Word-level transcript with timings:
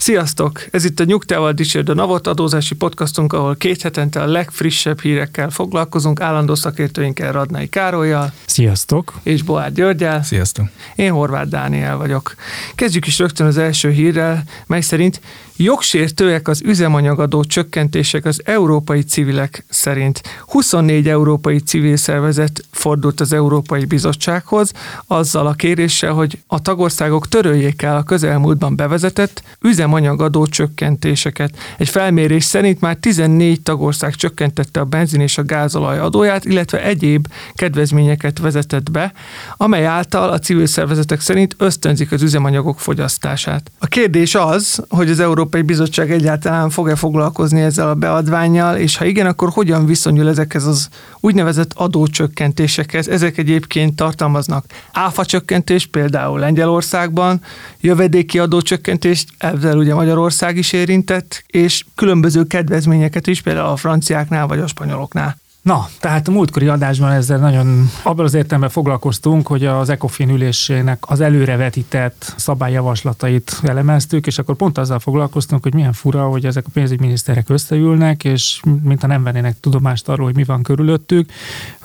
Sziasztok! 0.00 0.64
Ez 0.70 0.84
itt 0.84 1.00
a 1.00 1.04
Nyugtával 1.04 1.52
Dicsérd 1.52 1.88
a 1.88 1.94
Navot 1.94 2.26
adózási 2.26 2.74
podcastunk, 2.74 3.32
ahol 3.32 3.56
két 3.56 3.82
hetente 3.82 4.20
a 4.22 4.26
legfrissebb 4.26 5.00
hírekkel 5.00 5.50
foglalkozunk, 5.50 6.20
állandó 6.20 6.54
szakértőinkkel 6.54 7.32
Radnai 7.32 7.68
Károlyjal 7.68 8.32
Sziasztok! 8.44 9.14
és 9.22 9.42
Boár 9.42 9.72
Györgyel. 9.72 10.22
Sziasztok! 10.22 10.66
Én 10.96 11.12
Horváth 11.12 11.48
Dániel 11.48 11.96
vagyok. 11.96 12.34
Kezdjük 12.74 13.06
is 13.06 13.18
rögtön 13.18 13.46
az 13.46 13.58
első 13.58 13.90
hírrel, 13.90 14.44
mely 14.66 14.80
szerint 14.80 15.20
jogsértőek 15.56 16.48
az 16.48 16.62
üzemanyagadó 16.64 17.44
csökkentések 17.44 18.24
az 18.24 18.40
európai 18.44 19.00
civilek 19.02 19.64
szerint. 19.68 20.22
24 20.46 21.08
európai 21.08 21.58
civil 21.58 21.96
szervezet 21.96 22.64
fordult 22.70 23.20
az 23.20 23.32
Európai 23.32 23.84
Bizottsághoz 23.84 24.72
azzal 25.06 25.46
a 25.46 25.52
kéréssel, 25.52 26.12
hogy 26.12 26.38
a 26.46 26.62
tagországok 26.62 27.28
töröljék 27.28 27.82
el 27.82 27.96
a 27.96 28.02
közelmúltban 28.02 28.76
bevezetett 28.76 29.42
üzemanyagadó 29.60 30.46
csökkentéseket. 30.46 31.56
Egy 31.78 31.88
felmérés 31.88 32.44
szerint 32.44 32.80
már 32.80 32.96
14 32.96 33.60
tagország 33.62 34.14
csökkentette 34.14 34.80
a 34.80 34.84
benzin 34.84 35.20
és 35.20 35.38
a 35.38 35.44
gázolaj 35.44 35.98
adóját, 35.98 36.44
illetve 36.44 36.82
egyéb 36.82 37.26
kedvezményeket 37.54 38.38
vezetett 38.38 38.90
be, 38.90 39.12
amely 39.56 39.86
által 39.86 40.30
a 40.30 40.38
civil 40.38 40.66
szervezetek 40.66 41.20
szerint 41.20 41.54
ösztönzik 41.58 42.12
az 42.12 42.22
üzemanyagok 42.22 42.80
fogyasztását. 42.80 43.70
A 43.78 43.86
kérdés 43.86 44.34
az, 44.34 44.82
hogy 44.88 45.10
az 45.10 45.20
Európai 45.20 45.49
Bizottság 45.50 46.10
egyáltalán 46.10 46.70
fog-e 46.70 46.96
foglalkozni 46.96 47.60
ezzel 47.60 47.88
a 47.88 47.94
beadványjal, 47.94 48.76
és 48.76 48.96
ha 48.96 49.04
igen, 49.04 49.26
akkor 49.26 49.48
hogyan 49.48 49.86
viszonyul 49.86 50.28
ezekhez 50.28 50.66
az 50.66 50.88
úgynevezett 51.20 51.72
adócsökkentésekhez. 51.74 53.08
Ezek 53.08 53.38
egyébként 53.38 53.96
tartalmaznak 53.96 54.64
áfacsökkentést, 54.92 55.90
például 55.90 56.38
Lengyelországban, 56.38 57.40
jövedéki 57.80 58.38
adócsökkentést, 58.38 59.28
ezzel 59.38 59.76
ugye 59.76 59.94
Magyarország 59.94 60.56
is 60.56 60.72
érintett, 60.72 61.44
és 61.46 61.84
különböző 61.94 62.44
kedvezményeket 62.44 63.26
is, 63.26 63.42
például 63.42 63.68
a 63.68 63.76
franciáknál 63.76 64.46
vagy 64.46 64.58
a 64.58 64.66
spanyoloknál. 64.66 65.36
Na, 65.62 65.88
tehát 66.00 66.28
a 66.28 66.30
múltkori 66.30 66.68
adásban 66.68 67.10
ezzel 67.10 67.38
nagyon 67.38 67.90
abban 68.02 68.24
az 68.24 68.34
értelemben 68.34 68.70
foglalkoztunk, 68.70 69.46
hogy 69.46 69.64
az 69.66 69.88
ECOFIN 69.88 70.28
ülésének 70.28 71.04
az 71.06 71.20
előrevetített 71.20 72.34
szabályjavaslatait 72.36 73.60
elemeztük, 73.62 74.26
és 74.26 74.38
akkor 74.38 74.56
pont 74.56 74.78
azzal 74.78 74.98
foglalkoztunk, 74.98 75.62
hogy 75.62 75.74
milyen 75.74 75.92
fura, 75.92 76.28
hogy 76.28 76.46
ezek 76.46 76.66
a 76.66 76.70
pénzügyminiszterek 76.72 77.48
összeülnek, 77.48 78.24
és 78.24 78.60
mintha 78.82 79.06
nem 79.06 79.22
vennének 79.22 79.60
tudomást 79.60 80.08
arról, 80.08 80.26
hogy 80.26 80.36
mi 80.36 80.44
van 80.44 80.62
körülöttük, 80.62 81.32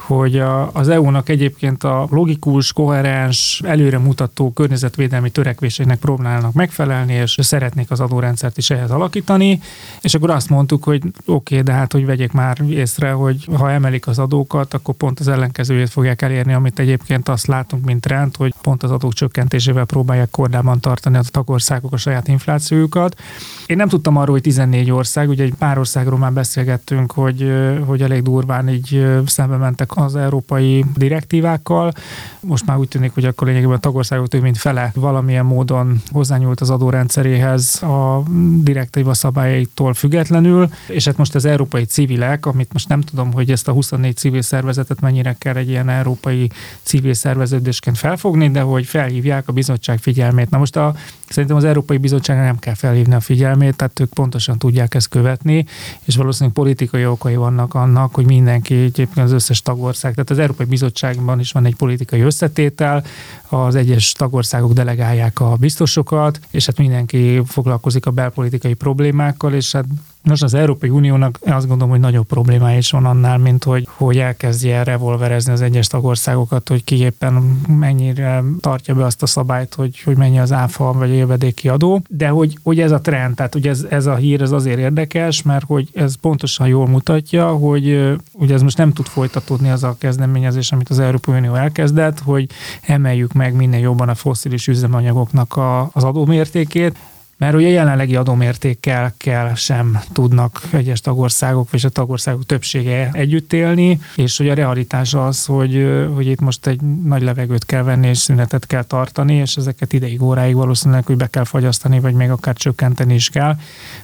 hogy 0.08 0.39
a, 0.39 0.70
az 0.73 0.89
EU-nak 0.89 1.30
egyébként 1.30 1.84
a 1.84 2.08
logikus, 2.09 2.73
koherens, 2.73 3.61
előremutató 3.66 4.52
környezetvédelmi 4.52 5.30
törekvéseinek 5.30 6.00
próbálnak 6.00 6.53
megfelelni, 6.53 7.14
és 7.14 7.38
szeretnék 7.42 7.92
az 7.92 8.00
adórendszert 8.00 8.58
is 8.58 8.70
ehhez 8.70 8.92
alakítani, 8.92 9.59
és 10.02 10.14
akkor 10.14 10.30
azt 10.30 10.50
mondtuk, 10.50 10.83
hogy 10.83 11.02
oké, 11.06 11.14
okay, 11.26 11.61
de 11.61 11.72
hát, 11.72 11.92
hogy 11.92 12.06
vegyék 12.06 12.31
már 12.31 12.58
észre, 12.70 13.11
hogy 13.11 13.48
ha 13.58 13.72
emelik 13.72 14.08
az 14.08 14.20
adókat, 14.20 14.73
akkor 14.73 14.95
pont 14.95 15.20
az 15.20 15.28
ellenkezőjét 15.28 15.89
fogják 15.89 16.22
elérni, 16.22 16.53
amit 16.53 16.80
egyébként 16.80 17.30
azt 17.30 17.48
látunk, 17.48 17.86
mint 17.86 18.02
trend, 18.02 18.36
hogy 18.36 18.53
pont 18.61 18.83
az 18.83 18.92
adók 18.92 19.14
csökkentésével 19.14 19.86
próbálják 19.86 20.30
kordában 20.30 20.80
tartani 20.80 21.17
a 21.17 21.22
tagországok 21.31 21.94
a 21.94 21.98
saját 21.98 22.27
inflációjukat. 22.27 23.22
Én 23.66 23.77
nem 23.77 23.87
tudtam 23.87 24.17
arról, 24.17 24.33
hogy 24.33 24.42
14 24.42 24.92
ország, 24.92 25.30
ugye 25.30 25.43
egy 25.43 25.54
pár 25.54 25.77
országról 25.77 26.20
már 26.20 26.33
beszélgettünk, 26.33 27.11
hogy, 27.11 27.54
hogy 27.86 28.02
elég 28.02 28.22
durván 28.22 28.70
így 28.70 29.05
szembe 29.26 29.58
mentek 29.58 29.95
az 29.95 30.16
európai 30.16 30.86
direktívákkal. 30.95 31.92
Most 32.39 32.66
már 32.66 32.78
úgy 32.78 32.88
tűnik, 32.88 33.14
hogy 33.14 33.26
akkor 33.26 33.48
lényegében 33.48 33.76
a 33.76 33.80
tagországok 33.80 34.28
több 34.28 34.42
mint 34.42 34.58
fele 34.58 34.92
valamilyen 34.95 35.45
módon 35.45 36.02
hozzányúlt 36.11 36.61
az 36.61 36.70
adórendszeréhez 36.70 37.83
a 37.83 38.23
direktíva 38.64 39.14
szabályaitól 39.14 39.94
függetlenül, 39.94 40.70
és 40.88 41.05
hát 41.05 41.17
most 41.17 41.36
az 41.36 41.45
európai 41.45 41.84
civilek, 41.84 42.45
amit 42.45 42.73
most 42.73 42.88
nem 42.88 43.02
tudom, 43.02 43.34
hogy 43.34 43.52
ezt 43.52 43.67
a 43.67 43.72
24 43.72 44.16
civil 44.16 44.42
szervezetet 44.42 45.02
mennyire 45.02 45.36
kell 45.39 45.55
egy 45.55 45.70
ilyen 45.70 45.89
európai 45.89 46.50
civil 46.82 47.14
szerveződésként 47.14 47.98
felfogni, 47.98 48.52
de 48.52 48.61
hogy 48.61 48.86
felhívják 48.86 49.48
a 49.48 49.54
bizottság 49.54 50.00
figyelmét. 50.00 50.50
Na 50.50 50.58
most 50.58 50.76
a, 50.76 50.95
szerintem 51.30 51.58
az 51.58 51.64
Európai 51.64 51.98
Bizottság 51.98 52.38
nem 52.38 52.60
kell 52.60 52.73
felhívni 52.73 53.14
a 53.14 53.20
figyelmét, 53.20 53.76
tehát 53.76 54.00
ők 54.00 54.14
pontosan 54.14 54.58
tudják 54.58 54.94
ezt 54.94 55.08
követni, 55.08 55.66
és 56.04 56.16
valószínűleg 56.16 56.54
politikai 56.55 57.05
okai 57.05 57.36
vannak 57.36 57.73
annak, 57.73 58.16
hogy 58.16 58.26
mindenki, 58.26 58.73
egyébként 58.73 59.26
az 59.26 59.32
összes 59.32 59.61
tagország, 59.61 59.85
tehát 59.94 60.30
az 60.30 60.40
Európai 60.40 60.66
Bizottságban 60.66 61.40
is 61.40 61.52
van 61.52 61.66
egy 61.66 61.76
politikai 61.76 62.20
összetétel, 62.20 63.04
az 63.50 63.76
egyes 63.76 64.12
tagországok 64.12 64.73
delegálják 64.73 65.40
a 65.40 65.56
biztosokat, 65.56 66.40
és 66.52 66.66
hát 66.66 66.78
mindenki 66.78 67.42
foglalkozik 67.46 68.06
a 68.06 68.12
belpolitikai 68.12 68.73
problémákkal, 68.73 69.54
és 69.54 69.72
hát 69.72 69.86
most 70.25 70.43
az 70.43 70.53
Európai 70.53 70.89
Uniónak 70.89 71.39
azt 71.45 71.67
gondolom, 71.67 71.89
hogy 71.89 71.99
nagyobb 71.99 72.25
problémája 72.25 72.77
is 72.77 72.91
van 72.91 73.05
annál, 73.05 73.37
mint 73.37 73.63
hogy, 73.63 73.87
hogy 73.95 74.17
elkezdje 74.17 74.83
revolverezni 74.83 75.52
az 75.52 75.61
egyes 75.61 75.87
tagországokat, 75.87 76.69
hogy 76.69 76.83
ki 76.83 76.99
éppen 76.99 77.61
mennyire 77.67 78.43
tartja 78.59 78.95
be 78.95 79.05
azt 79.05 79.23
a 79.23 79.25
szabályt, 79.25 79.73
hogy, 79.73 79.99
hogy 79.99 80.17
mennyi 80.17 80.39
az 80.39 80.52
áfa 80.52 80.91
vagy 80.93 81.09
a 81.09 81.13
jövedéki 81.13 81.69
adó. 81.69 82.02
De 82.09 82.27
hogy, 82.27 82.58
hogy 82.63 82.80
ez 82.80 82.91
a 82.91 83.02
trend, 83.02 83.36
tehát 83.36 83.53
hogy 83.53 83.67
ez, 83.67 83.86
ez 83.89 84.05
a 84.05 84.15
hír 84.15 84.41
ez 84.41 84.52
azért 84.52 84.80
érdekes, 84.80 85.41
mert 85.41 85.65
hogy 85.65 85.89
ez 85.93 86.15
pontosan 86.15 86.67
jól 86.67 86.87
mutatja, 86.87 87.47
hogy 87.47 88.15
ugye 88.31 88.53
ez 88.53 88.61
most 88.61 88.77
nem 88.77 88.93
tud 88.93 89.05
folytatódni 89.05 89.69
az 89.69 89.83
a 89.83 89.95
kezdeményezés, 89.99 90.71
amit 90.71 90.89
az 90.89 90.99
Európai 90.99 91.37
Unió 91.37 91.53
elkezdett, 91.53 92.19
hogy 92.19 92.49
emeljük 92.81 93.33
meg 93.33 93.55
minél 93.55 93.80
jobban 93.80 94.09
a 94.09 94.15
fosszilis 94.15 94.67
üzemanyagoknak 94.67 95.55
a, 95.55 95.89
az 95.93 96.03
adómértékét, 96.03 96.97
mert 97.38 97.54
ugye 97.54 97.68
jelenlegi 97.68 98.16
adómértékkel 98.16 99.14
kell 99.18 99.56
sem 99.56 100.00
tudnak 100.14 100.62
egyes 100.72 101.02
tagországok, 101.02 101.68
és 101.72 101.84
a 101.84 101.90
tagországok 101.90 102.46
többsége 102.46 103.10
együtt 103.14 103.54
élni, 103.54 104.00
és 104.16 104.38
hogy 104.38 104.50
a 104.50 104.54
realitás 104.54 105.14
az, 105.14 105.46
hogy, 105.46 105.88
hogy 106.14 106.28
itt 106.28 106.40
most 106.40 106.68
egy 106.68 106.82
nagy 106.82 107.22
levegőt 107.22 107.66
kell 107.66 107.84
venni, 107.84 108.08
és 108.08 108.18
szünetet 108.18 108.68
kell 108.68 108.84
tartani, 108.84 109.36
és 109.36 109.56
ezeket 109.56 109.94
ideig, 109.94 110.22
óráig 110.22 110.56
valószínűleg, 110.56 111.06
hogy 111.06 111.18
be 111.18 111.28
kell 111.28 111.44
fagyasztani, 111.44 112.00
vagy 112.00 112.14
még 112.14 112.30
akár 112.30 112.56
csökkenteni 112.56 113.14
is 113.14 113.30
kell, 113.30 113.56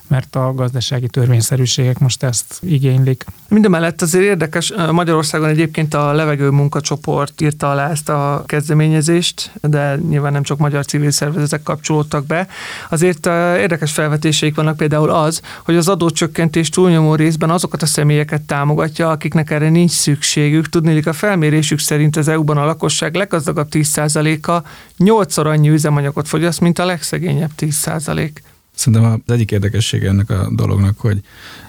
mert 0.08 0.36
a 0.36 0.54
gazdasági 0.54 1.08
törvényszerűségek 1.08 2.00
most 2.00 2.24
ezt 2.24 2.60
igénylik. 2.62 3.26
Mindemellett 3.48 4.02
azért 4.02 4.24
érdekes, 4.24 4.74
Magyarországon 4.92 5.50
egyébként 5.50 5.94
a 5.94 6.12
levegő 6.12 6.50
munkacsoport 6.50 7.42
írta 7.42 7.72
alá 7.72 7.90
ezt 7.90 8.10
a 8.10 8.44
kezdeményezést, 8.46 9.52
de 9.62 9.96
nyilván 10.10 10.32
nem 10.32 10.44
csak 10.44 10.58
magyar 10.58 10.86
civil 10.86 11.12
szervezetek 11.12 11.64
kapcsolódtak 11.64 12.26
be. 12.26 12.48
Azért 12.90 13.21
érdekes 13.26 13.92
felvetéseik 13.92 14.56
vannak 14.56 14.78
például 14.78 15.10
az, 15.10 15.42
hogy 15.64 15.76
az 15.76 15.88
adócsökkentés 15.88 16.70
túlnyomó 16.70 17.16
részben 17.16 17.50
azokat 17.50 17.82
a 17.82 17.86
személyeket 17.86 18.42
támogatja, 18.42 19.10
akiknek 19.10 19.52
erre 19.52 19.70
nincs 19.70 19.92
szükségük. 19.92 20.70
Tudnélik 20.70 21.08
a 21.08 21.14
felmérésük 21.14 21.80
szerint 21.80 22.16
az 22.18 22.28
EU-ban 22.28 22.58
a 22.58 22.66
lakosság 22.66 23.16
leggazdagabb 23.16 23.68
10%-a 23.72 24.68
8-szor 25.00 25.46
annyi 25.46 25.70
üzemanyagot 25.70 26.28
fogyaszt, 26.28 26.60
mint 26.60 26.80
a 26.80 26.86
legszegényebb 26.86 27.52
10%. 27.60 28.32
Szerintem 28.76 29.12
az 29.26 29.34
egyik 29.34 29.52
érdekessége 29.52 30.08
ennek 30.08 30.30
a 30.30 30.50
dolognak, 30.56 31.00
hogy 31.00 31.20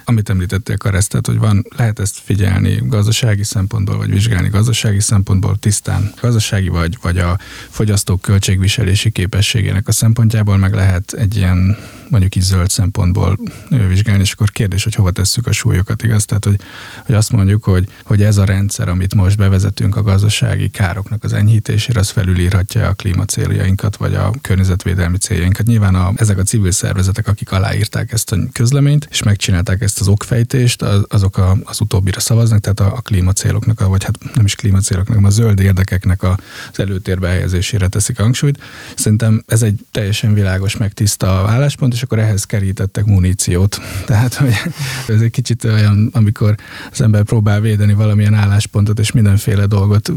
amit 0.05 0.31
említettél 0.31 0.77
Karesz, 0.77 1.09
hogy 1.23 1.39
van, 1.39 1.67
lehet 1.77 1.99
ezt 1.99 2.19
figyelni 2.25 2.83
gazdasági 2.87 3.45
szempontból, 3.45 3.97
vagy 3.97 4.11
vizsgálni 4.11 4.49
gazdasági 4.49 5.01
szempontból 5.01 5.57
tisztán 5.59 6.13
gazdasági, 6.21 6.69
vagy, 6.69 6.99
vagy 7.03 7.19
a 7.19 7.39
fogyasztók 7.69 8.21
költségviselési 8.21 9.11
képességének 9.11 9.89
a 9.89 9.93
szempontjából, 9.93 10.57
meg 10.57 10.75
lehet 10.75 11.13
egy 11.13 11.37
ilyen 11.37 11.77
mondjuk 12.13 12.35
így 12.35 12.43
zöld 12.43 12.71
szempontból 12.71 13.39
vizsgálni, 13.89 14.23
és 14.23 14.33
akkor 14.33 14.51
kérdés, 14.51 14.85
hogy 14.85 14.95
hova 14.95 15.11
tesszük 15.11 15.47
a 15.47 15.53
súlyokat, 15.53 16.03
igaz? 16.03 16.25
Tehát, 16.25 16.45
hogy, 16.45 16.61
hogy 17.07 17.15
azt 17.15 17.33
mondjuk, 17.33 17.65
hogy, 17.65 17.89
hogy 18.05 18.23
ez 18.23 18.37
a 18.37 18.45
rendszer, 18.45 18.89
amit 18.89 19.15
most 19.15 19.37
bevezetünk 19.37 19.97
a 19.97 20.03
gazdasági 20.03 20.69
károknak 20.69 21.25
az 21.25 21.33
enyhítésére, 21.33 22.01
az 22.01 22.11
felülírhatja 22.11 22.89
a 22.89 22.93
klímacéljainkat, 22.93 23.97
vagy 23.97 24.15
a 24.15 24.33
környezetvédelmi 24.41 25.17
céljainkat. 25.17 25.67
Nyilván 25.67 25.95
a, 25.95 26.13
ezek 26.17 26.39
a 26.39 26.43
civil 26.43 26.71
szervezetek, 26.71 27.29
akik 27.29 27.53
aláírták 27.53 28.13
ezt 28.13 28.33
a 28.33 28.37
közleményt, 28.53 29.09
és 29.11 29.23
megcsinálták 29.23 29.81
ezt 29.81 29.92
ezt 29.93 30.01
az 30.01 30.09
okfejtést, 30.09 30.83
az, 30.83 31.05
azok 31.09 31.37
a, 31.37 31.57
az 31.65 31.81
utóbbira 31.81 32.21
szavaznak, 32.21 32.61
tehát 32.61 32.81
a, 32.81 32.97
a 32.97 33.01
klímacéloknak, 33.01 33.81
a, 33.81 33.89
vagy 33.89 34.05
hát 34.05 34.19
nem 34.35 34.45
is 34.45 34.55
klímacéloknak, 34.55 35.17
hanem 35.17 35.31
a 35.31 35.33
zöld 35.33 35.61
érdekeknek 35.61 36.23
a, 36.23 36.39
az 36.73 36.81
előtérbe 36.81 37.29
helyezésére 37.29 37.89
teszik 37.89 38.19
hangsúlyt. 38.19 38.63
Szerintem 38.97 39.43
ez 39.47 39.63
egy 39.63 39.81
teljesen 39.91 40.35
világos, 40.35 40.77
meg 40.77 40.93
tiszta 40.93 41.27
álláspont, 41.27 41.93
és 41.93 42.03
akkor 42.03 42.19
ehhez 42.19 42.45
kerítettek 42.45 43.05
muníciót. 43.05 43.81
Tehát, 44.07 44.35
hogy 44.35 44.53
ez 45.09 45.21
egy 45.21 45.31
kicsit 45.31 45.65
olyan, 45.65 46.11
amikor 46.13 46.55
az 46.91 47.01
ember 47.01 47.23
próbál 47.23 47.61
védeni 47.61 47.93
valamilyen 47.93 48.35
álláspontot, 48.35 48.99
és 48.99 49.13
mindenféle 49.13 49.67
dolgot 49.67 50.13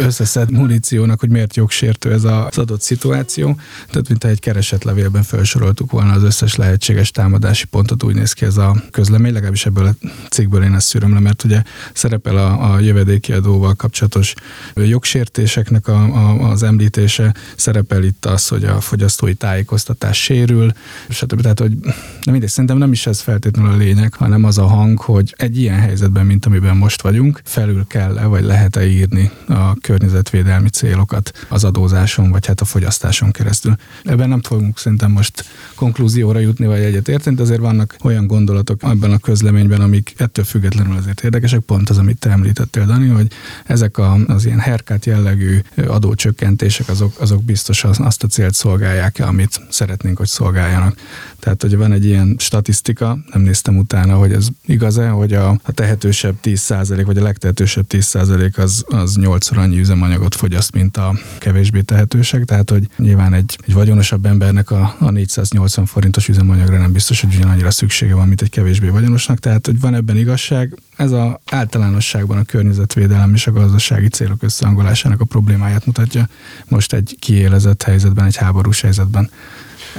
összeszed 0.00 0.50
muníciónak, 0.50 1.20
hogy 1.20 1.30
miért 1.30 1.56
jogsértő 1.56 2.12
ez 2.12 2.24
az 2.24 2.58
adott 2.58 2.82
szituáció. 2.82 3.56
Tehát, 3.90 4.08
mint 4.08 4.24
egy 4.24 4.40
keresetlevélben 4.40 5.22
felsoroltuk 5.22 5.90
volna 5.90 6.12
az 6.12 6.22
összes 6.22 6.54
lehetséges 6.54 7.10
támadási 7.10 7.66
pontot, 7.66 8.02
úgy 8.02 8.14
néz 8.14 8.32
ki 8.32 8.44
ez 8.44 8.56
a 8.56 8.76
közlemény, 8.90 9.18
legalábbis 9.28 9.66
ebből 9.66 9.86
a 9.86 10.06
cikkből 10.30 10.62
én 10.62 10.74
ezt 10.74 10.86
szűröm 10.86 11.12
le, 11.14 11.20
mert 11.20 11.44
ugye 11.44 11.62
szerepel 11.92 12.36
a, 12.36 12.72
a 12.72 12.78
jövedéki 12.78 13.32
adóval 13.32 13.74
kapcsolatos 13.74 14.34
jogsértéseknek 14.74 15.88
a, 15.88 16.02
a, 16.02 16.50
az 16.50 16.62
említése, 16.62 17.34
szerepel 17.56 18.02
itt 18.02 18.26
az, 18.26 18.48
hogy 18.48 18.64
a 18.64 18.80
fogyasztói 18.80 19.34
tájékoztatás 19.34 20.22
sérül, 20.22 20.72
stb. 21.08 21.40
Tehát, 21.40 21.58
hogy 21.58 21.72
nem 21.80 21.92
mindegy, 22.32 22.48
szerintem 22.48 22.78
nem 22.78 22.92
is 22.92 23.06
ez 23.06 23.20
feltétlenül 23.20 23.72
a 23.72 23.76
lényeg, 23.76 24.14
hanem 24.14 24.44
az 24.44 24.58
a 24.58 24.66
hang, 24.66 24.98
hogy 24.98 25.34
egy 25.36 25.58
ilyen 25.58 25.78
helyzetben, 25.78 26.26
mint 26.26 26.46
amiben 26.46 26.76
most 26.76 27.02
vagyunk, 27.02 27.40
felül 27.44 27.86
kell-e, 27.86 28.24
vagy 28.24 28.44
lehet-e 28.44 28.86
írni 28.86 29.30
a 29.48 29.74
környezetvédelmi 29.74 30.68
célokat 30.68 31.46
az 31.48 31.64
adózáson, 31.64 32.30
vagy 32.30 32.46
hát 32.46 32.60
a 32.60 32.64
fogyasztáson 32.64 33.30
keresztül. 33.30 33.76
Ebben 34.04 34.28
nem 34.28 34.42
fogunk 34.42 34.78
szerintem 34.78 35.10
most 35.10 35.44
konklúzióra 35.74 36.38
jutni, 36.38 36.66
vagy 36.66 36.80
egyet 36.80 37.08
érteni, 37.08 37.40
azért 37.40 37.60
vannak 37.60 37.96
olyan 38.02 38.26
gondolatok 38.26 38.82
abban 38.82 39.09
a 39.12 39.18
közleményben, 39.18 39.80
amik 39.80 40.14
ettől 40.16 40.44
függetlenül 40.44 40.96
azért 40.96 41.20
érdekesek, 41.24 41.60
pont 41.60 41.90
az, 41.90 41.98
amit 41.98 42.18
te 42.18 42.30
említettél, 42.30 42.86
Dani, 42.86 43.08
hogy 43.08 43.26
ezek 43.66 43.98
a, 43.98 44.18
az 44.26 44.44
ilyen 44.44 44.58
herkát 44.58 45.06
jellegű 45.06 45.58
adócsökkentések, 45.86 46.88
azok, 46.88 47.20
azok 47.20 47.44
biztos 47.44 47.84
azt 47.84 48.22
a 48.22 48.26
célt 48.26 48.54
szolgálják, 48.54 49.18
amit 49.18 49.60
szeretnénk, 49.70 50.16
hogy 50.16 50.26
szolgáljanak. 50.26 50.96
Tehát, 51.38 51.62
hogy 51.62 51.76
van 51.76 51.92
egy 51.92 52.04
ilyen 52.04 52.36
statisztika, 52.38 53.18
nem 53.32 53.42
néztem 53.42 53.76
utána, 53.76 54.14
hogy 54.14 54.32
ez 54.32 54.46
igaz-e, 54.66 55.08
hogy 55.08 55.32
a, 55.32 55.48
a 55.48 55.72
tehetősebb 55.72 56.34
10% 56.42 57.02
vagy 57.06 57.18
a 57.18 57.22
legtehetősebb 57.22 57.86
10% 57.88 58.56
az, 58.56 58.84
az 58.86 59.16
8 59.16 59.50
annyi 59.56 59.78
üzemanyagot 59.78 60.34
fogyaszt, 60.34 60.72
mint 60.72 60.96
a 60.96 61.14
kevésbé 61.38 61.80
tehetőség. 61.80 62.44
Tehát, 62.44 62.70
hogy 62.70 62.88
nyilván 62.96 63.34
egy, 63.34 63.58
egy 63.66 63.74
vagyonosabb 63.74 64.26
embernek 64.26 64.70
a, 64.70 64.96
a 64.98 65.10
480 65.10 65.86
forintos 65.86 66.28
üzemanyagra 66.28 66.78
nem 66.78 66.92
biztos, 66.92 67.20
hogy 67.20 67.34
ugyanannyira 67.34 67.70
szüksége 67.70 68.14
van, 68.14 68.28
mint 68.28 68.42
egy 68.42 68.50
kevésbé 68.50 68.88
vagyonosnak. 69.00 69.38
Tehát, 69.38 69.66
hogy 69.66 69.80
van 69.80 69.94
ebben 69.94 70.16
igazság. 70.16 70.78
Ez 70.96 71.10
a 71.10 71.40
általánosságban 71.50 72.38
a 72.38 72.44
környezetvédelem 72.44 73.34
és 73.34 73.46
a 73.46 73.52
gazdasági 73.52 74.08
célok 74.08 74.42
összehangolásának 74.42 75.20
a 75.20 75.24
problémáját 75.24 75.86
mutatja 75.86 76.28
most 76.68 76.92
egy 76.92 77.16
kiélezett 77.18 77.82
helyzetben, 77.82 78.24
egy 78.24 78.36
háborús 78.36 78.80
helyzetben 78.80 79.30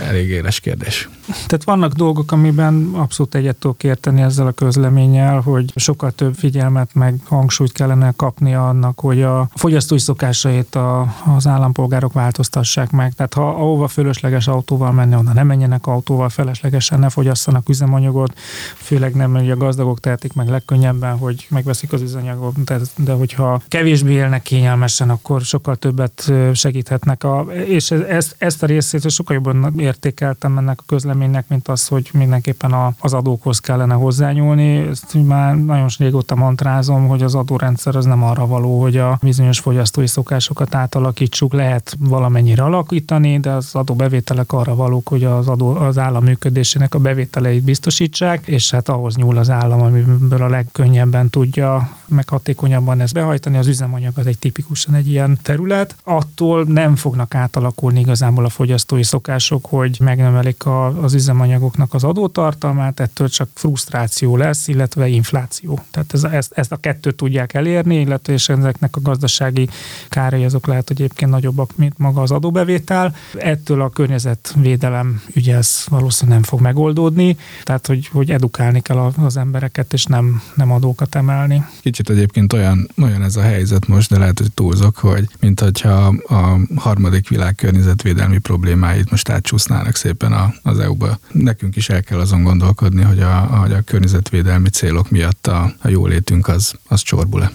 elég 0.07 0.29
éles 0.29 0.59
kérdés. 0.59 1.09
Tehát 1.31 1.63
vannak 1.63 1.93
dolgok, 1.93 2.31
amiben 2.31 2.91
abszolút 2.93 3.35
egyet 3.35 3.55
tudok 3.55 3.83
érteni 3.83 4.21
ezzel 4.21 4.47
a 4.47 4.51
közleménnyel, 4.51 5.39
hogy 5.39 5.71
sokkal 5.75 6.11
több 6.11 6.35
figyelmet 6.35 6.89
meg 6.93 7.15
hangsúlyt 7.27 7.71
kellene 7.71 8.13
kapni 8.15 8.55
annak, 8.55 8.99
hogy 8.99 9.21
a 9.21 9.49
fogyasztói 9.55 9.99
szokásait 9.99 10.75
a, 10.75 11.13
az 11.35 11.47
állampolgárok 11.47 12.13
változtassák 12.13 12.91
meg. 12.91 13.13
Tehát 13.13 13.33
ha 13.33 13.49
ahova 13.49 13.87
fölösleges 13.87 14.47
autóval 14.47 14.91
menni, 14.91 15.15
onnan 15.15 15.33
nem 15.33 15.47
menjenek 15.47 15.87
autóval, 15.87 16.29
feleslegesen 16.29 16.99
ne 16.99 17.09
fogyasszanak 17.09 17.69
üzemanyagot, 17.69 18.33
főleg 18.75 19.15
nem, 19.15 19.33
hogy 19.33 19.51
a 19.51 19.57
gazdagok 19.57 19.99
tehetik 19.99 20.33
meg 20.33 20.49
legkönnyebben, 20.49 21.17
hogy 21.17 21.47
megveszik 21.49 21.93
az 21.93 22.01
üzemanyagot, 22.01 22.63
de, 22.63 22.79
de 22.97 23.13
hogyha 23.13 23.61
kevésbé 23.67 24.13
élnek 24.13 24.41
kényelmesen, 24.41 25.09
akkor 25.09 25.41
sokkal 25.41 25.75
többet 25.75 26.31
segíthetnek. 26.53 27.23
A, 27.23 27.45
és 27.65 27.91
ezt, 27.91 28.35
ezt 28.37 28.63
a 28.63 28.65
részét 28.65 29.09
sokkal 29.09 29.35
jobban 29.35 29.79
értékeltem 29.79 30.57
ennek 30.57 30.79
a 30.79 30.83
közleménynek, 30.87 31.20
véleménynek, 31.21 31.47
mint 31.47 31.67
az, 31.67 31.87
hogy 31.87 32.09
mindenképpen 32.13 32.71
a, 32.71 32.93
az 32.99 33.13
adókhoz 33.13 33.59
kellene 33.59 33.93
hozzányúlni. 33.93 34.77
Ezt 34.77 35.13
már 35.25 35.55
nagyon 35.55 35.87
régóta 35.97 36.35
mantrázom, 36.35 37.07
hogy 37.07 37.23
az 37.23 37.35
adórendszer 37.35 37.95
az 37.95 38.05
nem 38.05 38.23
arra 38.23 38.47
való, 38.47 38.81
hogy 38.81 38.97
a 38.97 39.17
bizonyos 39.21 39.59
fogyasztói 39.59 40.07
szokásokat 40.07 40.75
átalakítsuk, 40.75 41.53
lehet 41.53 41.95
valamennyire 41.99 42.63
alakítani, 42.63 43.39
de 43.39 43.51
az 43.51 43.69
adóbevételek 43.75 44.51
arra 44.51 44.75
valók, 44.75 45.07
hogy 45.07 45.23
az, 45.23 45.47
adó, 45.47 45.75
az 45.75 45.97
állam 45.97 46.23
működésének 46.23 46.95
a 46.95 46.99
bevételeit 46.99 47.63
biztosítsák, 47.63 48.47
és 48.47 48.71
hát 48.71 48.89
ahhoz 48.89 49.15
nyúl 49.15 49.37
az 49.37 49.49
állam, 49.49 49.81
amiből 49.81 50.41
a 50.41 50.49
legkönnyebben 50.49 51.29
tudja 51.29 51.99
meg 52.11 52.29
hatékonyabban 52.29 53.01
ezt 53.01 53.13
behajtani. 53.13 53.57
Az 53.57 53.67
üzemanyag 53.67 54.17
az 54.17 54.25
egy 54.25 54.37
tipikusan 54.37 54.93
egy 54.93 55.07
ilyen 55.07 55.39
terület. 55.41 55.95
Attól 56.03 56.63
nem 56.63 56.95
fognak 56.95 57.35
átalakulni 57.35 57.99
igazából 57.99 58.45
a 58.45 58.49
fogyasztói 58.49 59.03
szokások, 59.03 59.65
hogy 59.65 59.97
megnövelik 59.99 60.65
a, 60.65 61.03
az 61.03 61.13
üzemanyagoknak 61.13 61.93
az 61.93 62.03
adótartalmát, 62.03 62.99
ettől 62.99 63.29
csak 63.29 63.49
frusztráció 63.53 64.37
lesz, 64.37 64.67
illetve 64.67 65.07
infláció. 65.07 65.79
Tehát 65.91 66.13
ez, 66.13 66.23
ezt, 66.23 66.51
ezt 66.55 66.71
a 66.71 66.77
kettőt 66.77 67.15
tudják 67.15 67.53
elérni, 67.53 67.99
illetve 67.99 68.33
és 68.33 68.49
ezeknek 68.49 68.95
a 68.95 69.01
gazdasági 69.01 69.69
kárai 70.09 70.43
azok 70.43 70.67
lehet, 70.67 70.87
hogy 70.87 71.01
egyébként 71.01 71.31
nagyobbak, 71.31 71.75
mint 71.75 71.97
maga 71.97 72.21
az 72.21 72.31
adóbevétel. 72.31 73.15
Ettől 73.37 73.81
a 73.81 73.89
környezetvédelem 73.89 75.21
ügye 75.33 75.55
ez 75.55 75.85
valószínűleg 75.89 76.39
nem 76.39 76.49
fog 76.49 76.61
megoldódni, 76.61 77.37
tehát 77.63 77.87
hogy, 77.87 78.07
hogy 78.07 78.31
edukálni 78.31 78.81
kell 78.81 78.97
az 78.97 79.37
embereket, 79.37 79.93
és 79.93 80.05
nem, 80.05 80.41
nem 80.55 80.71
adókat 80.71 81.15
emelni. 81.15 81.65
Kicsit 81.81 82.00
egyébként 82.09 82.53
olyan, 82.53 82.89
olyan 83.01 83.23
ez 83.23 83.35
a 83.35 83.41
helyzet 83.41 83.87
most, 83.87 84.09
de 84.09 84.17
lehet, 84.17 84.37
hogy 84.37 84.51
túlzok, 84.51 84.97
hogy 84.97 85.27
mint 85.39 85.59
hogyha 85.59 86.15
a 86.27 86.59
harmadik 86.75 87.29
világ 87.29 87.55
környezetvédelmi 87.55 88.37
problémáit 88.37 89.11
most 89.11 89.29
átcsúsznának 89.29 89.95
szépen 89.95 90.53
az 90.63 90.79
EU 90.79 90.91
EU-ba. 90.91 91.19
Nekünk 91.31 91.75
is 91.75 91.89
el 91.89 92.03
kell 92.03 92.19
azon 92.19 92.43
gondolkodni, 92.43 93.01
hogy 93.01 93.19
a, 93.19 93.35
hogy 93.35 93.73
a 93.73 93.81
környezetvédelmi 93.81 94.69
célok 94.69 95.09
miatt 95.09 95.47
a, 95.47 95.73
a 95.81 95.87
jólétünk 95.89 96.47
az, 96.47 96.73
az 96.87 97.01
csorbul-e. 97.01 97.51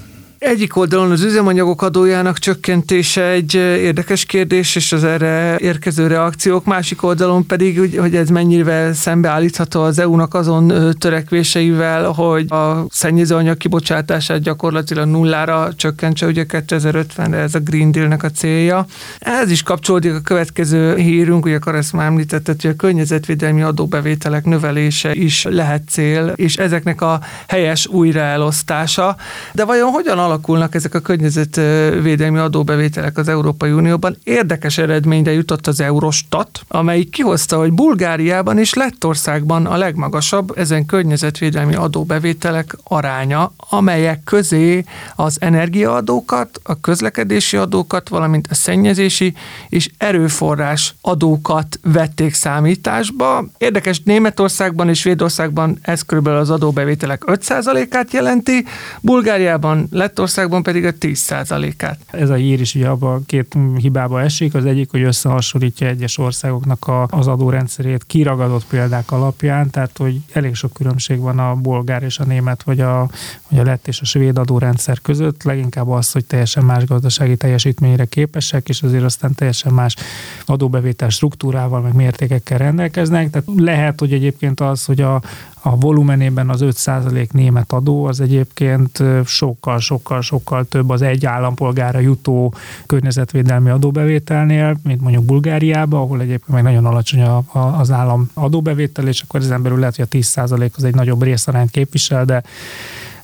Egyik 0.46 0.76
oldalon 0.76 1.10
az 1.10 1.22
üzemanyagok 1.22 1.82
adójának 1.82 2.38
csökkentése 2.38 3.22
egy 3.22 3.54
érdekes 3.54 4.25
kérdés, 4.25 4.76
és 4.76 4.93
az 4.93 5.04
erre 5.04 5.56
érkező 5.58 6.06
reakciók, 6.06 6.64
másik 6.64 7.02
oldalon 7.02 7.46
pedig, 7.46 7.98
hogy 7.98 8.16
ez 8.16 8.28
mennyire 8.28 8.93
szembeállítható 8.93 9.82
az 9.82 9.98
EU-nak 9.98 10.34
azon 10.34 10.94
törekvéseivel, 10.98 12.10
hogy 12.10 12.52
a 12.52 12.87
szennyezőanyag 12.90 13.56
kibocsátását 13.56 14.40
gyakorlatilag 14.40 15.06
nullára 15.06 15.69
csökkentse, 15.76 16.26
ugye 16.26 16.44
2050-re 16.49 17.37
ez 17.37 17.54
a 17.54 17.60
Green 17.60 17.90
Deal-nek 17.90 18.22
a 18.22 18.31
célja. 18.31 18.87
Ez 19.19 19.50
is 19.50 19.62
kapcsolódik 19.62 20.14
a 20.14 20.20
következő 20.20 20.96
hírünk, 20.96 21.44
ugye 21.44 21.58
Karesz 21.58 21.90
már 21.90 22.06
említette, 22.06 22.54
hogy 22.60 22.70
a 22.70 22.76
környezetvédelmi 22.76 23.62
adóbevételek 23.62 24.44
növelése 24.44 25.14
is 25.14 25.44
lehet 25.44 25.82
cél, 25.88 26.32
és 26.34 26.56
ezeknek 26.56 27.00
a 27.00 27.20
helyes 27.49 27.87
újraelosztása. 27.87 29.16
De 29.52 29.64
vajon 29.64 29.90
hogyan 29.90 30.19
alakulnak 30.36 30.74
ezek 30.74 30.94
a 30.94 31.00
környezetvédelmi 31.00 32.38
adóbevételek 32.38 33.18
az 33.18 33.28
Európai 33.28 33.70
Unióban. 33.70 34.16
Érdekes 34.25 34.78
eredményre 34.78 35.32
jutott 35.32 35.66
az 35.66 35.80
Eurostat, 35.80 36.61
amelyik 36.68 37.11
kihozta, 37.11 37.58
hogy 37.58 37.72
Bulgáriában 37.72 38.58
és 38.58 38.75
Lettországban 38.75 39.66
a 39.66 39.76
legmagasabb 39.76 40.58
ezen 40.58 40.87
környezetvédelmi 40.87 41.75
adóbevételek 41.75 42.76
aránya, 42.82 43.52
amelyek 43.56 44.25
közé 44.25 44.84
az 45.16 45.37
energiaadókat, 45.40 46.61
a 46.62 46.80
közlekedési 46.80 47.56
adókat, 47.56 48.08
valamint 48.08 48.46
a 48.50 48.54
szennyezési 48.54 49.34
és 49.68 49.90
erőforrás 49.99 50.94
adókat 51.00 51.78
vették 51.82 52.34
számításba. 52.34 53.44
Érdekes, 53.58 54.02
Németországban 54.02 54.88
és 54.88 54.99
Svédországban 54.99 55.78
ez 55.82 56.02
körülbelül 56.02 56.38
az 56.38 56.50
adóbevételek 56.50 57.22
5%-át 57.26 58.12
jelenti, 58.12 58.64
Bulgáriában, 59.00 59.87
lett 59.90 60.15
Lettországban 60.16 60.62
pedig 60.62 60.85
a 60.85 60.92
10%-át. 60.92 61.99
Ez 62.11 62.30
a 62.30 62.35
hír 62.35 62.61
is 62.61 62.75
ugye 62.75 62.88
abban 62.88 63.26
két 63.26 63.56
hibába 63.76 64.20
esik. 64.20 64.54
Az 64.54 64.64
egyik, 64.64 64.90
hogy 64.90 65.02
összehasonlítja 65.02 65.87
egyes 65.87 66.18
országoknak 66.18 66.87
a, 66.87 67.06
az 67.11 67.26
adórendszerét 67.26 68.04
kiragadott 68.06 68.66
példák 68.66 69.12
alapján, 69.12 69.70
tehát 69.70 69.96
hogy 69.96 70.20
elég 70.32 70.54
sok 70.54 70.73
különbség 70.73 71.18
van 71.18 71.38
a 71.38 71.54
bolgár 71.54 72.02
és 72.02 72.18
a 72.18 72.25
német, 72.25 72.62
vagy 72.62 72.80
a, 72.80 73.08
vagy 73.49 73.58
a 73.58 73.62
lett 73.62 73.88
és 73.88 74.00
a 74.00 74.04
svéd 74.04 74.38
adórendszer 74.38 75.00
között. 75.00 75.42
Leginkább 75.42 75.88
az, 75.88 76.12
hogy 76.12 76.25
teljesen 76.25 76.64
más 76.64 76.85
gazdasági 76.85 77.37
teljesítményre 77.37 78.04
képesek, 78.04 78.68
és 78.68 78.82
azért 78.82 79.04
aztán 79.04 79.35
teljesen 79.35 79.73
más 79.73 79.96
adóbevétel 80.44 81.08
struktúrával, 81.08 81.80
meg 81.80 81.94
mértékekkel 81.94 82.58
rendelkeznek. 82.58 83.30
Tehát 83.30 83.49
lehet, 83.56 84.00
hogy 84.00 84.12
egyébként 84.12 84.61
az, 84.61 84.85
hogy 84.85 85.00
a, 85.00 85.23
a 85.66 85.76
volumenében 85.76 86.49
az 86.49 86.61
5% 86.64 87.30
német 87.30 87.73
adó 87.73 88.04
az 88.04 88.20
egyébként 88.20 89.02
sokkal, 89.25 89.78
sokkal, 89.78 90.20
sokkal 90.20 90.64
több 90.64 90.90
az 90.90 91.02
egy 91.02 91.26
állampolgára 91.26 91.99
jutó 91.99 92.54
környezetvédelmi 92.87 93.70
adóbevételnél, 93.70 94.76
mint 94.82 95.00
mondjuk 95.00 95.25
Bulgáriában, 95.25 96.00
ahol 96.00 96.20
egyébként 96.20 96.49
meg 96.49 96.62
nagyon 96.62 96.85
alacsony 96.85 97.23
a, 97.23 97.42
a, 97.52 97.58
az 97.58 97.90
állam 97.90 98.30
adóbevétel, 98.35 99.06
és 99.06 99.20
akkor 99.20 99.40
ezen 99.40 99.62
belül 99.62 99.78
lehet, 99.78 99.96
hogy 99.96 100.06
a 100.11 100.16
10% 100.16 100.73
az 100.76 100.85
egy 100.85 100.94
nagyobb 100.94 101.23
részarányt 101.23 101.70
képvisel, 101.70 102.25
de 102.25 102.42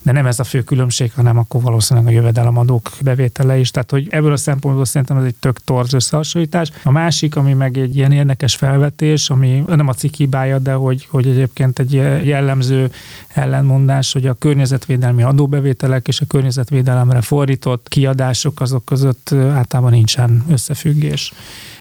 de 0.03 0.13
nem 0.13 0.27
ez 0.27 0.39
a 0.39 0.45
fő 0.45 0.63
különbség, 0.63 1.13
hanem 1.13 1.39
akkor 1.39 1.63
valószínűleg 1.63 2.09
a 2.09 2.13
jövedelemadók 2.13 2.91
bevétele 3.03 3.59
is. 3.59 3.71
Tehát, 3.71 3.91
hogy 3.91 4.07
ebből 4.11 4.33
a 4.33 4.37
szempontból 4.37 4.85
szerintem 4.85 5.17
ez 5.17 5.25
egy 5.25 5.35
tök 5.35 5.59
torz 5.65 5.93
összehasonlítás. 5.93 6.71
A 6.83 6.91
másik, 6.91 7.37
ami 7.37 7.53
meg 7.53 7.79
egy 7.79 7.97
ilyen 7.97 8.13
érdekes 8.13 8.57
felvetés, 8.57 9.31
ami 9.31 9.65
nem 9.67 9.89
a 9.89 9.95
cikk 9.95 10.15
hibája, 10.15 10.59
de 10.59 10.73
hogy, 10.73 11.07
hogy 11.11 11.27
egyébként 11.27 11.79
egy 11.79 11.93
jellemző 12.27 12.91
ellenmondás, 13.29 14.13
hogy 14.13 14.27
a 14.27 14.35
környezetvédelmi 14.35 15.23
adóbevételek 15.23 16.09
és 16.09 16.21
a 16.21 16.27
környezetvédelemre 16.27 17.21
fordított 17.21 17.89
kiadások 17.89 18.61
azok 18.61 18.85
között 18.85 19.33
általában 19.33 19.93
nincsen 19.93 20.45
összefüggés. 20.49 21.33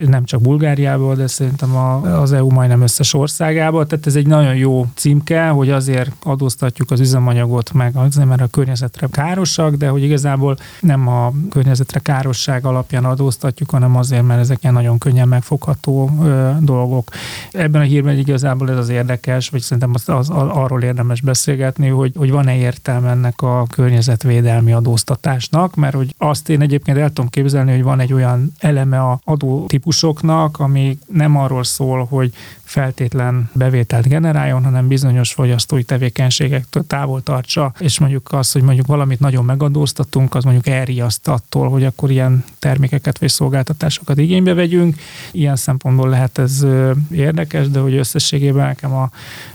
Nem 0.10 0.26
csak 0.26 0.42
Bulgáriában, 0.42 1.16
de 1.16 1.28
szerintem 1.28 1.76
az 2.04 2.32
EU 2.32 2.50
majdnem 2.50 2.82
összes 2.82 3.14
országában. 3.14 3.88
Tehát 3.88 4.08
ez 4.08 4.16
egy 4.16 4.28
nagyon 4.28 4.56
jó 4.56 4.86
címke, 4.96 5.48
hogy 5.48 5.70
azért 5.70 6.12
adóztatjuk 6.24 6.92
az 6.92 7.00
üzemanyagot, 7.00 7.74
meg 7.74 7.96
azért, 7.96 8.28
mert 8.28 8.42
a 8.42 8.48
környezetre 8.48 9.08
károsak, 9.12 9.76
de 9.76 9.88
hogy 9.88 10.04
igazából 10.04 10.58
nem 10.80 11.08
a 11.08 11.34
környezetre 11.50 12.00
károsság 12.00 12.66
alapján 12.66 13.06
adóztatjuk, 13.06 13.70
hanem 13.70 13.96
azért, 13.96 14.24
mert 14.24 14.40
ezek 14.40 14.58
ilyen 14.62 14.74
nagyon 14.74 14.98
könnyen 14.98 15.28
megfogható 15.28 16.10
ö, 16.24 16.50
dolgok. 16.60 17.10
Ebben 17.52 17.82
a 17.82 17.84
hírben 17.84 18.18
igazából 18.18 18.70
ez 18.70 18.78
az 18.78 18.90
érdekes, 18.90 19.50
vagy 19.50 19.62
szerintem 19.62 19.92
az, 19.94 20.10
az, 20.10 20.30
arról 20.30 20.82
érdemes 20.82 21.22
beszélgetni, 21.22 21.88
hogy, 21.88 22.14
hogy 22.16 22.32
van-e 22.32 22.56
értelme 22.58 23.10
ennek 23.10 23.42
a 23.42 23.66
környezetvédelmi 23.70 24.74
adóztatásnak, 24.74 25.76
mert 25.76 25.96
hogy 25.96 26.16
azt 26.18 26.50
én 26.50 26.62
egyébként 26.62 26.98
el 26.98 27.08
tudom 27.08 27.30
képzelni, 27.30 27.72
hogy 27.72 27.84
van 27.84 28.00
egy 28.00 28.14
olyan 28.14 28.54
eleme 28.60 29.00
a 29.00 29.20
adótípusoknak, 29.92 30.60
ami 30.60 30.98
nem 31.08 31.38
arról 31.38 31.64
szól, 31.64 32.06
hogy 32.06 32.34
feltétlen 32.72 33.50
bevételt 33.54 34.08
generáljon, 34.08 34.64
hanem 34.64 34.88
bizonyos 34.88 35.34
fogyasztói 35.34 35.84
tevékenységektől 35.84 36.84
távol 36.88 37.24
tartsa, 37.24 37.74
és 37.80 38.00
mondjuk 38.00 38.32
az, 38.32 38.52
hogy 38.52 38.62
mondjuk 38.62 38.88
valamit 38.88 39.20
nagyon 39.20 39.46
megadóztatunk, 39.46 40.36
az 40.36 40.44
mondjuk 40.44 40.68
elriaszt 40.68 41.28
attól, 41.28 41.70
hogy 41.70 41.84
akkor 41.84 42.12
ilyen 42.12 42.44
termékeket 42.60 43.20
vagy 43.20 43.30
szolgáltatásokat 43.30 44.18
igénybe 44.18 44.54
vegyünk. 44.54 44.96
Ilyen 45.32 45.56
szempontból 45.56 46.10
lehet 46.10 46.38
ez 46.38 46.66
érdekes, 47.12 47.70
de 47.70 47.80
hogy 47.80 47.94
összességében 47.94 48.66
nekem 48.66 48.94
a 48.94 49.10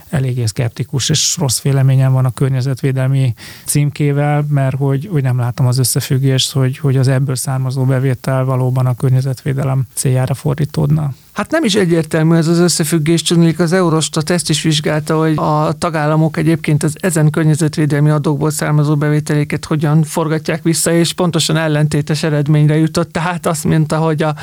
eléggé 0.09 0.45
szkeptikus 0.45 1.09
és 1.09 1.37
rossz 1.37 1.61
véleményem 1.61 2.11
van 2.11 2.25
a 2.25 2.31
környezetvédelmi 2.31 3.33
címkével, 3.65 4.45
mert 4.49 4.77
hogy, 4.77 5.09
hogy 5.11 5.23
nem 5.23 5.37
látom 5.37 5.67
az 5.67 5.77
összefüggést, 5.77 6.51
hogy, 6.51 6.77
hogy 6.77 6.97
az 6.97 7.07
ebből 7.07 7.35
származó 7.35 7.83
bevétel 7.83 8.45
valóban 8.45 8.85
a 8.85 8.95
környezetvédelem 8.95 9.87
céljára 9.93 10.33
fordítódna. 10.33 11.13
Hát 11.37 11.51
nem 11.51 11.63
is 11.63 11.75
egyértelmű 11.75 12.35
ez 12.35 12.47
az 12.47 12.59
összefüggés, 12.59 13.21
tudnék 13.21 13.59
az 13.59 13.73
Eurostat 13.73 14.29
ezt 14.29 14.49
is 14.49 14.61
vizsgálta, 14.61 15.17
hogy 15.17 15.33
a 15.35 15.73
tagállamok 15.77 16.37
egyébként 16.37 16.83
az 16.83 16.95
ezen 16.99 17.29
környezetvédelmi 17.29 18.09
adókból 18.09 18.49
származó 18.49 18.95
bevételéket 18.95 19.65
hogyan 19.65 20.03
forgatják 20.03 20.63
vissza, 20.63 20.91
és 20.91 21.13
pontosan 21.13 21.57
ellentétes 21.57 22.23
eredményre 22.23 22.77
jutott. 22.77 23.11
Tehát 23.11 23.45
azt 23.45 23.63
mondta, 23.63 23.97
hogy 23.97 24.23
a 24.23 24.35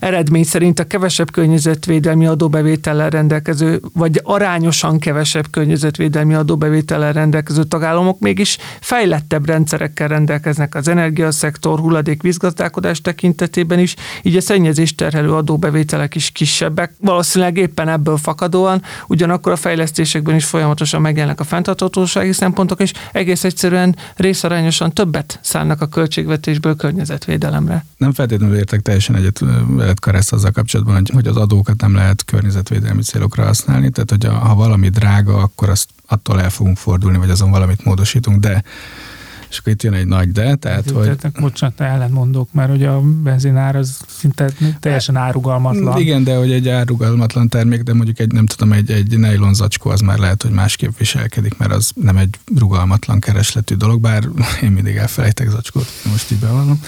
eredmény 0.00 0.44
szerint 0.44 0.78
a 0.78 0.84
kevesebb 0.84 1.30
környezetvédelmi 1.30 2.26
adóbevétellel 2.26 3.10
rendelkező, 3.10 3.80
vagy 3.92 4.20
arányosan 4.22 4.98
kevesebb 4.98 5.50
környezetvédelmi 5.50 6.34
adóbevétellel 6.34 7.12
rendelkező 7.12 7.64
tagállamok 7.64 8.18
mégis 8.18 8.58
fejlettebb 8.80 9.46
rendszerekkel 9.46 10.08
rendelkeznek 10.08 10.74
az 10.74 10.88
energiaszektor, 10.88 11.78
hulladék 11.78 12.22
vízgazdálkodás 12.22 13.00
tekintetében 13.00 13.78
is, 13.78 13.94
így 14.22 14.36
a 14.36 14.40
szennyezést 14.40 14.96
terhelő 14.96 15.32
adóbevételek 15.32 16.14
is 16.14 16.32
kisebbek, 16.40 16.92
valószínűleg 17.00 17.56
éppen 17.56 17.88
ebből 17.88 18.16
fakadóan, 18.16 18.82
ugyanakkor 19.06 19.52
a 19.52 19.56
fejlesztésekben 19.56 20.34
is 20.34 20.44
folyamatosan 20.44 21.00
megjelennek 21.00 21.40
a 21.40 21.44
fenntarthatósági 21.44 22.32
szempontok, 22.32 22.80
és 22.80 22.92
egész 23.12 23.44
egyszerűen 23.44 23.96
részarányosan 24.16 24.92
többet 24.92 25.38
szállnak 25.42 25.80
a 25.80 25.86
költségvetésből 25.86 26.76
környezetvédelemre. 26.76 27.84
Nem 27.96 28.12
feltétlenül 28.12 28.56
értek 28.56 28.80
teljesen 28.80 29.16
egyet 29.16 29.38
veled 29.66 29.98
Karesz 29.98 30.32
azzal 30.32 30.50
kapcsolatban, 30.50 31.02
hogy, 31.12 31.26
az 31.26 31.36
adókat 31.36 31.80
nem 31.80 31.94
lehet 31.94 32.24
környezetvédelmi 32.24 33.02
célokra 33.02 33.44
használni, 33.44 33.90
tehát 33.90 34.10
hogy 34.10 34.24
ha 34.24 34.54
valami 34.54 34.88
drága, 34.88 35.36
akkor 35.36 35.68
azt 35.68 35.88
attól 36.06 36.40
el 36.40 36.50
fogunk 36.50 36.76
fordulni, 36.76 37.18
vagy 37.18 37.30
azon 37.30 37.50
valamit 37.50 37.84
módosítunk, 37.84 38.40
de 38.40 38.62
és 39.50 39.58
akkor 39.58 39.72
itt 39.72 39.82
jön 39.82 39.94
egy 39.94 40.06
nagy 40.06 40.32
de, 40.32 40.54
tehát 40.54 40.84
hát, 40.84 40.90
hogy... 40.90 41.16
Tehát, 41.16 41.40
bocsánat, 41.40 41.80
ellentmondok, 41.80 42.52
mert 42.52 42.70
hogy 42.70 42.84
a 42.84 43.00
benzinár 43.00 43.76
az 43.76 44.00
szinte 44.08 44.50
teljesen 44.80 45.16
árugalmatlan. 45.16 45.98
Igen, 46.00 46.24
de 46.24 46.36
hogy 46.36 46.52
egy 46.52 46.68
árugalmatlan 46.68 47.48
termék, 47.48 47.82
de 47.82 47.94
mondjuk 47.94 48.18
egy, 48.18 48.32
nem 48.32 48.46
tudom, 48.46 48.72
egy, 48.72 48.90
egy 48.90 49.18
nylon 49.18 49.54
zacskó 49.54 49.90
az 49.90 50.00
már 50.00 50.18
lehet, 50.18 50.42
hogy 50.42 50.50
másképp 50.50 50.98
viselkedik, 50.98 51.56
mert 51.56 51.72
az 51.72 51.90
nem 51.94 52.16
egy 52.16 52.38
rugalmatlan 52.56 53.20
keresletű 53.20 53.74
dolog, 53.74 54.00
bár 54.00 54.28
én 54.62 54.70
mindig 54.70 54.96
elfelejtek 54.96 55.50
zacskót, 55.50 55.86
most 56.10 56.30
így 56.30 56.38
bevallom. 56.38 56.80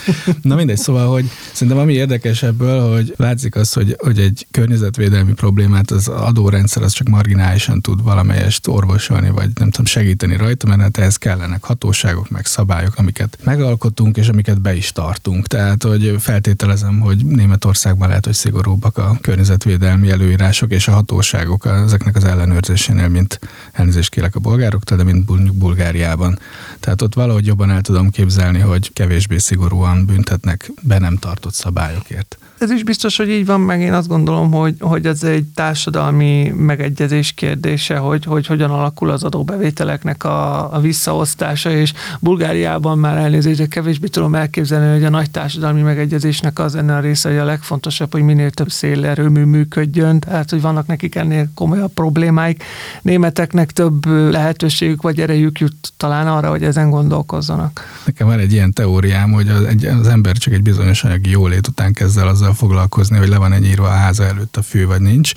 Na 0.42 0.54
mindegy, 0.54 0.78
szóval, 0.78 1.12
hogy 1.12 1.31
szerintem 1.52 1.83
ami 1.83 1.92
érdekes 1.92 2.42
ebből, 2.42 2.92
hogy 2.92 3.14
látszik 3.16 3.54
az, 3.54 3.73
hogy, 3.73 3.97
hogy 3.99 4.19
egy 4.19 4.47
környezetvédelmi 4.50 5.33
problémát 5.33 5.90
az 5.90 6.09
adórendszer 6.09 6.83
az 6.83 6.92
csak 6.92 7.09
marginálisan 7.09 7.81
tud 7.81 8.02
valamelyest 8.02 8.66
orvosolni, 8.66 9.31
vagy 9.31 9.50
nem 9.54 9.71
tudom, 9.71 9.85
segíteni 9.87 10.37
rajta, 10.37 10.66
mert 10.66 10.81
hát 10.81 10.99
ehhez 10.99 11.16
kellenek 11.16 11.64
hatóságok, 11.64 12.31
meg 12.31 12.47
szabályok, 12.53 12.95
amiket 12.97 13.39
megalkotunk, 13.45 14.17
és 14.17 14.29
amiket 14.29 14.61
be 14.61 14.75
is 14.75 14.93
tartunk. 14.93 15.47
Tehát, 15.47 15.83
hogy 15.83 16.17
feltételezem, 16.19 17.01
hogy 17.01 17.25
Németországban 17.25 18.09
lehet, 18.09 18.25
hogy 18.25 18.35
szigorúbbak 18.35 18.99
a 18.99 19.19
környezetvédelmi 19.21 20.11
előírások 20.11 20.71
és 20.71 20.89
a 20.89 20.93
hatóságok 20.93 21.67
ezeknek 21.67 22.17
az 22.17 22.25
ellenőrzésénél, 22.25 23.09
mint 23.09 23.39
elnézést 23.73 24.11
kérek 24.11 24.35
a 24.35 24.41
bolgároktól, 24.41 24.97
de 24.97 25.05
mint 25.05 25.55
Bulgáriában. 25.55 26.39
Tehát 26.81 27.03
ott 27.03 27.15
valahogy 27.15 27.47
jobban 27.47 27.71
el 27.71 27.81
tudom 27.81 28.11
képzelni, 28.11 28.59
hogy 28.59 28.93
kevésbé 28.93 29.39
szigorúan 29.39 30.07
büntetnek 30.07 30.71
be 30.83 30.99
nem 30.99 31.17
tartott 31.17 31.55
szabályokért. 31.55 32.39
Ez 32.62 32.71
is 32.71 32.85
biztos, 32.85 33.16
hogy 33.16 33.28
így 33.28 33.47
van, 33.47 33.61
meg 33.61 33.81
én 33.81 33.92
azt 33.92 34.09
gondolom, 34.09 34.52
hogy, 34.52 34.75
hogy 34.81 35.07
ez 35.07 35.23
egy 35.23 35.45
társadalmi 35.45 36.52
megegyezés 36.57 37.33
kérdése, 37.33 37.97
hogy, 37.97 38.25
hogy 38.25 38.47
hogyan 38.47 38.71
alakul 38.71 39.11
az 39.11 39.23
adóbevételeknek 39.23 40.25
a, 40.25 40.75
a 40.75 40.81
visszaosztása, 40.81 41.71
és 41.71 41.92
Bulgáriában 42.21 42.99
már 42.99 43.16
elnézést, 43.16 43.69
kevésbé 43.69 44.07
tudom 44.07 44.35
elképzelni, 44.35 44.92
hogy 44.92 45.04
a 45.04 45.11
nagy 45.11 45.31
társadalmi 45.31 45.81
megegyezésnek 45.81 46.59
az 46.59 46.75
ennél 46.75 46.95
a 46.95 47.00
része, 47.00 47.28
hogy 47.28 47.38
a 47.38 47.45
legfontosabb, 47.45 48.12
hogy 48.12 48.23
minél 48.23 48.50
több 48.50 48.71
szélerőmű 48.71 49.45
működjön, 49.45 50.21
tehát 50.21 50.50
hogy 50.50 50.61
vannak 50.61 50.87
nekik 50.87 51.14
ennél 51.14 51.50
komolyabb 51.54 51.92
problémáik. 51.92 52.64
Németeknek 53.02 53.71
több 53.71 54.07
lehetőségük 54.07 55.02
vagy 55.02 55.21
erejük 55.21 55.61
jut 55.61 55.92
talán 55.97 56.26
arra, 56.26 56.50
hogy 56.50 56.62
ezen 56.62 56.90
gondolkozzanak. 56.90 58.00
Nekem 58.04 58.26
van 58.26 58.38
egy 58.38 58.52
ilyen 58.52 58.73
teóriám, 58.73 59.33
hogy 59.33 59.49
az, 59.49 59.64
egy, 59.64 59.85
az 59.85 60.07
ember 60.07 60.37
csak 60.37 60.52
egy 60.52 60.62
bizonyos 60.62 61.04
anyagi 61.04 61.31
jólét 61.31 61.69
után 61.69 61.92
kezd 61.92 62.19
el 62.19 62.28
azzal 62.28 62.50
foglalkozni, 62.55 63.19
hogy 63.19 63.29
le 63.29 63.37
van 63.37 63.53
egy 63.53 63.65
írva 63.65 63.87
a 63.87 63.91
háza 63.91 64.25
előtt 64.25 64.57
a 64.57 64.63
fű, 64.63 64.87
vagy 64.87 65.01
nincs. 65.01 65.33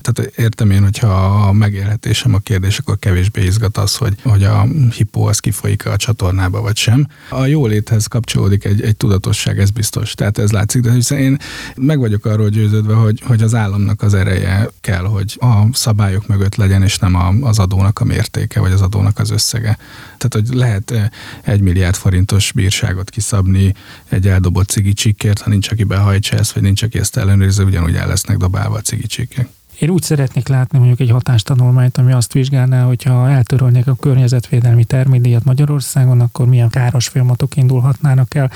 Tehát 0.00 0.32
értem 0.36 0.70
én, 0.70 0.82
hogyha 0.82 1.08
a 1.48 1.52
megélhetésem 1.52 2.34
a 2.34 2.38
kérdés, 2.38 2.78
akkor 2.78 2.98
kevésbé 2.98 3.44
izgat 3.44 3.76
az, 3.76 3.96
hogy, 3.96 4.14
hogy 4.22 4.44
a 4.44 4.66
hipó 4.96 5.26
az 5.26 5.38
kifolyik 5.38 5.86
a 5.86 5.96
csatornába, 5.96 6.60
vagy 6.60 6.76
sem. 6.76 7.06
A 7.30 7.44
jóléthez 7.44 8.06
kapcsolódik 8.06 8.64
egy, 8.64 8.82
egy 8.82 8.96
tudatosság, 8.96 9.58
ez 9.58 9.70
biztos. 9.70 10.14
Tehát 10.14 10.38
ez 10.38 10.50
látszik, 10.50 10.82
de 10.82 10.92
hiszen 10.92 11.18
én 11.18 11.36
meg 11.76 11.98
vagyok 11.98 12.24
arról 12.24 12.48
győződve, 12.48 12.94
hogy, 12.94 13.22
hogy 13.26 13.42
az 13.42 13.54
államnak 13.54 14.02
az 14.02 14.14
ereje 14.14 14.70
kell, 14.80 15.04
hogy 15.04 15.36
a 15.40 15.62
szabályok 15.72 16.26
mögött 16.26 16.54
legyen, 16.54 16.82
és 16.82 16.98
nem 16.98 17.14
a, 17.14 17.28
az 17.40 17.58
adónak 17.58 18.00
a 18.00 18.04
mértéke, 18.04 18.60
vagy 18.60 18.72
az 18.72 18.80
adónak 18.80 19.18
az 19.18 19.30
összege. 19.30 19.78
Tehát, 20.18 20.48
hogy 20.48 20.56
lehet 20.56 21.10
egy 21.42 21.60
milliárd 21.60 21.94
forintos 21.94 22.52
bírságot 22.52 23.10
kiszabni 23.10 23.74
egy 24.08 24.28
eldobott 24.28 24.68
cigicsikért, 24.68 25.40
ha 25.40 25.50
nincs, 25.50 25.70
aki 25.70 25.84
behajtsa 25.84 26.36
ezt, 26.36 26.51
vagy 26.52 26.62
nincs, 26.62 26.82
aki 26.82 26.98
ezt 26.98 27.16
ellenőrizze, 27.16 27.64
ugyanúgy 27.64 27.94
el 27.94 28.06
lesznek 28.06 28.36
dobálva 28.36 28.76
a 28.76 28.80
cigicsikek. 28.80 29.48
Én 29.78 29.90
úgy 29.90 30.02
szeretnék 30.02 30.48
látni 30.48 30.78
mondjuk 30.78 31.00
egy 31.00 31.10
hatástanulmányt, 31.10 31.98
ami 31.98 32.12
azt 32.12 32.32
vizsgálná, 32.32 32.84
hogyha 32.84 33.30
eltörölnék 33.30 33.86
a 33.86 33.94
környezetvédelmi 33.94 34.84
termédíjat 34.84 35.44
Magyarországon, 35.44 36.20
akkor 36.20 36.46
milyen 36.46 36.68
káros 36.68 37.08
folyamatok 37.08 37.56
indulhatnának 37.56 38.34
el 38.34 38.50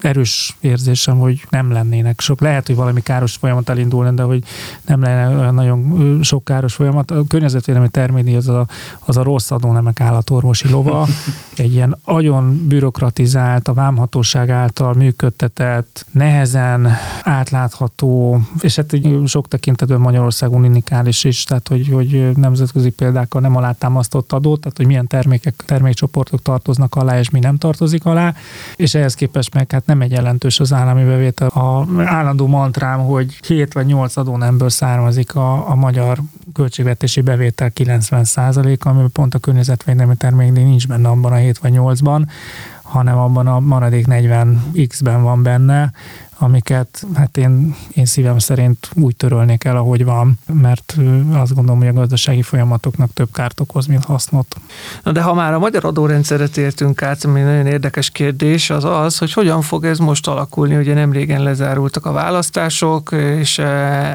erős 0.00 0.56
érzésem, 0.60 1.18
hogy 1.18 1.46
nem 1.50 1.72
lennének 1.72 2.20
sok. 2.20 2.40
Lehet, 2.40 2.66
hogy 2.66 2.76
valami 2.76 3.00
káros 3.02 3.36
folyamat 3.36 3.68
elindulna, 3.68 4.10
de 4.10 4.22
hogy 4.22 4.44
nem 4.86 5.02
lenne 5.02 5.38
olyan 5.38 5.54
nagyon 5.54 6.20
sok 6.22 6.44
káros 6.44 6.74
folyamat. 6.74 7.10
A 7.10 7.24
környezetvédelmi 7.28 7.88
termédi 7.88 8.34
az 8.34 8.48
a, 8.48 8.66
az 9.04 9.16
a 9.16 9.22
rossz 9.22 9.50
adónemek 9.50 10.00
állatorvosi 10.00 10.68
lova. 10.68 11.06
Egy 11.56 11.72
ilyen 11.72 11.96
nagyon 12.04 12.66
bürokratizált, 12.68 13.68
a 13.68 13.74
vámhatóság 13.74 14.50
által 14.50 14.94
működtetett, 14.94 16.06
nehezen 16.10 16.88
átlátható, 17.22 18.40
és 18.60 18.76
hát 18.76 18.96
sok 19.26 19.48
tekintetben 19.48 20.00
Magyarország 20.00 20.52
unikális 20.52 21.24
is, 21.24 21.44
tehát 21.44 21.68
hogy, 21.68 21.88
hogy 21.88 22.30
nemzetközi 22.36 22.90
példákkal 22.90 23.40
nem 23.40 23.56
alátámasztott 23.56 24.32
adó, 24.32 24.56
tehát 24.56 24.76
hogy 24.76 24.86
milyen 24.86 25.06
termékek, 25.06 25.54
termékcsoportok 25.66 26.42
tartoznak 26.42 26.94
alá, 26.94 27.18
és 27.18 27.30
mi 27.30 27.38
nem 27.38 27.56
tartozik 27.56 28.04
alá, 28.04 28.34
és 28.76 28.94
ehhez 28.94 29.14
képest 29.14 29.54
meg 29.54 29.70
hát 29.70 29.86
nem 29.90 30.00
egy 30.00 30.10
jelentős 30.10 30.60
az 30.60 30.72
állami 30.72 31.04
bevétel. 31.04 31.48
A 31.48 31.86
állandó 32.04 32.46
mantrám, 32.46 32.98
hogy 32.98 33.38
7 33.46 33.72
vagy 33.72 33.86
8 33.86 34.16
adónemből 34.16 34.68
származik 34.68 35.34
a, 35.34 35.70
a 35.70 35.74
magyar 35.74 36.18
költségvetési 36.52 37.20
bevétel 37.20 37.72
90% 37.74 38.78
ami 38.78 39.08
pont 39.12 39.34
a 39.34 39.38
környezetvédelmi 39.38 40.14
terméknél 40.16 40.64
nincs 40.64 40.86
benne 40.88 41.08
abban 41.08 41.32
a 41.32 41.36
7 41.36 41.58
vagy 41.58 41.72
8-ban, 41.76 42.22
hanem 42.82 43.18
abban 43.18 43.46
a 43.46 43.60
maradék 43.60 44.06
40 44.06 44.72
x-ben 44.88 45.22
van 45.22 45.42
benne, 45.42 45.92
amiket 46.42 47.06
hát 47.14 47.36
én, 47.36 47.74
én 47.94 48.04
szívem 48.04 48.38
szerint 48.38 48.90
úgy 48.94 49.16
törölnék 49.16 49.64
el, 49.64 49.76
ahogy 49.76 50.04
van, 50.04 50.38
mert 50.52 50.96
azt 51.32 51.54
gondolom, 51.54 51.80
hogy 51.80 51.88
a 51.88 51.92
gazdasági 51.92 52.42
folyamatoknak 52.42 53.12
több 53.12 53.28
kárt 53.32 53.60
okoz, 53.60 53.86
mint 53.86 54.04
hasznot. 54.04 54.56
Na 55.02 55.12
de 55.12 55.22
ha 55.22 55.34
már 55.34 55.54
a 55.54 55.58
magyar 55.58 55.84
adórendszerre 55.84 56.48
tértünk 56.48 57.02
át, 57.02 57.24
ami 57.24 57.40
nagyon 57.40 57.66
érdekes 57.66 58.10
kérdés, 58.10 58.70
az 58.70 58.84
az, 58.84 59.18
hogy 59.18 59.32
hogyan 59.32 59.62
fog 59.62 59.84
ez 59.84 59.98
most 59.98 60.26
alakulni. 60.26 60.76
Ugye 60.76 60.94
nem 60.94 61.12
régen 61.12 61.42
lezárultak 61.42 62.06
a 62.06 62.12
választások, 62.12 63.12
és 63.12 63.58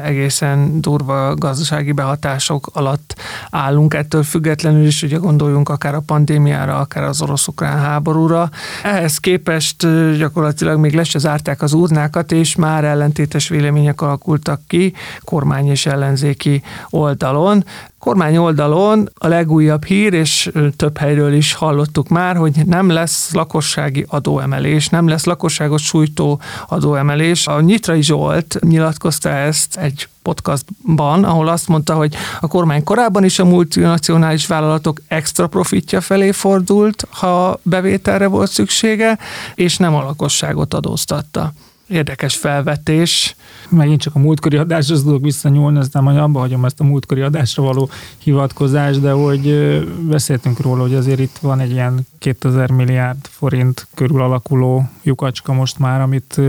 egészen 0.04 0.80
durva 0.80 1.34
gazdasági 1.34 1.92
behatások 1.92 2.70
alatt 2.72 3.14
állunk 3.50 3.94
ettől 3.94 4.22
függetlenül 4.22 4.86
is, 4.86 5.02
ugye 5.02 5.16
gondoljunk 5.16 5.68
akár 5.68 5.94
a 5.94 6.02
pandémiára, 6.06 6.78
akár 6.78 7.02
az 7.02 7.22
orosz-ukrán 7.22 7.78
háborúra. 7.78 8.50
Ehhez 8.82 9.18
képest 9.18 9.86
gyakorlatilag 10.18 10.78
még 10.78 10.94
le 10.94 11.04
se 11.04 11.18
zárták 11.18 11.62
az 11.62 11.72
urnák, 11.72 12.15
vitákat, 12.16 12.32
és 12.32 12.56
már 12.56 12.84
ellentétes 12.84 13.48
vélemények 13.48 14.00
alakultak 14.00 14.60
ki 14.66 14.92
kormány 15.24 15.66
és 15.66 15.86
ellenzéki 15.86 16.62
oldalon. 16.90 17.64
Kormány 17.98 18.36
oldalon 18.36 19.08
a 19.14 19.26
legújabb 19.26 19.84
hír, 19.84 20.12
és 20.12 20.50
több 20.76 20.96
helyről 20.96 21.32
is 21.32 21.52
hallottuk 21.52 22.08
már, 22.08 22.36
hogy 22.36 22.66
nem 22.66 22.88
lesz 22.88 23.32
lakossági 23.32 24.04
adóemelés, 24.08 24.88
nem 24.88 25.08
lesz 25.08 25.24
lakosságot 25.24 25.78
sújtó 25.78 26.40
adóemelés. 26.68 27.46
A 27.46 27.60
Nyitrai 27.60 28.02
Zsolt 28.02 28.58
nyilatkozta 28.60 29.28
ezt 29.28 29.76
egy 29.76 30.08
podcastban, 30.22 31.24
ahol 31.24 31.48
azt 31.48 31.68
mondta, 31.68 31.94
hogy 31.94 32.14
a 32.40 32.46
kormány 32.46 32.84
korábban 32.84 33.24
is 33.24 33.38
a 33.38 33.44
multinacionális 33.44 34.46
vállalatok 34.46 35.00
extra 35.08 35.46
profitja 35.46 36.00
felé 36.00 36.30
fordult, 36.32 37.06
ha 37.10 37.58
bevételre 37.62 38.26
volt 38.26 38.50
szüksége, 38.50 39.18
és 39.54 39.76
nem 39.76 39.94
a 39.94 40.02
lakosságot 40.02 40.74
adóztatta. 40.74 41.52
Érdekes 41.88 42.36
felvetés. 42.36 43.36
Megint 43.68 44.00
csak 44.00 44.14
a 44.14 44.18
múltkori 44.18 44.56
adáshoz 44.56 45.02
tudok 45.02 45.22
visszanyúlni, 45.22 45.78
aztán 45.78 46.02
majd 46.02 46.16
abba 46.16 46.38
hagyom 46.38 46.64
ezt 46.64 46.80
a 46.80 46.84
múltkori 46.84 47.20
adásra 47.20 47.62
való 47.62 47.90
hivatkozást, 48.18 49.00
de 49.00 49.10
hogy 49.10 49.54
beszéltünk 50.00 50.60
róla, 50.60 50.82
hogy 50.82 50.94
azért 50.94 51.18
itt 51.20 51.38
van 51.40 51.60
egy 51.60 51.70
ilyen 51.70 52.06
2000 52.18 52.70
milliárd 52.70 53.26
forint 53.30 53.86
körül 53.94 54.22
alakuló 54.22 54.88
lyukacska 55.02 55.52
most 55.52 55.78
már, 55.78 56.00
amit 56.00 56.40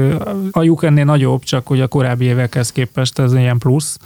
a 0.51 0.63
lyuk 0.63 0.84
ennél 0.84 1.06
nagyobb, 1.06 1.44
csak 1.44 1.67
hogy 1.67 1.82
a 1.82 1.88
korábbi 1.88 2.25
évekhez 2.25 2.72
képest 2.72 3.20
ez 3.20 3.34
ilyen 3.34 3.58
plusz 3.58 4.00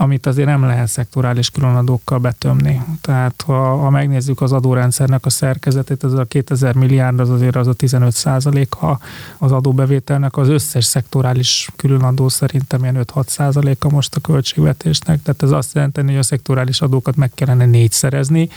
amit 0.00 0.26
azért 0.26 0.48
nem 0.48 0.64
lehet 0.64 0.88
szektorális 0.88 1.50
különadókkal 1.50 2.18
betömni. 2.18 2.82
Tehát 3.00 3.42
ha, 3.46 3.76
ha 3.76 3.90
megnézzük 3.90 4.40
az 4.40 4.52
adórendszernek 4.52 5.26
a 5.26 5.30
szerkezetét, 5.30 6.04
ez 6.04 6.12
a 6.12 6.24
2000 6.24 6.74
milliárd 6.74 7.20
az 7.20 7.30
azért 7.30 7.56
az 7.56 7.66
a 7.66 7.72
15 7.72 8.12
százaléka 8.12 8.98
az 9.38 9.52
adóbevételnek, 9.52 10.36
az 10.36 10.48
összes 10.48 10.84
szektorális 10.84 11.68
különadó 11.76 12.28
szerintem 12.28 12.82
ilyen 12.82 13.06
5-6 13.14 13.26
százaléka 13.26 13.88
most 13.88 14.14
a 14.14 14.20
költségvetésnek, 14.20 15.22
tehát 15.22 15.42
ez 15.42 15.50
azt 15.50 15.74
jelenti, 15.74 16.02
hogy 16.02 16.16
a 16.16 16.22
szektorális 16.22 16.80
adókat 16.80 17.16
meg 17.16 17.30
kellene 17.34 17.66
négyszerezni, 17.66 18.48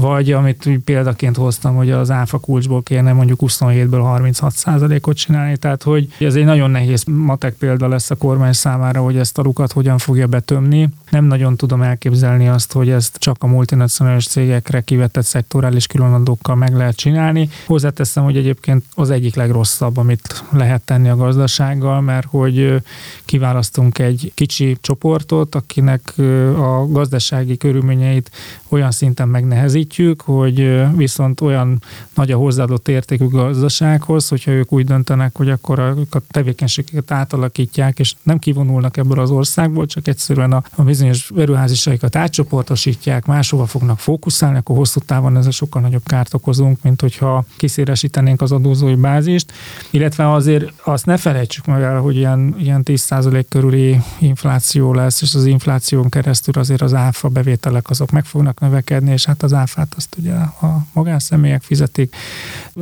vagy 0.00 0.32
amit 0.32 0.68
példaként 0.84 1.36
hoztam, 1.36 1.74
hogy 1.74 1.90
az 1.90 2.10
áfa 2.10 2.38
kulcsból 2.38 2.82
kéne 2.82 3.12
mondjuk 3.12 3.40
27-ből 3.42 4.30
36% 4.40 5.06
ot 5.06 5.16
csinálni, 5.16 5.56
tehát 5.56 5.82
hogy 5.82 6.08
ez 6.18 6.34
egy 6.34 6.44
nagyon 6.44 6.70
nehéz 6.70 7.04
matek 7.04 7.54
példa 7.54 7.88
lesz 7.88 8.10
a 8.10 8.14
kormány 8.14 8.52
számára, 8.52 9.00
hogy 9.00 9.16
ezt 9.16 9.38
a 9.38 9.42
lukat 9.42 9.72
hogyan 9.72 9.98
fogja 9.98 10.26
betömni. 10.26 10.88
Nem 11.10 11.24
nagyon 11.24 11.56
tudom 11.56 11.82
elképzelni 11.82 12.48
azt, 12.48 12.72
hogy 12.72 12.90
ezt 12.90 13.16
csak 13.16 13.36
a 13.40 13.46
multinacionális 13.46 14.26
cégekre 14.26 14.80
kivetett 14.80 15.24
szektorális 15.24 15.86
különadókkal 15.86 16.54
meg 16.54 16.76
lehet 16.76 16.96
csinálni. 16.96 17.48
Hozzáteszem, 17.66 18.24
hogy 18.24 18.36
egyébként 18.36 18.84
az 18.94 19.10
egyik 19.10 19.34
legrosszabb, 19.34 19.96
amit 19.96 20.44
lehet 20.52 20.82
tenni 20.82 21.08
a 21.08 21.16
gazdasággal, 21.16 22.00
mert 22.00 22.26
hogy 22.30 22.82
kiválasztunk 23.24 23.98
egy 23.98 24.32
kicsi 24.34 24.76
csoportot, 24.80 25.54
akinek 25.54 26.12
a 26.56 26.86
gazdasági 26.88 27.56
körülményeit 27.56 28.30
olyan 28.68 28.90
szinten 28.90 29.28
megnehezít, 29.28 29.88
említjük, 29.88 30.20
hogy 30.20 30.86
viszont 30.96 31.40
olyan 31.40 31.82
nagy 32.14 32.30
a 32.30 32.36
hozzáadott 32.36 32.88
értékű 32.88 33.28
gazdasághoz, 33.28 34.28
hogyha 34.28 34.50
ők 34.50 34.72
úgy 34.72 34.84
döntenek, 34.84 35.36
hogy 35.36 35.50
akkor 35.50 35.78
a, 35.78 35.94
a 36.10 36.18
tevékenységeket 36.30 37.10
átalakítják, 37.10 37.98
és 37.98 38.14
nem 38.22 38.38
kivonulnak 38.38 38.96
ebből 38.96 39.20
az 39.20 39.30
országból, 39.30 39.86
csak 39.86 40.08
egyszerűen 40.08 40.52
a, 40.52 40.62
a 40.74 40.82
bizonyos 40.82 41.30
beruházásaikat 41.34 42.16
átcsoportosítják, 42.16 43.26
máshova 43.26 43.66
fognak 43.66 43.98
fókuszálni, 43.98 44.58
akkor 44.58 44.76
hosszú 44.76 45.00
távon 45.00 45.36
ezzel 45.36 45.50
sokkal 45.50 45.82
nagyobb 45.82 46.04
kárt 46.04 46.34
okozunk, 46.34 46.78
mint 46.82 47.00
hogyha 47.00 47.44
kiszélesítenénk 47.56 48.40
az 48.40 48.52
adózói 48.52 48.94
bázist, 48.94 49.52
illetve 49.90 50.32
azért 50.32 50.72
azt 50.84 51.06
ne 51.06 51.16
felejtsük 51.16 51.66
meg 51.66 51.82
el, 51.82 52.00
hogy 52.00 52.16
ilyen, 52.16 52.54
ilyen 52.58 52.82
10% 52.84 53.44
körüli 53.48 54.00
infláció 54.18 54.94
lesz, 54.94 55.22
és 55.22 55.34
az 55.34 55.44
infláción 55.44 56.08
keresztül 56.08 56.54
azért 56.60 56.82
az 56.82 56.94
áfa 56.94 57.28
bevételek 57.28 57.90
azok 57.90 58.10
meg 58.10 58.24
fognak 58.24 58.57
növekedni, 58.60 59.12
és 59.12 59.24
hát 59.24 59.42
az 59.42 59.52
áfát 59.52 59.94
azt 59.96 60.16
ugye 60.18 60.32
a 60.34 60.86
magánszemélyek 60.92 61.62
fizetik. 61.62 62.16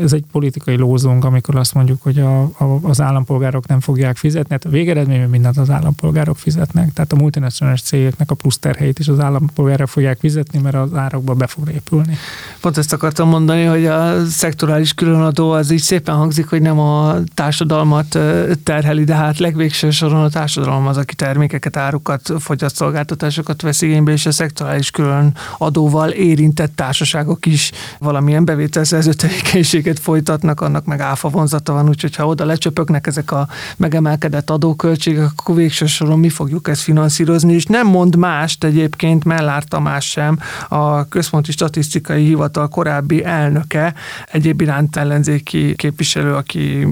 Ez 0.01 0.13
egy 0.13 0.25
politikai 0.33 0.77
lózunk, 0.77 1.25
amikor 1.25 1.57
azt 1.57 1.75
mondjuk, 1.75 2.03
hogy 2.03 2.19
a, 2.19 2.43
a, 2.43 2.79
az 2.83 3.01
állampolgárok 3.01 3.67
nem 3.67 3.81
fogják 3.81 4.17
fizetni, 4.17 4.51
hát 4.51 4.65
a 4.65 4.69
végeredményben 4.69 5.29
mindent 5.29 5.57
az 5.57 5.71
állampolgárok 5.71 6.39
fizetnek, 6.39 6.93
tehát 6.93 7.13
a 7.13 7.17
multinacionális 7.17 7.83
cégeknek 7.83 8.31
a 8.31 8.35
plusz 8.35 8.59
terheit 8.59 8.99
is 8.99 9.09
az 9.09 9.21
állampolgárok 9.21 9.89
fogják 9.89 10.19
fizetni, 10.19 10.59
mert 10.59 10.75
az 10.75 10.95
árakba 10.95 11.35
be 11.35 11.47
fog 11.47 11.71
épülni. 11.71 12.17
Pont 12.61 12.79
ezt 12.79 12.93
akartam 12.93 13.29
mondani, 13.29 13.65
hogy 13.65 13.87
a 13.87 14.25
szektorális 14.25 14.95
különadó 14.95 15.51
az 15.51 15.71
így 15.71 15.81
szépen 15.81 16.15
hangzik, 16.15 16.49
hogy 16.49 16.63
nem 16.63 16.79
a 16.79 17.15
társadalmat 17.35 18.19
terheli, 18.63 19.05
de 19.05 19.15
hát 19.15 19.39
legvégső 19.39 19.91
soron 19.91 20.25
a 20.25 20.29
társadalom 20.29 20.87
az, 20.87 20.97
aki 20.97 21.15
termékeket, 21.15 21.77
árukat, 21.77 22.33
fogyasztszolgáltatásokat 22.39 23.63
vesz 23.63 23.83
igénybe, 23.83 24.13
és 24.13 24.27
a 24.27 24.31
szektorális 24.31 24.91
külön 24.91 25.35
adóval 25.67 26.11
érintett 26.11 26.77
társaságok 26.77 27.47
is 27.47 27.73
valamilyen 27.99 28.45
bevételszerző 28.45 29.13
tevékenységet 29.13 29.99
folytatnak, 29.99 30.61
annak 30.61 30.85
meg 30.85 31.01
áfa 31.01 31.29
vonzata 31.29 31.73
van, 31.73 31.89
úgyhogy 31.89 32.17
ha 32.17 32.27
oda 32.27 32.45
lecsöpöknek 32.45 33.07
ezek 33.07 33.31
a 33.31 33.49
megemelkedett 33.77 34.51
adóköltségek, 34.51 35.31
akkor 35.37 35.55
végső 35.55 35.87
soron 35.87 36.19
mi 36.19 36.29
fogjuk 36.29 36.69
ezt 36.69 36.81
finanszírozni, 36.81 37.53
és 37.53 37.65
nem 37.65 37.87
mond 37.87 38.17
mást 38.17 38.65
egyébként 38.65 39.25
Mellár 39.25 39.65
Tamás 39.65 40.11
sem, 40.11 40.39
a 40.69 41.09
Központi 41.09 41.53
Statisztikai 41.53 42.25
Hivatal 42.25 42.69
korábbi 42.69 43.25
elnöke, 43.25 43.95
egyéb 44.33 44.61
iránt 44.61 44.97
ellenzéki 44.97 45.75
képviselő, 45.77 46.35
aki 46.35 46.87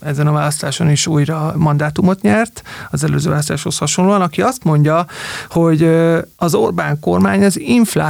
ezen 0.00 0.26
a 0.26 0.32
választáson 0.32 0.90
is 0.90 1.06
újra 1.06 1.54
mandátumot 1.56 2.20
nyert, 2.20 2.62
az 2.90 3.04
előző 3.04 3.28
választáshoz 3.28 3.78
hasonlóan, 3.78 4.20
aki 4.20 4.42
azt 4.42 4.64
mondja, 4.64 5.06
hogy 5.50 5.90
az 6.36 6.54
Orbán 6.54 7.00
kormány 7.00 7.44
az 7.44 7.60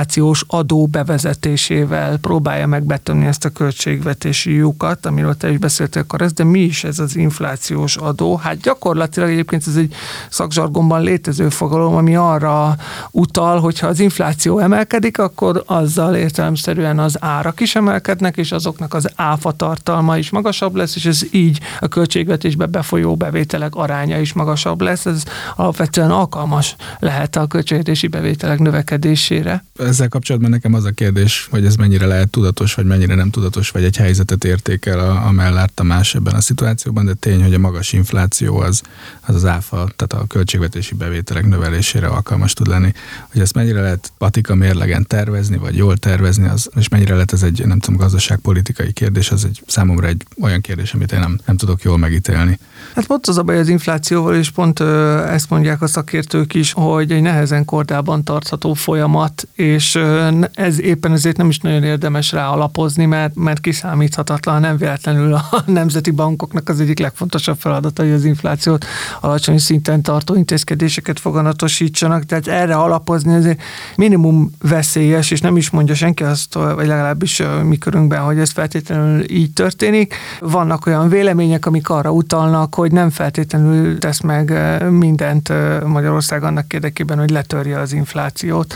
inflációs 0.09 0.45
adó 0.47 0.87
bevezetésével 0.87 2.17
próbálja 2.17 2.67
meg 2.67 2.85
betömni 2.85 3.27
ezt 3.27 3.45
a 3.45 3.49
költségvetési 3.49 4.53
lyukat, 4.53 5.07
amiről 5.07 5.37
te 5.37 5.51
is 5.51 5.59
beszéltél, 5.59 6.07
Karesz, 6.07 6.33
de 6.33 6.45
mi 6.45 6.61
is 6.61 6.85
ez 6.85 6.99
az 6.99 7.17
inflációs 7.17 7.97
adó? 7.97 8.37
Hát 8.37 8.61
gyakorlatilag 8.61 9.31
egyébként 9.31 9.67
ez 9.67 9.77
egy 9.77 9.95
szakzsargonban 10.31 11.03
létező 11.03 11.49
fogalom, 11.49 11.95
ami 11.95 12.17
arra 12.17 12.77
utal, 13.11 13.61
hogyha 13.61 13.87
az 13.87 14.01
infláció 14.01 14.59
emelkedik, 14.59 15.19
akkor 15.19 15.63
azzal 15.67 16.15
értelemszerűen 16.15 16.99
az 16.99 17.17
árak 17.21 17.61
is 17.61 17.75
emelkednek, 17.75 18.37
és 18.37 18.53
azoknak 18.53 18.95
az 18.95 19.09
áfa 19.17 19.53
tartalma 19.53 20.17
is 20.17 20.31
magasabb 20.31 20.75
lesz, 20.75 20.97
és 20.97 21.07
ez 21.07 21.21
így 21.31 21.61
a 21.81 21.89
költségvetésbe 21.89 22.67
befolyó 22.67 23.17
bevételek 23.17 23.75
aránya 23.75 24.21
is 24.21 24.33
magasabb 24.33 24.81
lesz. 24.81 25.07
Ez 25.07 25.23
alapvetően 25.57 26.11
alkalmas 26.11 26.77
lehet 26.99 27.37
a 27.37 27.47
költségvetési 27.47 28.07
bevételek 28.07 28.59
növekedésére. 28.59 29.65
Ez 29.79 29.98
ezzel 29.99 30.11
kapcsolatban 30.11 30.51
nekem 30.51 30.75
az 30.75 30.85
a 30.85 30.91
kérdés, 30.91 31.49
hogy 31.51 31.65
ez 31.65 31.77
mennyire 31.77 32.07
lehet 32.07 32.31
tudatos, 32.31 32.75
vagy 32.75 32.85
mennyire 32.85 33.15
nem 33.15 33.31
tudatos, 33.31 33.71
vagy 33.71 33.85
egy 33.85 33.97
helyzetet 33.97 34.45
értékel 34.45 34.99
a, 34.99 35.27
a 35.27 35.31
mellett 35.31 35.81
a 35.81 35.83
más 35.83 36.15
ebben 36.15 36.35
a 36.35 36.41
szituációban, 36.41 37.05
de 37.05 37.15
tény, 37.15 37.43
hogy 37.43 37.55
a 37.55 37.59
magas 37.59 37.93
infláció 37.93 38.59
az 38.59 38.83
az, 39.21 39.35
az 39.35 39.45
áfa, 39.45 39.89
tehát 39.97 40.25
a 40.25 40.27
költségvetési 40.27 40.95
bevételek 40.95 41.47
növelésére 41.47 42.07
alkalmas 42.07 42.53
tud 42.53 42.67
lenni. 42.67 42.93
Hogy 43.33 43.41
ezt 43.41 43.55
mennyire 43.55 43.81
lehet 43.81 44.13
patika 44.19 44.55
mérlegen 44.55 45.07
tervezni, 45.07 45.57
vagy 45.57 45.77
jól 45.77 45.97
tervezni, 45.97 46.49
az, 46.49 46.71
és 46.77 46.89
mennyire 46.89 47.13
lehet 47.13 47.33
ez 47.33 47.43
egy, 47.43 47.67
nem 47.67 47.79
tudom, 47.79 48.01
gazdaságpolitikai 48.01 48.93
kérdés, 48.93 49.31
az 49.31 49.45
egy 49.45 49.63
számomra 49.67 50.07
egy 50.07 50.23
olyan 50.41 50.61
kérdés, 50.61 50.95
amit 50.95 51.13
én 51.13 51.21
nem, 51.21 51.39
nem 51.47 51.57
tudok 51.57 51.83
jól 51.83 51.99
megítélni. 51.99 52.59
Hát 52.95 53.07
pont 53.07 53.27
az 53.27 53.39
a 53.39 53.43
baj 53.43 53.59
az 53.59 53.69
inflációval, 53.69 54.35
és 54.35 54.51
pont 54.51 54.81
ö, 54.81 55.25
ezt 55.25 55.51
mondják 55.51 55.83
a 55.83 55.87
szakértők 55.87 56.55
is, 56.55 56.73
hogy 56.73 57.13
egy 57.13 57.23
nehezen 57.23 57.65
kordában 57.65 58.25
tartható 58.25 58.75
folyamat, 58.75 59.49
és 59.55 59.88
ö, 59.95 60.29
ez 60.53 60.81
éppen 60.81 61.13
ezért 61.13 61.37
nem 61.37 61.49
is 61.49 61.59
nagyon 61.59 61.83
érdemes 61.83 62.33
rá 62.33 62.49
alapozni, 62.49 63.05
mert, 63.05 63.35
mert 63.35 63.61
kiszámíthatatlan, 63.61 64.61
nem 64.61 64.77
véletlenül 64.77 65.35
a 65.35 65.45
nemzeti 65.67 66.11
bankoknak 66.11 66.69
az 66.69 66.81
egyik 66.81 66.99
legfontosabb 66.99 67.59
feladata, 67.59 68.03
hogy 68.03 68.13
az 68.13 68.25
inflációt 68.25 68.85
alacsony 69.21 69.59
szinten 69.59 70.03
tartó 70.03 70.35
intézkedéseket 70.35 71.21
foganatosítsanak, 71.21 72.25
tehát 72.25 72.47
erre 72.47 72.75
alapozni 72.75 73.35
azért 73.35 73.61
minimum 73.97 74.51
veszélyes, 74.63 75.31
és 75.31 75.41
nem 75.41 75.57
is 75.57 75.71
mondja 75.71 75.95
senki 75.95 76.23
azt, 76.23 76.55
vagy 76.55 76.87
legalábbis 76.87 77.43
mi 77.63 77.79
körünkben, 77.79 78.21
hogy 78.21 78.39
ez 78.39 78.51
feltétlenül 78.51 79.31
így 79.31 79.53
történik. 79.53 80.15
Vannak 80.41 80.87
olyan 80.87 81.09
vélemények, 81.09 81.67
amik 81.67 81.89
arra 81.89 82.11
utalnak, 82.11 82.75
hogy 82.75 82.93
nem 82.93 83.11
feltétlenül 83.11 83.99
tesz 83.99 84.21
meg 84.21 84.53
mindent 84.91 85.53
Magyarország 85.87 86.43
annak 86.43 86.73
érdekében, 86.73 87.19
hogy 87.19 87.31
letörje 87.31 87.79
az 87.79 87.93
inflációt. 87.93 88.75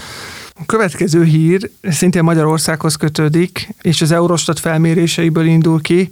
A 0.54 0.66
következő 0.66 1.24
hír 1.24 1.70
szintén 1.82 2.22
Magyarországhoz 2.22 2.96
kötődik, 2.96 3.74
és 3.82 4.00
az 4.00 4.12
Eurostat 4.12 4.58
felméréseiből 4.58 5.46
indul 5.46 5.80
ki, 5.80 6.10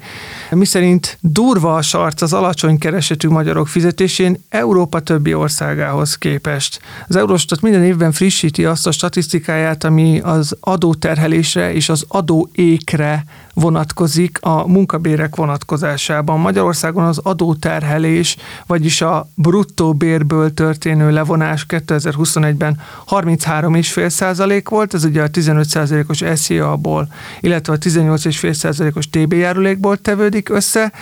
miszerint 0.50 1.18
durva 1.20 1.74
a 1.74 1.82
sarc 1.82 2.22
az 2.22 2.32
alacsony 2.32 2.78
keresetű 2.78 3.28
magyarok 3.28 3.68
fizetésén 3.68 4.44
Európa 4.48 5.00
többi 5.00 5.34
országához 5.34 6.14
képest. 6.14 6.80
Az 7.08 7.16
Eurostat 7.16 7.60
minden 7.60 7.84
évben 7.84 8.12
frissíti 8.12 8.64
azt 8.64 8.86
a 8.86 8.92
statisztikáját, 8.92 9.84
ami 9.84 10.20
az 10.20 10.56
adóterhelésre 10.60 11.72
és 11.72 11.88
az 11.88 12.04
adóékre 12.08 13.24
vonatkozik 13.54 14.38
a 14.40 14.66
munkabérek 14.68 15.36
vonatkozásában. 15.36 16.40
Magyarországon 16.40 17.04
az 17.04 17.18
adóterhelés, 17.18 18.36
vagyis 18.66 19.00
a 19.00 19.28
bruttó 19.34 19.94
bérből 19.94 20.54
történő 20.54 21.10
levonás 21.10 21.66
2021-ben 21.68 22.80
33,5 23.06 24.08
százalék 24.08 24.68
volt, 24.68 24.94
ez 24.94 25.04
ugye 25.04 25.22
a 25.22 25.28
15 25.28 25.68
százalékos 25.68 26.22
SZIA-ból, 26.34 27.08
illetve 27.40 27.72
a 27.72 27.78
18,5 27.78 28.52
százalékos 28.52 29.08
TB 29.10 29.32
járulékból 29.32 29.96
tevődik 29.96 30.48
össze. 30.48 30.92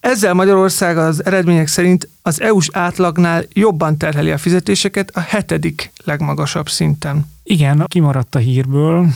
Ezzel 0.00 0.34
Magyarország 0.34 0.98
az 0.98 1.24
eredmények 1.24 1.66
szerint 1.66 2.08
az 2.22 2.40
EU-s 2.40 2.68
átlagnál 2.72 3.44
jobban 3.52 3.96
terheli 3.96 4.30
a 4.30 4.38
fizetéseket 4.38 5.10
a 5.14 5.20
hetedik 5.20 5.92
legmagasabb 6.04 6.68
szinten. 6.68 7.26
Igen, 7.42 7.84
kimaradt 7.86 8.34
a 8.34 8.38
hírből, 8.38 9.06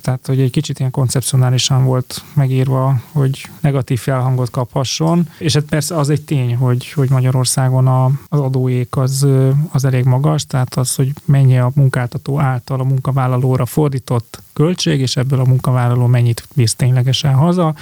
tehát 0.00 0.26
hogy 0.26 0.40
egy 0.40 0.50
kicsit 0.50 0.78
ilyen 0.78 0.90
koncepcionálisan 0.90 1.84
volt 1.84 2.24
megírva, 2.34 3.00
hogy 3.12 3.48
negatív 3.60 3.98
felhangot 3.98 4.50
kaphasson, 4.50 5.28
és 5.38 5.54
hát 5.54 5.64
persze 5.64 5.96
az 5.96 6.10
egy 6.10 6.22
tény, 6.22 6.56
hogy, 6.56 6.92
hogy 6.92 7.10
Magyarországon 7.10 7.86
a, 7.86 8.04
az 8.04 8.40
adóék 8.40 8.96
az, 8.96 9.26
az 9.72 9.84
elég 9.84 10.04
magas, 10.04 10.46
tehát 10.46 10.74
az, 10.74 10.94
hogy 10.94 11.12
mennyi 11.24 11.58
a 11.58 11.70
munkáltató 11.74 12.40
által 12.40 12.80
a 12.80 12.84
munkavállalóra 12.84 13.66
fordított 13.66 14.42
költség, 14.52 15.00
és 15.00 15.16
ebből 15.16 15.40
a 15.40 15.44
munkavállaló 15.44 16.06
mennyit 16.06 16.48
visz 16.54 16.74
ténylegesen 16.74 17.34
haza, 17.34 17.74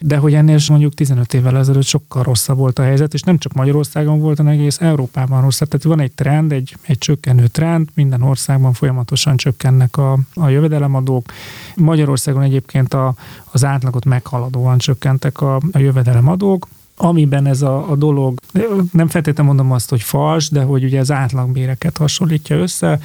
de 0.00 0.16
hogy 0.16 0.34
ennél 0.34 0.58
mondjuk 0.68 0.94
15 0.94 1.34
évvel 1.34 1.58
ezelőtt 1.58 1.84
sokkal 1.84 2.22
rosszabb 2.22 2.56
volt 2.56 2.78
a 2.78 2.82
helyzet, 2.82 3.14
és 3.14 3.22
nem 3.22 3.38
csak 3.38 3.52
Magyarországon 3.52 4.20
volt, 4.20 4.36
hanem 4.36 4.52
egész 4.52 4.80
Európában 4.80 5.42
rosszabb. 5.42 5.68
Tehát 5.68 5.84
van 5.84 6.00
egy 6.00 6.12
trend, 6.12 6.52
egy, 6.52 6.76
egy 6.82 6.98
csökkenő 6.98 7.46
trend, 7.46 7.88
minden 7.94 8.22
országban 8.22 8.72
folyamatosan 8.72 9.36
csökkennek 9.36 9.96
a, 9.96 10.18
a 10.34 10.48
jövedelemadók. 10.48 11.32
Magyarországon 11.76 12.42
egyébként 12.42 12.94
a, 12.94 13.14
az 13.52 13.64
átlagot 13.64 14.04
meghaladóan 14.04 14.78
csökkentek 14.78 15.40
a, 15.40 15.56
a 15.72 15.78
jövedelemadók, 15.78 16.66
amiben 16.96 17.46
ez 17.46 17.62
a, 17.62 17.90
a 17.90 17.96
dolog, 17.96 18.38
nem 18.92 19.08
feltétlenül 19.08 19.52
mondom 19.52 19.72
azt, 19.72 19.90
hogy 19.90 20.02
fals, 20.02 20.50
de 20.50 20.62
hogy 20.62 20.84
ugye 20.84 21.00
az 21.00 21.10
átlagbéreket 21.10 21.96
hasonlítja 21.96 22.56
össze, 22.56 23.00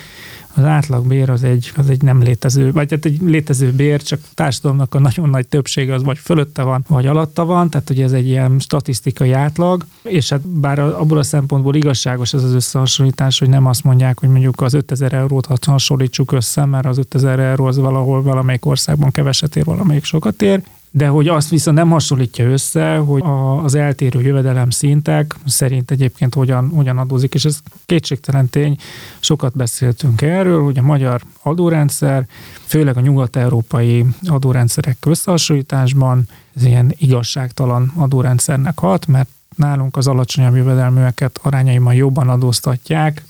az 0.54 0.64
átlagbér 0.64 1.30
az 1.30 1.44
egy, 1.44 1.72
az 1.76 1.90
egy 1.90 2.02
nem 2.02 2.22
létező, 2.22 2.72
vagy 2.72 2.92
hát 2.92 3.06
egy 3.06 3.22
létező 3.22 3.72
bér, 3.72 4.02
csak 4.02 4.20
a 4.24 4.28
társadalomnak 4.34 4.96
a 4.96 5.00
nagyon 5.00 5.30
nagy 5.30 5.48
többsége 5.48 5.94
az 5.94 6.04
vagy 6.04 6.18
fölötte 6.18 6.64
van, 6.64 6.84
vagy 6.88 7.08
alatta 7.08 7.46
van, 7.46 7.70
tehát 7.70 7.90
ugye 7.90 8.04
ez 8.04 8.12
egy 8.12 8.28
ilyen 8.28 8.60
statisztikai 8.60 9.32
átlag, 9.32 9.86
és 10.02 10.30
hát 10.30 10.48
bár 10.48 10.80
abból 10.80 11.18
a 11.18 11.24
szempontból 11.24 11.76
igazságos 11.76 12.34
ez 12.34 12.44
az 12.44 12.54
összehasonlítás, 12.54 13.40
hogy 13.40 13.50
nem 13.50 13.66
azt 13.66 13.84
mondják, 13.84 14.20
hogy 14.20 14.30
mondjuk 14.30 14.62
az 14.62 14.74
5000 14.74 15.14
eurót 15.14 15.48
hasonlítsuk 15.66 16.32
össze, 16.32 16.66
mert 16.66 16.86
az 16.86 16.98
5000 16.98 17.40
euró 17.40 17.66
az 17.66 17.78
valahol 17.78 18.22
valamelyik 18.22 18.66
országban 18.66 19.12
keveset 19.12 19.56
ér, 19.56 19.64
valamelyik 19.64 20.04
sokat 20.04 20.42
ér, 20.42 20.62
de 20.92 21.08
hogy 21.08 21.28
azt 21.28 21.50
viszont 21.50 21.78
nem 21.78 21.90
hasonlítja 21.90 22.46
össze, 22.46 22.96
hogy 22.96 23.24
az 23.64 23.76
eltérő 23.76 24.22
jövedelem 24.22 24.70
szintek 24.70 25.36
szerint 25.46 25.92
egyébként 25.92 26.34
hogyan, 26.34 26.70
hogyan 26.70 26.98
adózik, 26.98 27.34
és 27.34 27.46
ez 27.46 27.60
kétségtelen 27.86 28.50
tény, 28.50 28.76
sokat 29.20 29.56
beszéltünk 29.56 30.22
erről, 30.22 30.64
hogy 30.64 30.78
a 30.78 30.82
magyar 30.82 31.22
adórendszer, 31.42 32.26
főleg 32.66 32.98
a 32.98 33.02
nyugat-európai 33.02 34.06
adórendszerek 34.26 34.98
összehasonlításban 35.06 36.28
ez 36.56 36.64
ilyen 36.64 36.94
igazságtalan 36.98 37.92
adórendszernek 37.96 38.80
hat, 38.80 39.08
mert 39.08 39.30
nálunk 39.56 39.98
az 39.98 40.08
alacsonyabb 40.08 40.56
jövedelműeket 40.56 41.40
arányaiban 41.42 41.94
jobban 41.94 42.30
adóztatják, 42.30 43.24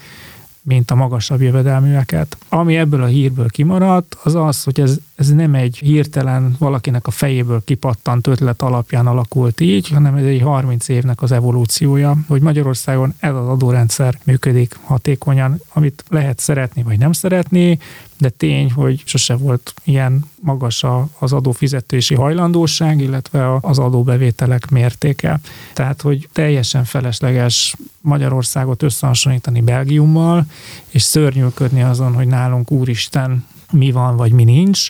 mint 0.62 0.92
a 0.92 0.96
magasabb 0.96 1.42
jövedelműeket. 1.42 2.38
Ami 2.50 2.78
ebből 2.78 3.04
a 3.04 3.06
hírből 3.06 3.50
kimaradt, 3.50 4.18
az 4.24 4.36
az, 4.36 4.64
hogy 4.64 4.80
ez, 4.80 5.00
ez 5.20 5.30
nem 5.30 5.56
egy 5.56 5.78
hirtelen 5.78 6.56
valakinek 6.60 7.08
a 7.08 7.12
fejéből 7.12 7.64
kipattant 7.64 8.28
ötlet 8.28 8.62
alapján 8.62 9.08
alakult 9.08 9.60
így, 9.60 9.90
hanem 9.90 10.16
ez 10.16 10.24
egy 10.24 10.42
30 10.42 10.88
évnek 10.88 11.22
az 11.22 11.32
evolúciója, 11.32 12.16
hogy 12.28 12.42
Magyarországon 12.42 13.14
ez 13.20 13.34
az 13.34 13.48
adórendszer 13.48 14.20
működik 14.24 14.78
hatékonyan, 14.84 15.62
amit 15.74 16.04
lehet 16.10 16.40
szeretni 16.40 16.84
vagy 16.84 16.98
nem 16.98 17.12
szeretni, 17.12 17.80
de 18.18 18.30
tény, 18.30 18.72
hogy 18.72 19.02
sose 19.06 19.36
volt 19.36 19.74
ilyen 19.84 20.26
magas 20.42 20.86
az 21.20 21.34
adófizetési 21.34 22.16
hajlandóság, 22.16 23.02
illetve 23.02 23.56
az 23.62 23.80
adóbevételek 23.80 24.70
mértéke. 24.70 25.40
Tehát, 25.74 26.02
hogy 26.02 26.30
teljesen 26.34 26.84
felesleges 26.84 27.76
Magyarországot 28.02 28.84
összehasonlítani 28.84 29.62
Belgiummal, 29.62 30.46
és 30.90 31.02
szörnyűködni 31.02 31.82
azon, 31.82 32.14
hogy 32.14 32.28
nálunk 32.28 32.72
úristen 32.72 33.46
mi 33.72 33.92
van, 33.92 34.16
vagy 34.16 34.32
mi 34.32 34.44
nincs, 34.44 34.90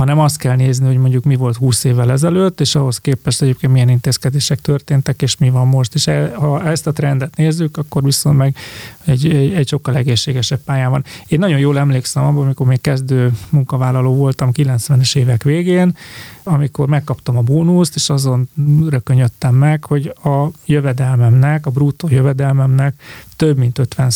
hanem 0.00 0.18
azt 0.18 0.36
kell 0.36 0.56
nézni, 0.56 0.86
hogy 0.86 0.96
mondjuk 0.96 1.24
mi 1.24 1.36
volt 1.36 1.56
20 1.56 1.84
évvel 1.84 2.10
ezelőtt, 2.10 2.60
és 2.60 2.74
ahhoz 2.74 2.98
képest 2.98 3.42
egyébként 3.42 3.72
milyen 3.72 3.88
intézkedések 3.88 4.60
történtek, 4.60 5.22
és 5.22 5.36
mi 5.36 5.50
van 5.50 5.66
most. 5.66 5.94
És 5.94 6.04
ha 6.34 6.64
ezt 6.64 6.86
a 6.86 6.92
trendet 6.92 7.36
nézzük, 7.36 7.76
akkor 7.76 8.02
viszont 8.02 8.36
meg 8.36 8.56
egy, 9.04 9.28
egy, 9.28 9.52
egy 9.52 9.68
sokkal 9.68 9.96
egészségesebb 9.96 10.60
pályán 10.64 10.90
van. 10.90 11.04
Én 11.26 11.38
nagyon 11.38 11.58
jól 11.58 11.78
emlékszem 11.78 12.24
abban, 12.24 12.44
amikor 12.44 12.66
még 12.66 12.80
kezdő 12.80 13.32
munkavállaló 13.48 14.14
voltam 14.14 14.50
90-es 14.52 15.16
évek 15.16 15.42
végén, 15.42 15.96
amikor 16.42 16.88
megkaptam 16.88 17.36
a 17.36 17.42
bónuszt, 17.42 17.94
és 17.94 18.10
azon 18.10 18.48
rökönyödtem 18.88 19.54
meg, 19.54 19.84
hogy 19.84 20.12
a 20.24 20.46
jövedelmemnek, 20.64 21.66
a 21.66 21.70
bruttó 21.70 22.08
jövedelmemnek 22.10 22.94
több 23.36 23.58
mint 23.58 23.78
50 23.78 24.10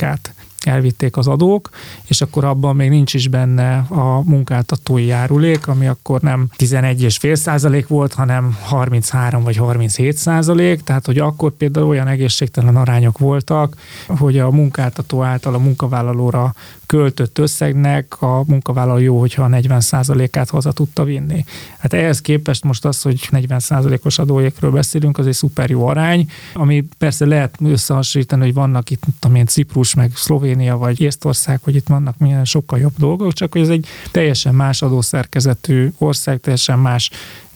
át 0.00 0.34
elvitték 0.66 1.16
az 1.16 1.26
adók, 1.26 1.70
és 2.04 2.20
akkor 2.20 2.44
abban 2.44 2.76
még 2.76 2.88
nincs 2.88 3.14
is 3.14 3.28
benne 3.28 3.76
a 3.88 4.22
munkáltatói 4.24 5.04
járulék, 5.04 5.66
ami 5.66 5.86
akkor 5.86 6.20
nem 6.20 6.48
11,5 6.58 7.34
százalék 7.34 7.88
volt, 7.88 8.12
hanem 8.12 8.56
33 8.62 9.42
vagy 9.42 9.56
37 9.56 10.16
százalék, 10.16 10.82
tehát 10.82 11.06
hogy 11.06 11.18
akkor 11.18 11.50
például 11.50 11.86
olyan 11.86 12.08
egészségtelen 12.08 12.76
arányok 12.76 13.18
voltak, 13.18 13.76
hogy 14.06 14.38
a 14.38 14.50
munkáltató 14.50 15.22
által 15.22 15.54
a 15.54 15.58
munkavállalóra 15.58 16.54
költött 16.90 17.38
összegnek 17.38 18.22
a 18.22 18.42
munkavállaló 18.46 18.98
jó, 18.98 19.18
hogyha 19.18 19.42
a 19.42 19.48
40 19.48 19.80
százalékát 19.80 20.50
haza 20.50 20.72
tudta 20.72 21.04
vinni. 21.04 21.44
Hát 21.78 21.92
ehhez 21.92 22.20
képest 22.20 22.64
most 22.64 22.84
az, 22.84 23.02
hogy 23.02 23.28
40 23.30 23.58
százalékos 23.58 24.18
adóékről 24.18 24.70
beszélünk, 24.70 25.18
az 25.18 25.26
egy 25.26 25.34
szuper 25.34 25.70
jó 25.70 25.86
arány, 25.86 26.30
ami 26.54 26.84
persze 26.98 27.26
lehet 27.26 27.56
összehasonlítani, 27.64 28.42
hogy 28.42 28.54
vannak 28.54 28.90
itt, 28.90 29.02
tudom 29.18 29.36
én, 29.36 29.46
Ciprus, 29.46 29.94
meg 29.94 30.10
Szlovénia, 30.14 30.49
vagy 30.78 31.00
Észtország, 31.00 31.60
hogy 31.62 31.74
itt 31.74 31.88
vannak 31.88 32.18
milyen 32.18 32.44
sokkal 32.44 32.78
jobb 32.78 32.94
dolgok, 32.98 33.32
csak 33.32 33.52
hogy 33.52 33.60
ez 33.60 33.68
egy 33.68 33.86
teljesen 34.10 34.54
más 34.54 34.82
adószerkezetű 34.82 35.88
ország, 35.98 36.40
teljesen 36.40 36.78
más 36.78 37.10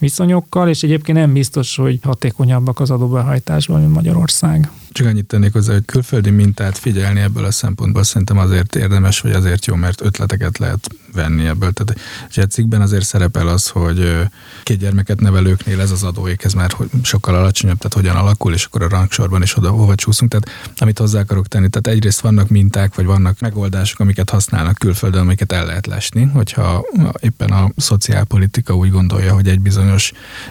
viszonyokkal, 0.05 0.69
és 0.69 0.83
egyébként 0.83 1.19
nem 1.19 1.33
biztos, 1.33 1.77
hogy 1.77 1.99
hatékonyabbak 2.03 2.81
az 2.81 2.91
adóbehajtásban, 2.91 3.81
mint 3.81 3.93
Magyarország. 3.93 4.71
Csak 4.93 5.07
annyit 5.07 5.27
tennék 5.27 5.53
hozzá, 5.53 5.73
hogy 5.73 5.85
külföldi 5.85 6.31
mintát 6.31 6.79
figyelni 6.79 7.21
ebből 7.21 7.45
a 7.45 7.51
szempontból 7.51 8.03
szerintem 8.03 8.39
azért 8.39 8.77
érdemes, 8.77 9.21
vagy 9.21 9.33
azért 9.33 9.67
jó, 9.67 9.75
mert 9.75 10.01
ötleteket 10.01 10.59
lehet 10.59 10.89
venni 11.15 11.47
ebből. 11.47 11.73
Tehát 11.73 12.01
a 12.37 12.53
cikkben 12.53 12.81
azért 12.81 13.05
szerepel 13.05 13.49
az, 13.49 13.69
hogy 13.69 14.29
két 14.63 14.79
gyermeket 14.79 15.21
nevelőknél 15.21 15.81
ez 15.81 15.91
az 15.91 16.03
adóék, 16.03 16.45
ez 16.45 16.53
már 16.53 16.77
sokkal 17.03 17.35
alacsonyabb, 17.35 17.79
tehát 17.79 17.95
hogyan 17.95 18.17
alakul, 18.17 18.53
és 18.53 18.65
akkor 18.65 18.83
a 18.83 18.89
rangsorban 18.89 19.43
is 19.43 19.57
oda 19.57 19.71
hova 19.71 19.95
csúszunk. 19.95 20.31
Tehát 20.31 20.51
amit 20.81 20.99
hozzá 20.99 21.21
akarok 21.21 21.49
tenni, 21.49 21.69
tehát 21.69 21.99
egyrészt 21.99 22.21
vannak 22.21 22.49
minták, 22.49 22.95
vagy 22.95 23.05
vannak 23.05 23.41
megoldások, 23.41 24.01
amiket 24.01 24.31
használnak 24.31 24.75
külföldön, 24.79 25.21
amiket 25.21 25.53
el 25.53 25.67
lehet 25.67 25.87
lesni, 25.87 26.23
hogyha 26.23 26.85
éppen 27.21 27.51
a 27.51 27.71
szociálpolitika 27.77 28.77
úgy 28.77 28.91
gondolja, 28.91 29.35
hogy 29.35 29.49
egy 29.49 29.61
bizonyos 29.61 29.94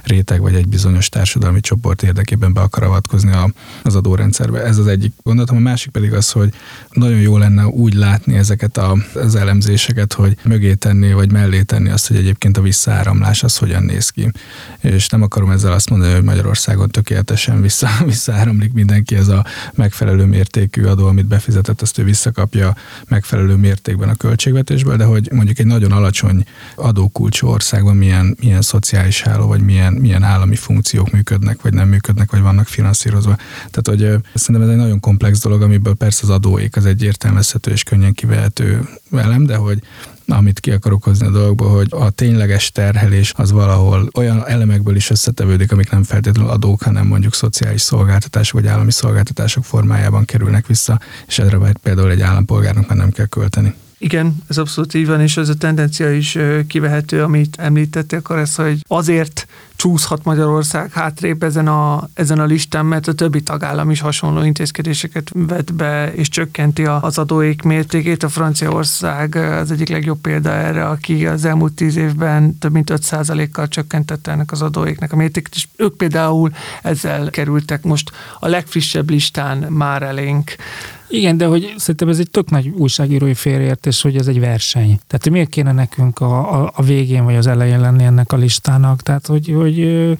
réteg, 0.03 0.41
vagy 0.41 0.55
egy 0.55 0.67
bizonyos 0.67 1.09
társadalmi 1.09 1.59
csoport 1.59 2.03
érdekében 2.03 2.53
be 2.53 2.61
akar 2.61 2.83
avatkozni 2.83 3.31
az 3.83 3.95
adórendszerbe. 3.95 4.63
Ez 4.63 4.77
az 4.77 4.87
egyik 4.87 5.13
gondolatom. 5.23 5.57
A 5.57 5.59
másik 5.59 5.91
pedig 5.91 6.13
az, 6.13 6.31
hogy 6.31 6.53
nagyon 6.91 7.19
jó 7.19 7.37
lenne 7.37 7.65
úgy 7.65 7.93
látni 7.93 8.35
ezeket 8.35 8.79
az 9.13 9.35
elemzéseket, 9.35 10.13
hogy 10.13 10.37
mögé 10.43 10.73
tenni, 10.73 11.13
vagy 11.13 11.31
mellé 11.31 11.61
tenni 11.61 11.89
azt, 11.89 12.07
hogy 12.07 12.17
egyébként 12.17 12.57
a 12.57 12.61
visszaáramlás 12.61 13.43
az 13.43 13.57
hogyan 13.57 13.83
néz 13.83 14.09
ki. 14.09 14.31
És 14.79 15.07
nem 15.07 15.21
akarom 15.21 15.49
ezzel 15.49 15.71
azt 15.71 15.89
mondani, 15.89 16.13
hogy 16.13 16.23
Magyarországon 16.23 16.89
tökéletesen 16.89 17.61
vissza, 17.61 17.89
visszaáramlik 18.05 18.73
mindenki 18.73 19.15
ez 19.15 19.27
a 19.27 19.45
megfelelő 19.73 20.25
mértékű 20.25 20.83
adó, 20.83 21.07
amit 21.07 21.25
befizetett, 21.25 21.81
azt 21.81 21.97
ő 21.97 22.03
visszakapja 22.03 22.75
megfelelő 23.07 23.55
mértékben 23.55 24.09
a 24.09 24.15
költségvetésből, 24.15 24.95
de 24.95 25.03
hogy 25.03 25.29
mondjuk 25.31 25.59
egy 25.59 25.65
nagyon 25.65 25.91
alacsony 25.91 26.45
adókulcsú 26.75 27.47
országban 27.47 27.95
milyen, 27.95 28.37
milyen 28.39 28.61
szociális 28.61 29.21
háló, 29.33 29.47
vagy 29.47 29.61
milyen, 29.61 29.93
milyen 29.93 30.23
állami 30.23 30.55
funkciók 30.55 31.11
működnek, 31.11 31.61
vagy 31.61 31.73
nem 31.73 31.87
működnek, 31.87 32.31
vagy 32.31 32.41
vannak 32.41 32.67
finanszírozva. 32.67 33.35
Tehát, 33.71 33.87
hogy 33.87 34.21
szerintem 34.33 34.69
ez 34.69 34.73
egy 34.73 34.81
nagyon 34.81 34.99
komplex 34.99 35.41
dolog, 35.41 35.61
amiből 35.61 35.93
persze 35.93 36.19
az 36.23 36.29
adóék 36.29 36.75
az 36.75 36.85
egy 36.85 37.03
értelmezhető 37.03 37.71
és 37.71 37.83
könnyen 37.83 38.13
kivehető 38.13 38.89
elem, 39.11 39.45
de 39.45 39.55
hogy 39.55 39.79
amit 40.27 40.59
ki 40.59 40.71
akarok 40.71 41.03
hozni 41.03 41.27
a 41.27 41.29
dolgokból, 41.29 41.69
hogy 41.69 41.87
a 41.89 42.09
tényleges 42.09 42.71
terhelés 42.71 43.33
az 43.35 43.51
valahol 43.51 44.09
olyan 44.13 44.47
elemekből 44.47 44.95
is 44.95 45.09
összetevődik, 45.09 45.71
amik 45.71 45.91
nem 45.91 46.03
feltétlenül 46.03 46.51
adók, 46.51 46.81
hanem 46.81 47.07
mondjuk 47.07 47.33
szociális 47.33 47.81
szolgáltatások 47.81 48.59
vagy 48.61 48.69
állami 48.69 48.91
szolgáltatások 48.91 49.65
formájában 49.65 50.25
kerülnek 50.25 50.67
vissza, 50.67 50.99
és 51.27 51.39
erre 51.39 51.57
például 51.83 52.11
egy 52.11 52.21
állampolgárnak 52.21 52.87
már 52.87 52.97
nem 52.97 53.11
kell 53.11 53.25
költeni. 53.25 53.73
Igen, 54.03 54.35
ez 54.47 54.57
abszolút 54.57 54.93
így 54.93 55.07
van, 55.07 55.21
és 55.21 55.37
ez 55.37 55.49
a 55.49 55.55
tendencia 55.55 56.11
is 56.11 56.37
kivehető, 56.67 57.23
amit 57.23 57.55
említettél, 57.59 58.21
ez, 58.21 58.55
hogy 58.55 58.79
azért 58.87 59.47
csúszhat 59.83 60.23
Magyarország 60.23 60.91
hátrébb 60.91 61.43
ezen 61.43 61.67
a, 61.67 62.09
ezen 62.13 62.39
a 62.39 62.45
listán, 62.45 62.85
mert 62.85 63.07
a 63.07 63.13
többi 63.13 63.41
tagállam 63.41 63.89
is 63.89 63.99
hasonló 63.99 64.43
intézkedéseket 64.43 65.31
vet 65.33 65.73
be, 65.73 66.13
és 66.13 66.29
csökkenti 66.29 66.85
az 66.85 67.17
adóék 67.17 67.61
mértékét. 67.61 68.23
A 68.23 68.29
Franciaország 68.29 69.35
az 69.35 69.71
egyik 69.71 69.89
legjobb 69.89 70.21
példa 70.21 70.49
erre, 70.49 70.87
aki 70.87 71.25
az 71.25 71.45
elmúlt 71.45 71.73
tíz 71.73 71.95
évben 71.95 72.57
több 72.57 72.71
mint 72.71 72.91
5%-kal 72.95 73.67
csökkentette 73.67 74.31
ennek 74.31 74.51
az 74.51 74.61
adóéknek 74.61 75.13
a 75.13 75.15
mértékét, 75.15 75.55
és 75.55 75.67
ők 75.75 75.97
például 75.97 76.51
ezzel 76.83 77.29
kerültek 77.29 77.83
most 77.83 78.11
a 78.39 78.47
legfrissebb 78.47 79.09
listán 79.09 79.57
már 79.57 80.03
elénk. 80.03 80.55
Igen, 81.13 81.37
de 81.37 81.45
hogy 81.45 81.73
szerintem 81.77 82.09
ez 82.09 82.19
egy 82.19 82.29
tök 82.29 82.49
nagy 82.49 82.67
újságírói 82.67 83.33
félreértés, 83.33 84.01
hogy 84.01 84.15
ez 84.15 84.27
egy 84.27 84.39
verseny. 84.39 84.99
Tehát, 85.07 85.29
miért 85.29 85.49
kéne 85.49 85.71
nekünk 85.71 86.19
a, 86.19 86.61
a, 86.61 86.71
a 86.75 86.83
végén 86.83 87.23
vagy 87.23 87.35
az 87.35 87.47
elején 87.47 87.79
lenni 87.79 88.03
ennek 88.03 88.31
a 88.31 88.35
listának? 88.35 89.01
Tehát, 89.01 89.27
hogy, 89.27 89.53
hogy 89.55 89.72
hogy 89.73 90.17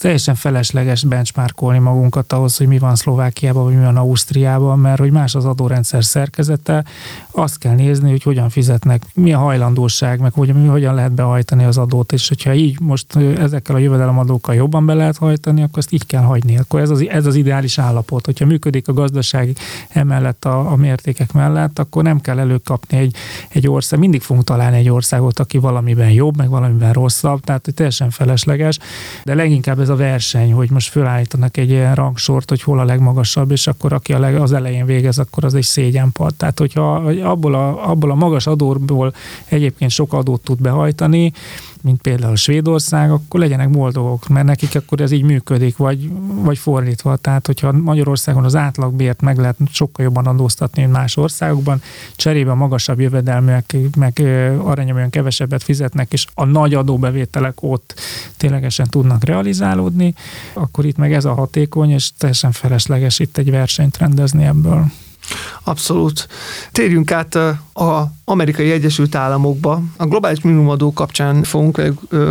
teljesen 0.00 0.34
felesleges 0.34 1.04
benchmarkolni 1.04 1.78
magunkat 1.78 2.32
ahhoz, 2.32 2.56
hogy 2.56 2.66
mi 2.66 2.78
van 2.78 2.96
Szlovákiában, 2.96 3.64
vagy 3.64 3.74
mi 3.74 3.84
van 3.84 3.96
Ausztriában, 3.96 4.78
mert 4.78 4.98
hogy 4.98 5.10
más 5.10 5.34
az 5.34 5.44
adórendszer 5.44 6.04
szerkezete, 6.04 6.84
azt 7.30 7.58
kell 7.58 7.74
nézni, 7.74 8.10
hogy 8.10 8.22
hogyan 8.22 8.48
fizetnek, 8.48 9.02
mi 9.14 9.32
a 9.32 9.38
hajlandóság, 9.38 10.20
meg 10.20 10.32
hogy, 10.32 10.54
hogyan 10.68 10.94
lehet 10.94 11.12
behajtani 11.12 11.64
az 11.64 11.76
adót, 11.76 12.12
és 12.12 12.28
hogyha 12.28 12.54
így 12.54 12.80
most 12.80 13.16
ezekkel 13.16 13.74
a 13.74 13.78
jövedelemadókkal 13.78 14.54
jobban 14.54 14.86
be 14.86 14.94
lehet 14.94 15.16
hajtani, 15.16 15.62
akkor 15.62 15.78
ezt 15.78 15.92
így 15.92 16.06
kell 16.06 16.22
hagyni. 16.22 16.58
Akkor 16.58 16.80
ez 16.80 16.90
az, 16.90 17.08
ez 17.08 17.26
az 17.26 17.34
ideális 17.34 17.78
állapot. 17.78 18.24
Hogyha 18.24 18.46
működik 18.46 18.88
a 18.88 18.92
gazdaság 18.92 19.56
emellett 19.88 20.44
a, 20.44 20.72
a 20.72 20.76
mértékek 20.76 21.32
mellett, 21.32 21.78
akkor 21.78 22.02
nem 22.02 22.20
kell 22.20 22.38
előkapni 22.38 22.98
egy, 22.98 23.14
egy 23.48 23.68
ország. 23.68 23.98
Mindig 23.98 24.22
fogunk 24.22 24.46
találni 24.46 24.76
egy 24.76 24.88
országot, 24.88 25.38
aki 25.38 25.58
valamiben 25.58 26.10
jobb, 26.10 26.36
meg 26.36 26.48
valamiben 26.48 26.92
rosszabb, 26.92 27.40
tehát 27.40 27.68
teljesen 27.74 28.10
felesleges, 28.10 28.78
de 29.24 29.34
leginkább 29.34 29.80
ez 29.80 29.89
a 29.90 29.96
verseny, 29.96 30.52
hogy 30.52 30.70
most 30.70 30.90
fölállítanak 30.90 31.56
egy 31.56 31.70
ilyen 31.70 31.94
rangsort, 31.94 32.48
hogy 32.48 32.62
hol 32.62 32.78
a 32.78 32.84
legmagasabb, 32.84 33.50
és 33.50 33.66
akkor 33.66 33.92
aki 33.92 34.12
a 34.12 34.18
leg, 34.18 34.36
az 34.36 34.52
elején 34.52 34.86
végez, 34.86 35.18
akkor 35.18 35.44
az 35.44 35.54
egy 35.54 35.62
szégyenpad. 35.62 36.34
Tehát, 36.34 36.58
hogyha 36.58 36.94
abból 37.22 37.54
a, 37.54 37.90
abból 37.90 38.10
a 38.10 38.14
magas 38.14 38.46
adóból 38.46 39.14
egyébként 39.44 39.90
sok 39.90 40.12
adót 40.12 40.40
tud 40.40 40.60
behajtani, 40.60 41.32
mint 41.82 42.00
például 42.00 42.36
Svédország, 42.36 43.10
akkor 43.10 43.40
legyenek 43.40 43.70
boldogok, 43.70 44.28
mert 44.28 44.46
nekik 44.46 44.74
akkor 44.74 45.00
ez 45.00 45.10
így 45.10 45.22
működik, 45.22 45.76
vagy, 45.76 46.10
vagy 46.34 46.58
fordítva. 46.58 47.16
Tehát, 47.16 47.46
hogyha 47.46 47.72
Magyarországon 47.72 48.44
az 48.44 48.56
átlagbért 48.56 49.20
meg 49.20 49.38
lehet 49.38 49.56
sokkal 49.70 50.04
jobban 50.04 50.26
adóztatni, 50.26 50.82
mint 50.82 50.94
más 50.94 51.16
országokban, 51.16 51.82
cserébe 52.16 52.54
magasabb 52.54 53.00
jövedelműek 53.00 53.76
meg 53.96 54.22
arányomban 54.62 55.10
kevesebbet 55.10 55.62
fizetnek, 55.62 56.12
és 56.12 56.26
a 56.34 56.44
nagy 56.44 56.74
adóbevételek 56.74 57.62
ott 57.62 58.00
ténylegesen 58.36 58.88
tudnak 58.88 59.24
realizálódni, 59.24 60.14
akkor 60.52 60.84
itt 60.84 60.96
meg 60.96 61.12
ez 61.12 61.24
a 61.24 61.34
hatékony, 61.34 61.90
és 61.90 62.10
teljesen 62.18 62.52
felesleges 62.52 63.18
itt 63.18 63.36
egy 63.36 63.50
versenyt 63.50 63.98
rendezni 63.98 64.44
ebből. 64.44 64.84
Abszolút. 65.64 66.28
Térjünk 66.72 67.12
át 67.12 67.34
a 67.34 68.12
amerikai 68.24 68.70
Egyesült 68.70 69.14
Államokba. 69.14 69.82
A 69.96 70.04
globális 70.04 70.40
minimumadó 70.40 70.92
kapcsán 70.92 71.42
fogunk 71.42 71.82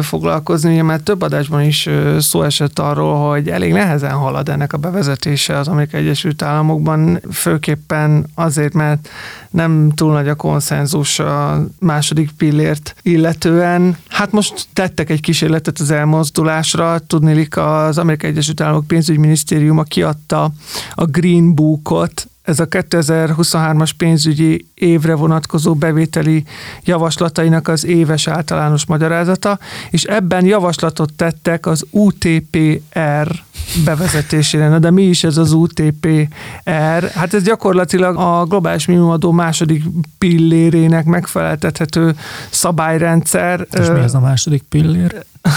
foglalkozni, 0.01 0.81
mert 0.81 1.03
több 1.03 1.21
adásban 1.21 1.62
is 1.62 1.89
szó 2.19 2.43
esett 2.43 2.79
arról, 2.79 3.29
hogy 3.29 3.49
elég 3.49 3.71
nehezen 3.71 4.12
halad 4.12 4.49
ennek 4.49 4.73
a 4.73 4.77
bevezetése 4.77 5.57
az 5.57 5.67
Amerikai 5.67 5.99
Egyesült 5.99 6.41
Államokban, 6.41 7.21
főképpen 7.31 8.25
azért, 8.35 8.73
mert 8.73 9.09
nem 9.49 9.91
túl 9.95 10.13
nagy 10.13 10.27
a 10.27 10.35
konszenzus 10.35 11.19
a 11.19 11.65
második 11.79 12.31
pillért 12.31 12.95
illetően. 13.01 13.97
Hát 14.07 14.31
most 14.31 14.67
tettek 14.73 15.09
egy 15.09 15.21
kísérletet 15.21 15.79
az 15.79 15.91
elmozdulásra, 15.91 16.99
tudnélik 16.99 17.57
az 17.57 17.97
Amerikai 17.97 18.29
Egyesült 18.29 18.62
Államok 18.62 18.88
pénzügyminisztériuma 18.88 19.83
kiadta 19.83 20.51
a 20.93 21.05
Green 21.05 21.55
Bookot, 21.55 22.27
ez 22.49 22.59
a 22.59 22.67
2023-as 22.67 23.89
pénzügyi 23.97 24.65
évre 24.73 25.15
vonatkozó 25.15 25.73
bevételi 25.73 26.43
javaslatainak 26.83 27.67
az 27.67 27.85
éves 27.85 28.27
általános 28.27 28.85
magyarázata, 28.85 29.59
és 29.89 30.03
ebben 30.03 30.45
javaslatot 30.45 31.13
tettek 31.13 31.65
az 31.65 31.85
UTPR 31.89 33.43
bevezetésére. 33.85 34.67
Na 34.67 34.79
de 34.79 34.91
mi 34.91 35.03
is 35.03 35.23
ez 35.23 35.38
az 35.38 35.51
UTPR? 35.51 37.12
Hát 37.13 37.33
ez 37.33 37.43
gyakorlatilag 37.43 38.17
a 38.17 38.45
globális 38.45 38.85
minimumadó 38.85 39.31
második 39.31 39.83
pillérének 40.17 41.05
megfeleltethető 41.05 42.15
szabályrendszer. 42.49 43.67
És 43.71 43.88
mi 43.88 43.99
ez 43.99 44.13
a 44.13 44.19
második 44.19 44.62
pillér? 44.62 45.25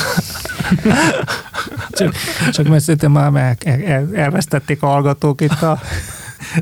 csak, 1.91 2.15
csak 2.51 2.69
mert 2.69 2.83
szerintem 2.83 3.13
már 3.13 3.57
el, 3.65 3.83
el, 3.83 4.09
elvesztették 4.15 4.83
a 4.83 4.87
hallgatók 4.87 5.41
itt 5.41 5.63
a 5.63 5.81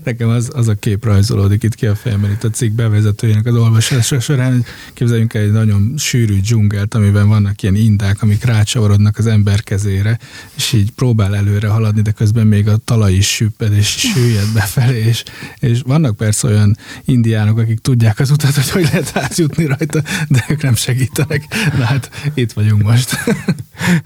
Nekem 0.05 0.29
az, 0.29 0.51
az 0.55 0.69
a 0.69 0.75
kép 0.75 1.05
rajzolódik 1.05 1.63
itt 1.63 1.75
ki 1.75 1.87
a 1.87 1.95
fejemben, 1.95 2.31
itt 2.31 2.45
a 2.45 2.51
cikk 2.51 2.73
bevezetőjének 2.73 3.47
az 3.47 3.55
olvasása 3.57 4.21
során. 4.21 4.65
Képzeljünk 4.95 5.35
el 5.35 5.43
egy 5.43 5.53
nagyon 5.53 5.95
sűrű 5.99 6.41
dzsungelt, 6.41 6.95
amiben 6.95 7.29
vannak 7.29 7.63
ilyen 7.63 7.75
indák, 7.75 8.23
amik 8.23 8.45
rácsavarodnak 8.45 9.19
az 9.19 9.27
ember 9.27 9.63
kezére, 9.63 10.19
és 10.57 10.73
így 10.73 10.91
próbál 10.91 11.37
előre 11.37 11.69
haladni, 11.69 12.03
de 12.03 12.11
közben 12.11 12.47
még 12.47 12.69
a 12.69 12.77
talaj 12.77 13.13
is 13.13 13.29
süpped, 13.35 13.73
és 13.73 13.87
süllyed 13.87 14.53
befelé, 14.55 15.05
és, 15.05 15.23
és 15.59 15.81
vannak 15.87 16.17
persze 16.17 16.49
olyan 16.49 16.77
indiánok, 17.05 17.59
akik 17.59 17.79
tudják 17.79 18.19
az 18.19 18.31
utat, 18.31 18.55
hogy 18.55 18.71
hogy 18.71 18.83
lehet 18.93 19.11
átjutni 19.15 19.65
rajta, 19.65 20.03
de 20.29 20.45
ők 20.49 20.63
nem 20.63 20.75
segítenek. 20.75 21.45
Na 21.79 21.85
hát 21.85 22.11
itt 22.35 22.53
vagyunk 22.53 22.83
most. 22.83 23.17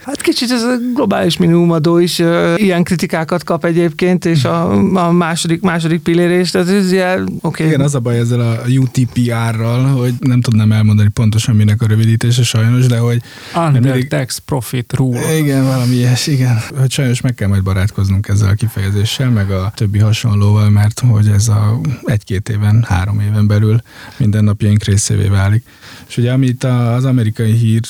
Hát 0.04 0.20
kicsit 0.20 0.50
ez 0.50 0.62
a 0.62 0.76
globális 0.94 1.36
minimumadó 1.36 1.98
is 1.98 2.18
ilyen 2.56 2.82
kritikákat 2.82 3.44
kap 3.44 3.64
egyébként, 3.64 4.24
és 4.24 4.44
a, 4.44 4.70
a 5.06 5.12
második, 5.12 5.60
második 5.64 6.00
pillérés, 6.00 6.50
tehát 6.50 6.68
ez 6.68 6.92
ilyen, 6.92 7.22
oké. 7.22 7.36
Okay. 7.42 7.66
Igen, 7.66 7.80
az 7.80 7.94
a 7.94 8.00
baj 8.00 8.18
ezzel 8.18 8.40
a 8.40 8.68
UTPR-ral, 8.68 9.84
hogy 9.84 10.14
nem 10.20 10.40
tudnám 10.40 10.72
elmondani 10.72 11.08
pontosan 11.08 11.56
minek 11.56 11.82
a 11.82 11.86
rövidítése 11.86 12.42
sajnos, 12.42 12.86
de 12.86 12.98
hogy... 12.98 13.22
Under 13.56 13.80
mindig, 13.80 14.08
tax 14.08 14.38
profit 14.38 14.92
rule. 14.92 15.36
Igen, 15.36 15.64
valami 15.64 15.94
ilyes, 15.94 16.26
igen. 16.26 16.58
Hogy 16.78 16.90
sajnos 16.90 17.20
meg 17.20 17.34
kell 17.34 17.48
majd 17.48 17.62
barátkoznunk 17.62 18.28
ezzel 18.28 18.48
a 18.48 18.54
kifejezéssel, 18.54 19.30
meg 19.30 19.50
a 19.50 19.72
többi 19.74 19.98
hasonlóval, 19.98 20.70
mert 20.70 21.00
hogy 21.00 21.28
ez 21.28 21.48
a 21.48 21.80
egy-két 22.04 22.48
éven, 22.48 22.84
három 22.88 23.20
éven 23.20 23.46
belül 23.46 23.82
mindennapjaink 24.16 24.84
részévé 24.84 25.26
válik. 25.26 25.64
És 26.08 26.16
ugye 26.16 26.32
amit 26.32 26.64
az 26.64 27.04
amerikai 27.04 27.52
hír 27.52 27.80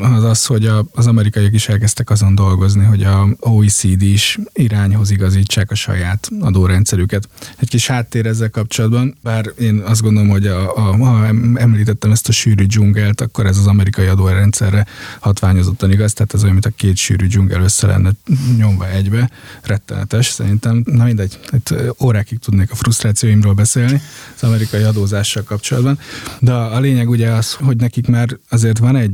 az 0.00 0.24
az, 0.24 0.46
hogy 0.46 0.66
a, 0.66 0.86
az 0.92 1.06
amerikaiak 1.06 1.54
is 1.54 1.68
elkezdtek 1.68 2.10
azon 2.10 2.34
dolgozni, 2.34 2.84
hogy 2.84 3.02
a 3.02 3.28
OECD 3.40 4.02
is 4.02 4.38
irányhoz 4.52 5.10
igazítsák 5.10 5.70
a 5.70 5.74
saját 5.74 6.28
adórendszerüket. 6.40 7.28
Egy 7.56 7.68
kis 7.68 7.86
háttér 7.86 8.26
ezzel 8.26 8.50
kapcsolatban, 8.50 9.16
bár 9.22 9.52
én 9.58 9.78
azt 9.78 10.02
gondolom, 10.02 10.28
hogy 10.28 10.46
a, 10.46 10.76
a, 10.76 10.96
ha 10.96 11.26
említettem 11.54 12.10
ezt 12.10 12.28
a 12.28 12.32
sűrű 12.32 12.64
dzsungelt, 12.64 13.20
akkor 13.20 13.46
ez 13.46 13.58
az 13.58 13.66
amerikai 13.66 14.06
adórendszerre 14.06 14.86
hatványozottan 15.20 15.90
igaz, 15.90 16.12
tehát 16.12 16.34
ez 16.34 16.40
olyan, 16.42 16.52
mint 16.52 16.66
a 16.66 16.70
két 16.76 16.96
sűrű 16.96 17.26
dzsungel 17.26 17.62
össze 17.62 17.86
lenne 17.86 18.10
nyomva 18.56 18.90
egybe, 18.90 19.30
rettenetes 19.62 20.26
szerintem. 20.26 20.82
Na 20.84 21.04
mindegy, 21.04 21.38
itt 21.52 21.74
órákig 22.02 22.38
tudnék 22.38 22.70
a 22.70 22.74
frusztrációimról 22.74 23.54
beszélni 23.54 24.00
az 24.36 24.42
amerikai 24.42 24.82
adózással 24.82 25.42
kapcsolatban, 25.42 25.98
de 26.40 26.52
a 26.52 26.80
lényeg 26.80 27.08
ugye 27.08 27.30
az, 27.30 27.52
hogy 27.52 27.76
nekik 27.76 28.06
már 28.06 28.38
azért 28.48 28.78
van 28.78 28.96
egy 28.96 29.12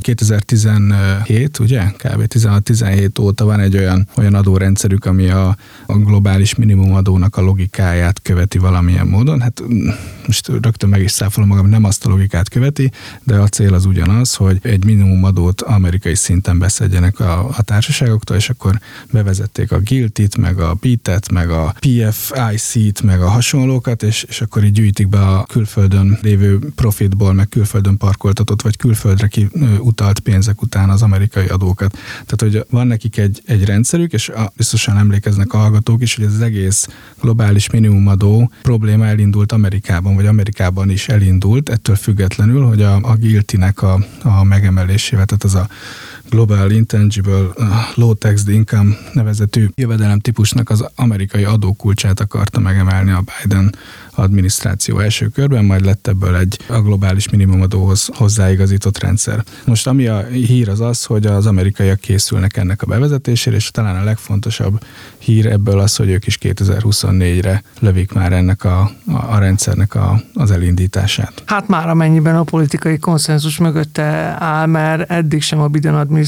2017, 0.63 1.59
ugye? 1.59 1.83
Kb. 1.83 2.25
16-17 2.29 3.21
óta 3.21 3.45
van 3.45 3.61
egy 3.61 3.77
olyan, 3.77 4.09
olyan 4.17 4.35
adórendszerük, 4.35 5.05
ami 5.05 5.29
a, 5.29 5.57
a 5.87 5.97
globális 5.97 6.55
minimumadónak 6.55 7.37
a 7.37 7.41
logikáját 7.41 8.23
követi 8.23 8.59
valamilyen 8.59 9.07
módon. 9.07 9.41
Hát 9.41 9.63
most 10.27 10.49
rögtön 10.49 10.89
meg 10.89 11.03
is 11.03 11.11
száfolom 11.11 11.49
magam, 11.49 11.69
nem 11.69 11.85
azt 11.85 12.07
a 12.07 12.09
logikát 12.09 12.49
követi, 12.49 12.91
de 13.23 13.37
a 13.37 13.49
cél 13.49 13.75
az 13.75 13.85
ugyanaz, 13.85 14.35
hogy 14.35 14.59
egy 14.63 14.85
minimumadót 14.85 15.63
amerikai 15.63 16.15
szinten 16.15 16.59
beszedjenek 16.59 17.21
a, 17.21 17.49
a 17.49 17.63
társaságoktól, 17.63 18.37
és 18.37 18.51
akkor 18.51 18.81
bevezették 19.11 19.73
a 19.73 19.81
Guiltit, 19.81 20.37
meg 20.37 20.59
a 20.59 20.77
BIT-et, 20.81 21.33
meg 21.33 21.51
a 21.51 21.75
PFIC-t, 21.79 23.03
meg 23.03 23.21
a 23.21 23.29
hasonlókat, 23.29 24.03
és, 24.03 24.23
és 24.23 24.41
akkor 24.41 24.65
így 24.65 24.73
gyűjtik 24.73 25.09
be 25.09 25.21
a 25.21 25.45
külföldön 25.45 26.19
lévő 26.23 26.59
profitból, 26.75 27.33
meg 27.33 27.49
külföldön 27.49 27.97
parkoltatott, 27.97 28.63
vagy 28.63 28.77
külföldre 28.77 29.27
kiutalt 29.27 30.21
pénzek 30.41 30.63
után 30.63 30.91
az 30.91 31.03
amerikai 31.03 31.47
adókat. 31.47 31.99
Tehát, 32.27 32.41
hogy 32.41 32.67
van 32.71 32.87
nekik 32.87 33.17
egy, 33.17 33.43
egy 33.45 33.65
rendszerük, 33.65 34.13
és 34.13 34.29
a, 34.29 34.53
biztosan 34.57 34.99
emlékeznek 34.99 35.53
a 35.53 35.59
hallgatók 35.59 36.03
is, 36.03 36.15
hogy 36.15 36.25
ez 36.25 36.33
az 36.33 36.41
egész 36.41 36.89
globális 37.21 37.71
minimumadó 37.71 38.51
probléma 38.63 39.07
elindult 39.07 39.53
Amerikában, 39.53 40.15
vagy 40.15 40.27
Amerikában 40.27 40.91
is 40.91 41.09
elindult, 41.09 41.69
ettől 41.69 41.97
függetlenül, 41.97 42.65
hogy 42.67 42.83
a, 42.83 42.95
a 42.95 43.17
Guilty-nek 43.17 43.83
a, 43.83 44.05
a 44.23 44.45
megemelésével, 44.45 45.25
tehát 45.25 45.45
az 45.45 45.55
a 45.55 45.69
Global 46.31 46.71
Intangible 46.71 47.47
Low 47.95 48.15
Taxed 48.15 48.49
Income 48.49 48.97
nevezetű 49.13 49.69
jövedelem 49.75 50.19
típusnak 50.19 50.71
az 50.71 50.85
amerikai 50.95 51.45
adókulcsát 51.45 52.21
akarta 52.21 52.61
megemelni 52.61 53.11
a 53.11 53.25
Biden 53.43 53.75
adminisztráció 54.15 54.99
első 54.99 55.29
körben, 55.29 55.65
majd 55.65 55.85
lett 55.85 56.07
ebből 56.07 56.37
egy 56.37 56.59
a 56.69 56.81
globális 56.81 57.29
minimumadóhoz 57.29 58.09
hozzáigazított 58.15 58.99
rendszer. 58.99 59.45
Most 59.65 59.87
ami 59.87 60.07
a 60.07 60.23
hír 60.27 60.69
az 60.69 60.81
az, 60.81 61.05
hogy 61.05 61.27
az 61.27 61.47
amerikaiak 61.47 62.01
készülnek 62.01 62.57
ennek 62.57 62.83
a 62.83 62.87
bevezetésére, 62.87 63.57
és 63.57 63.71
talán 63.71 63.97
a 63.97 64.05
legfontosabb 64.05 64.85
hír 65.19 65.47
ebből 65.47 65.79
az, 65.79 65.97
hogy 65.97 66.09
ők 66.09 66.27
is 66.27 66.39
2024-re 66.41 67.63
lövik 67.79 68.13
már 68.13 68.33
ennek 68.33 68.65
a, 68.65 68.81
a, 69.07 69.35
a 69.35 69.39
rendszernek 69.39 69.95
a, 69.95 70.23
az 70.35 70.51
elindítását. 70.51 71.43
Hát 71.47 71.69
már 71.69 71.89
amennyiben 71.89 72.37
a 72.37 72.43
politikai 72.43 72.99
konszenzus 72.99 73.59
mögötte 73.59 74.03
áll, 74.39 74.67
mert 74.67 75.11
eddig 75.11 75.43
sem 75.43 75.61
a 75.61 75.69
Biden 75.69 75.95
adminisztráció 75.95 76.20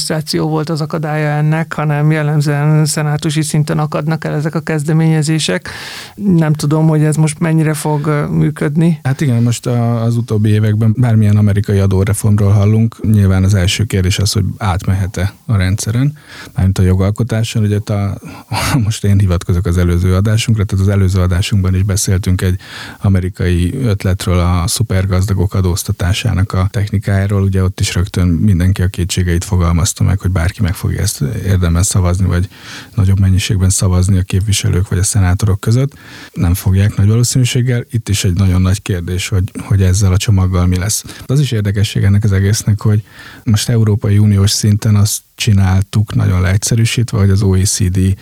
volt 0.49 0.69
az 0.69 0.81
akadálya 0.81 1.29
ennek, 1.29 1.73
hanem 1.73 2.11
jellemzően 2.11 2.85
szenátusi 2.85 3.43
szinten 3.43 3.79
akadnak 3.79 4.25
el 4.25 4.35
ezek 4.35 4.55
a 4.55 4.61
kezdeményezések. 4.61 5.69
Nem 6.15 6.53
tudom, 6.53 6.89
hogy 6.89 7.03
ez 7.03 7.17
most 7.17 7.39
mennyire 7.39 7.75
fog 7.75 8.27
működni. 8.31 8.99
Hát 9.03 9.21
igen, 9.21 9.43
most 9.43 9.67
az 9.67 10.17
utóbbi 10.17 10.49
években 10.49 10.95
bármilyen 10.97 11.37
amerikai 11.37 11.79
adóreformról 11.79 12.51
hallunk, 12.51 12.97
nyilván 13.13 13.45
az 13.45 13.55
első 13.55 13.85
kérdés 13.85 14.19
az, 14.19 14.33
hogy 14.33 14.45
átmehet-e 14.59 15.33
a 15.47 15.57
rendszeren, 15.57 16.17
mármint 16.55 16.79
a 16.79 16.83
jogalkotáson. 16.83 17.63
Ugye 17.63 17.79
a, 17.79 18.19
most 18.85 19.05
én 19.05 19.19
hivatkozok 19.19 19.67
az 19.67 19.79
előző 19.79 20.15
adásunkra, 20.15 20.65
tehát 20.65 20.85
az 20.85 20.91
előző 20.91 21.21
adásunkban 21.21 21.75
is 21.75 21.83
beszéltünk 21.83 22.41
egy 22.43 22.57
amerikai 23.01 23.75
ötletről 23.83 24.39
a 24.39 24.67
szupergazdagok 24.67 25.55
adóztatásának 25.55 26.53
a 26.53 26.69
technikájáról, 26.71 27.43
ugye 27.43 27.63
ott 27.63 27.81
is 27.81 27.95
rögtön 27.95 28.29
mindenki 28.29 28.83
a 28.83 28.87
kétségeit 28.87 29.45
fogalmazta 29.83 30.03
meg, 30.05 30.21
hogy 30.21 30.31
bárki 30.31 30.63
meg 30.63 30.75
fogja 30.75 31.01
ezt 31.01 31.21
érdemben 31.45 31.83
szavazni, 31.83 32.27
vagy 32.27 32.49
nagyobb 32.95 33.21
mennyiségben 33.21 33.71
szavazni 33.71 34.19
a 34.19 34.23
képviselők 34.23 34.89
vagy 34.89 34.99
a 34.99 35.03
szenátorok 35.03 35.61
között. 35.61 35.93
Nem 36.33 36.55
fogják 36.55 36.97
nagy 36.97 37.07
valószínűséggel. 37.07 37.85
Itt 37.91 38.09
is 38.09 38.25
egy 38.25 38.35
nagyon 38.35 38.63
nagy 38.63 38.83
kérdés, 38.83 39.29
hogy, 39.29 39.51
hogy 39.59 39.83
ezzel 39.83 40.13
a 40.13 40.17
csomaggal 40.17 40.67
mi 40.67 40.77
lesz. 40.77 41.05
Az 41.27 41.41
is 41.41 41.51
érdekesség 41.51 42.03
ennek 42.03 42.25
az 42.25 42.33
egésznek, 42.33 42.81
hogy 42.81 43.03
most 43.45 43.69
Európai 43.69 44.19
Uniós 44.19 44.51
szinten 44.51 44.95
azt 44.95 45.23
csináltuk 45.35 46.15
nagyon 46.15 46.41
leegyszerűsítve, 46.41 47.19
hogy 47.19 47.31
az 47.31 47.43
OECD 47.43 48.17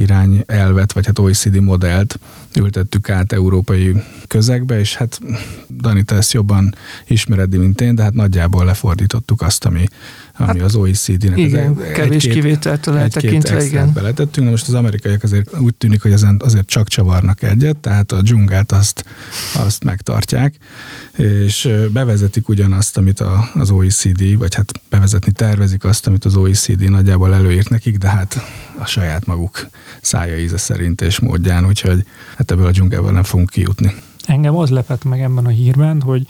irány 0.00 0.42
elvet, 0.46 0.92
vagy 0.92 1.06
hát 1.06 1.18
OECD 1.18 1.60
modellt 1.60 2.18
ültettük 2.58 3.10
át 3.10 3.32
európai 3.32 4.02
közegbe, 4.26 4.78
és 4.78 4.94
hát 4.94 5.20
Dani, 5.80 6.02
te 6.02 6.14
ezt 6.14 6.32
jobban 6.32 6.74
ismered, 7.06 7.56
mint 7.56 7.80
én, 7.80 7.94
de 7.94 8.02
hát 8.02 8.14
nagyjából 8.14 8.64
lefordítottuk 8.64 9.42
azt, 9.42 9.64
ami, 9.64 9.84
ami 10.36 10.58
hát, 10.58 10.66
az 10.66 10.74
OECD-nek. 10.74 11.38
Igen, 11.38 11.70
az 11.70 11.82
kevés 11.94 12.24
egy 12.24 12.32
kivételtől 12.32 12.96
eltekintve, 12.96 13.64
igen. 13.64 13.92
Beletettünk, 13.92 14.44
na 14.46 14.50
most 14.50 14.68
az 14.68 14.74
amerikaiak 14.74 15.22
azért 15.22 15.58
úgy 15.58 15.74
tűnik, 15.74 16.02
hogy 16.02 16.12
ezen 16.12 16.40
azért 16.44 16.66
csak 16.66 16.88
csavarnak 16.88 17.42
egyet, 17.42 17.76
tehát 17.76 18.12
a 18.12 18.22
dzsungát 18.22 18.72
azt, 18.72 19.04
azt 19.54 19.84
megtartják, 19.84 20.54
és 21.16 21.68
bevezetik 21.92 22.48
ugyanazt, 22.48 22.96
amit 22.96 23.20
a, 23.20 23.50
az 23.54 23.70
OECD, 23.70 24.38
vagy 24.38 24.54
hát 24.54 24.72
bevezetni 24.90 25.32
tervezik 25.32 25.84
azt, 25.84 26.06
amit 26.06 26.24
az 26.24 26.36
OECD 26.36 26.90
nagyjából 26.90 27.34
előírt 27.34 27.68
nekik, 27.68 27.96
de 27.96 28.08
hát 28.08 28.44
a 28.78 28.86
saját 28.86 29.26
maguk 29.26 29.68
szája 30.00 30.38
íze 30.38 30.58
szerint 30.58 31.00
és 31.00 31.18
módján, 31.18 31.66
úgyhogy 31.66 32.04
hát 32.36 32.50
ebből 32.50 32.66
a 32.66 32.70
dzsungelből 32.70 33.12
nem 33.12 33.22
fogunk 33.22 33.50
kijutni. 33.50 33.94
Engem 34.30 34.56
az 34.56 34.70
lepett 34.70 35.04
meg 35.04 35.20
ebben 35.20 35.46
a 35.46 35.48
hírben, 35.48 36.02
hogy 36.02 36.26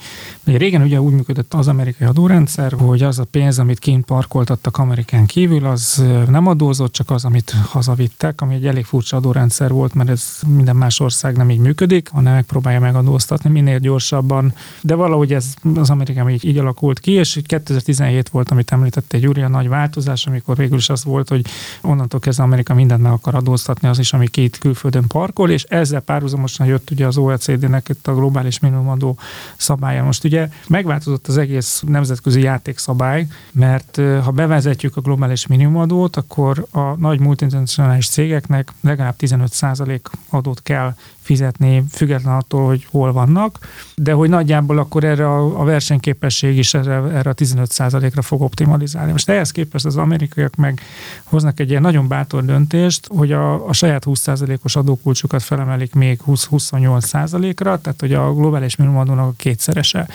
ugye 0.47 0.57
régen 0.57 0.81
ugye 0.81 1.01
úgy 1.01 1.13
működött 1.13 1.53
az 1.53 1.67
amerikai 1.67 2.07
adórendszer, 2.07 2.71
hogy 2.71 3.01
az 3.01 3.19
a 3.19 3.23
pénz, 3.23 3.59
amit 3.59 3.79
kint 3.79 4.05
parkoltattak 4.05 4.77
Amerikán 4.77 5.25
kívül, 5.25 5.65
az 5.65 6.03
nem 6.29 6.47
adózott, 6.47 6.91
csak 6.91 7.09
az, 7.09 7.25
amit 7.25 7.51
hazavittek, 7.51 8.41
ami 8.41 8.55
egy 8.55 8.65
elég 8.65 8.85
furcsa 8.85 9.17
adórendszer 9.17 9.71
volt, 9.71 9.93
mert 9.93 10.09
ez 10.09 10.39
minden 10.47 10.75
más 10.75 10.99
ország 10.99 11.37
nem 11.37 11.49
így 11.49 11.59
működik, 11.59 12.09
hanem 12.09 12.33
megpróbálja 12.33 12.79
megadóztatni 12.79 13.49
minél 13.49 13.79
gyorsabban. 13.79 14.53
De 14.81 14.95
valahogy 14.95 15.33
ez 15.33 15.53
az 15.75 15.89
Amerikában 15.89 16.31
így, 16.31 16.45
így 16.45 16.57
alakult 16.57 16.99
ki, 16.99 17.11
és 17.11 17.39
2017 17.45 18.29
volt, 18.29 18.51
amit 18.51 18.71
említette 18.71 19.17
egy 19.17 19.39
a 19.39 19.47
nagy 19.47 19.67
változás, 19.67 20.27
amikor 20.27 20.55
végül 20.55 20.77
is 20.77 20.89
az 20.89 21.03
volt, 21.03 21.29
hogy 21.29 21.45
onnantól 21.81 22.19
kezdve 22.19 22.43
Amerika 22.43 22.73
mindent 22.73 23.01
meg 23.01 23.11
akar 23.11 23.35
adóztatni, 23.35 23.87
az 23.87 23.99
is, 23.99 24.13
ami 24.13 24.27
két 24.27 24.57
külföldön 24.57 25.07
parkol, 25.07 25.49
és 25.49 25.63
ezzel 25.63 25.99
párhuzamosan 25.99 26.67
jött 26.67 26.91
ugye 26.91 27.07
az 27.07 27.17
OECD-nek 27.17 27.89
itt 27.91 28.07
a 28.07 28.15
globális 28.15 28.59
minimumadó 28.59 29.17
szabálya. 29.57 30.03
Most 30.03 30.23
ugye 30.23 30.49
megváltozott 30.67 31.27
az 31.27 31.37
egész 31.37 31.83
nemzetközi 31.87 32.41
játékszabály, 32.41 33.27
mert 33.51 33.95
ha 34.23 34.31
bevezetjük 34.31 34.97
a 34.97 35.01
globális 35.01 35.47
minimumadót, 35.47 36.15
akkor 36.15 36.65
a 36.71 36.95
nagy 36.95 37.19
multinacionális 37.19 38.09
cégeknek 38.09 38.73
legalább 38.81 39.15
15% 39.19 39.99
adót 40.29 40.61
kell 40.61 40.95
fizetni, 41.31 41.83
független 41.91 42.35
attól, 42.35 42.65
hogy 42.65 42.87
hol 42.89 43.11
vannak, 43.11 43.59
de 43.95 44.11
hogy 44.11 44.29
nagyjából 44.29 44.77
akkor 44.77 45.03
erre 45.03 45.27
a, 45.27 45.59
a 45.59 45.63
versenyképesség 45.63 46.57
is 46.57 46.73
erre, 46.73 46.93
erre 46.93 47.29
a 47.29 47.33
15%-ra 47.33 48.21
fog 48.21 48.41
optimalizálni. 48.41 49.11
Most 49.11 49.29
ehhez 49.29 49.51
képest 49.51 49.85
az 49.85 49.97
amerikaiak 49.97 50.55
meg 50.55 50.81
hoznak 51.23 51.59
egy 51.59 51.69
ilyen 51.69 51.81
nagyon 51.81 52.07
bátor 52.07 52.45
döntést, 52.45 53.07
hogy 53.15 53.31
a, 53.31 53.67
a 53.67 53.73
saját 53.73 54.03
20%-os 54.05 54.75
adókulcsukat 54.75 55.43
felemelik 55.43 55.93
még 55.93 56.19
20-28%-ra, 56.27 57.81
tehát 57.81 57.99
hogy 57.99 58.13
a 58.13 58.33
globális 58.33 58.75
minimumadónak 58.75 59.27
a 59.27 59.33
kétszerese. 59.37 60.07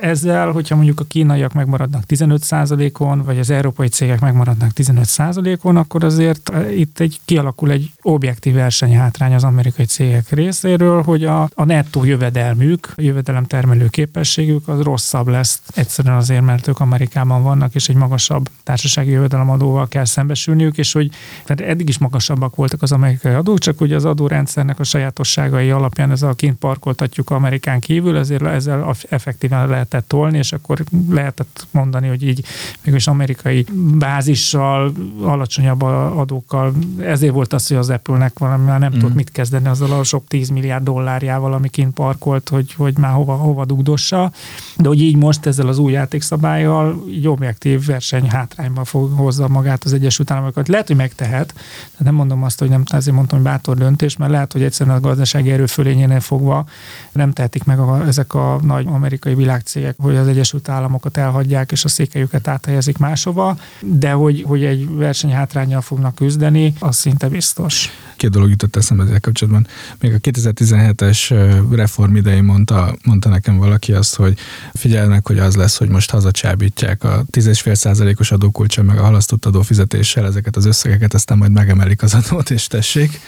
Ezzel, 0.00 0.50
hogyha 0.50 0.74
mondjuk 0.74 1.00
a 1.00 1.04
kínaiak 1.04 1.52
megmaradnak 1.52 2.02
15%-on, 2.08 3.22
vagy 3.24 3.38
az 3.38 3.50
európai 3.50 3.88
cégek 3.88 4.20
megmaradnak 4.20 4.70
15%-on, 4.76 5.76
akkor 5.76 6.04
azért 6.04 6.50
eh, 6.50 6.78
itt 6.78 7.00
egy 7.00 7.20
kialakul 7.24 7.70
egy 7.70 7.92
objektív 8.02 8.54
versenyhátrány 8.54 9.34
az 9.34 9.44
amerikai 9.44 9.84
cégek 9.84 10.30
rész 10.30 10.59
részéről, 10.62 11.02
hogy 11.02 11.24
a, 11.24 11.48
a 11.54 11.64
nettó 11.64 12.04
jövedelmük, 12.04 12.92
a 12.96 13.02
jövedelem 13.02 13.44
termelő 13.44 13.88
képességük 13.88 14.68
az 14.68 14.80
rosszabb 14.80 15.28
lesz 15.28 15.62
egyszerűen 15.74 16.16
azért, 16.16 16.44
mert 16.44 16.68
ők 16.68 16.80
Amerikában 16.80 17.42
vannak, 17.42 17.74
és 17.74 17.88
egy 17.88 17.96
magasabb 17.96 18.48
társasági 18.62 19.10
jövedelemadóval 19.10 19.88
kell 19.88 20.04
szembesülniük, 20.04 20.78
és 20.78 20.92
hogy 20.92 21.10
tehát 21.44 21.72
eddig 21.72 21.88
is 21.88 21.98
magasabbak 21.98 22.56
voltak 22.56 22.82
az 22.82 22.92
amerikai 22.92 23.32
adók, 23.32 23.58
csak 23.58 23.80
ugye 23.80 23.94
az 23.94 24.04
adórendszernek 24.04 24.78
a 24.78 24.84
sajátosságai 24.84 25.70
alapján 25.70 26.10
ez 26.10 26.22
a 26.22 26.34
kint 26.34 26.58
nyomtatjuk 27.00 27.30
Amerikán 27.30 27.80
kívül, 27.80 28.16
ezért 28.16 28.42
ezzel 28.42 28.94
effektíven 29.08 29.68
lehetett 29.68 30.08
tolni, 30.08 30.38
és 30.38 30.52
akkor 30.52 30.84
lehetett 31.10 31.66
mondani, 31.70 32.08
hogy 32.08 32.22
így 32.22 32.44
mégis 32.84 33.06
amerikai 33.06 33.66
bázissal, 33.98 34.92
alacsonyabb 35.22 35.82
adókkal, 35.82 36.72
ezért 36.98 37.32
volt 37.32 37.52
az, 37.52 37.68
hogy 37.68 37.76
az 37.76 37.90
Apple-nek 37.90 38.38
valami 38.38 38.64
már 38.64 38.78
nem 38.78 38.90
mm. 38.94 38.98
tudott 38.98 39.14
mit 39.14 39.30
kezdeni 39.30 39.68
azzal 39.68 39.92
a 39.92 40.02
sok 40.02 40.26
10 40.28 40.39
milliárd 40.48 40.84
dollárjával, 40.84 41.52
ami 41.52 41.68
parkolt, 41.94 42.48
hogy, 42.48 42.72
hogy 42.72 42.98
már 42.98 43.12
hova, 43.12 43.34
hova 43.34 43.64
dugdossa. 43.64 44.32
De 44.76 44.88
hogy 44.88 45.00
így 45.00 45.16
most 45.16 45.46
ezzel 45.46 45.68
az 45.68 45.78
új 45.78 45.92
játékszabályjal 45.92 47.04
így 47.08 47.28
objektív 47.28 47.86
verseny 47.86 48.28
hátrányba 48.28 48.84
fog 48.84 49.12
hozza 49.16 49.48
magát 49.48 49.84
az 49.84 49.92
Egyesült 49.92 50.30
Államokat. 50.30 50.68
Lehet, 50.68 50.86
hogy 50.86 50.96
megtehet, 50.96 51.54
de 51.96 52.04
nem 52.04 52.14
mondom 52.14 52.42
azt, 52.42 52.58
hogy 52.58 52.68
nem, 52.68 52.82
ezért 52.86 53.16
mondtam, 53.16 53.38
hogy 53.38 53.46
bátor 53.46 53.76
döntés, 53.76 54.16
mert 54.16 54.30
lehet, 54.30 54.52
hogy 54.52 54.62
egyszerűen 54.62 54.96
a 54.96 55.00
gazdasági 55.00 55.50
erőfölényénél 55.50 56.20
fogva 56.20 56.64
nem 57.12 57.32
tehetik 57.32 57.64
meg 57.64 57.78
a, 57.78 58.06
ezek 58.06 58.34
a 58.34 58.60
nagy 58.62 58.86
amerikai 58.86 59.34
világcégek, 59.34 59.96
hogy 59.98 60.16
az 60.16 60.26
Egyesült 60.26 60.68
Államokat 60.68 61.16
elhagyják 61.16 61.72
és 61.72 61.84
a 61.84 61.88
székelyüket 61.88 62.48
áthelyezik 62.48 62.98
máshova, 62.98 63.56
de 63.80 64.10
hogy, 64.10 64.44
hogy 64.46 64.64
egy 64.64 64.88
versenyhátrányjal 64.94 65.80
fognak 65.80 66.14
küzdeni, 66.14 66.72
az 66.78 66.96
szinte 66.96 67.28
biztos. 67.28 67.90
Két 68.20 68.30
dolog 68.30 68.50
jutott 68.50 68.76
eszembe 68.76 69.02
ezzel 69.02 69.20
kapcsolatban. 69.20 69.66
Még 70.00 70.14
a 70.14 70.18
2017-es 70.18 71.64
reform 71.70 72.16
idején 72.16 72.44
mondta, 72.44 72.96
mondta 73.04 73.28
nekem 73.28 73.56
valaki 73.56 73.92
azt, 73.92 74.16
hogy 74.16 74.38
figyelnek, 74.74 75.26
hogy 75.26 75.38
az 75.38 75.56
lesz, 75.56 75.78
hogy 75.78 75.88
most 75.88 76.10
hazacsábítják 76.10 77.04
a 77.04 77.24
10,5%-os 77.30 78.30
adókulcsa 78.32 78.82
meg 78.82 78.98
a 78.98 79.02
halasztott 79.02 79.44
adófizetéssel 79.44 80.26
ezeket 80.26 80.56
az 80.56 80.64
összegeket, 80.64 81.14
aztán 81.14 81.38
majd 81.38 81.52
megemelik 81.52 82.02
az 82.02 82.14
adót, 82.14 82.50
és 82.50 82.66
tessék. 82.66 83.20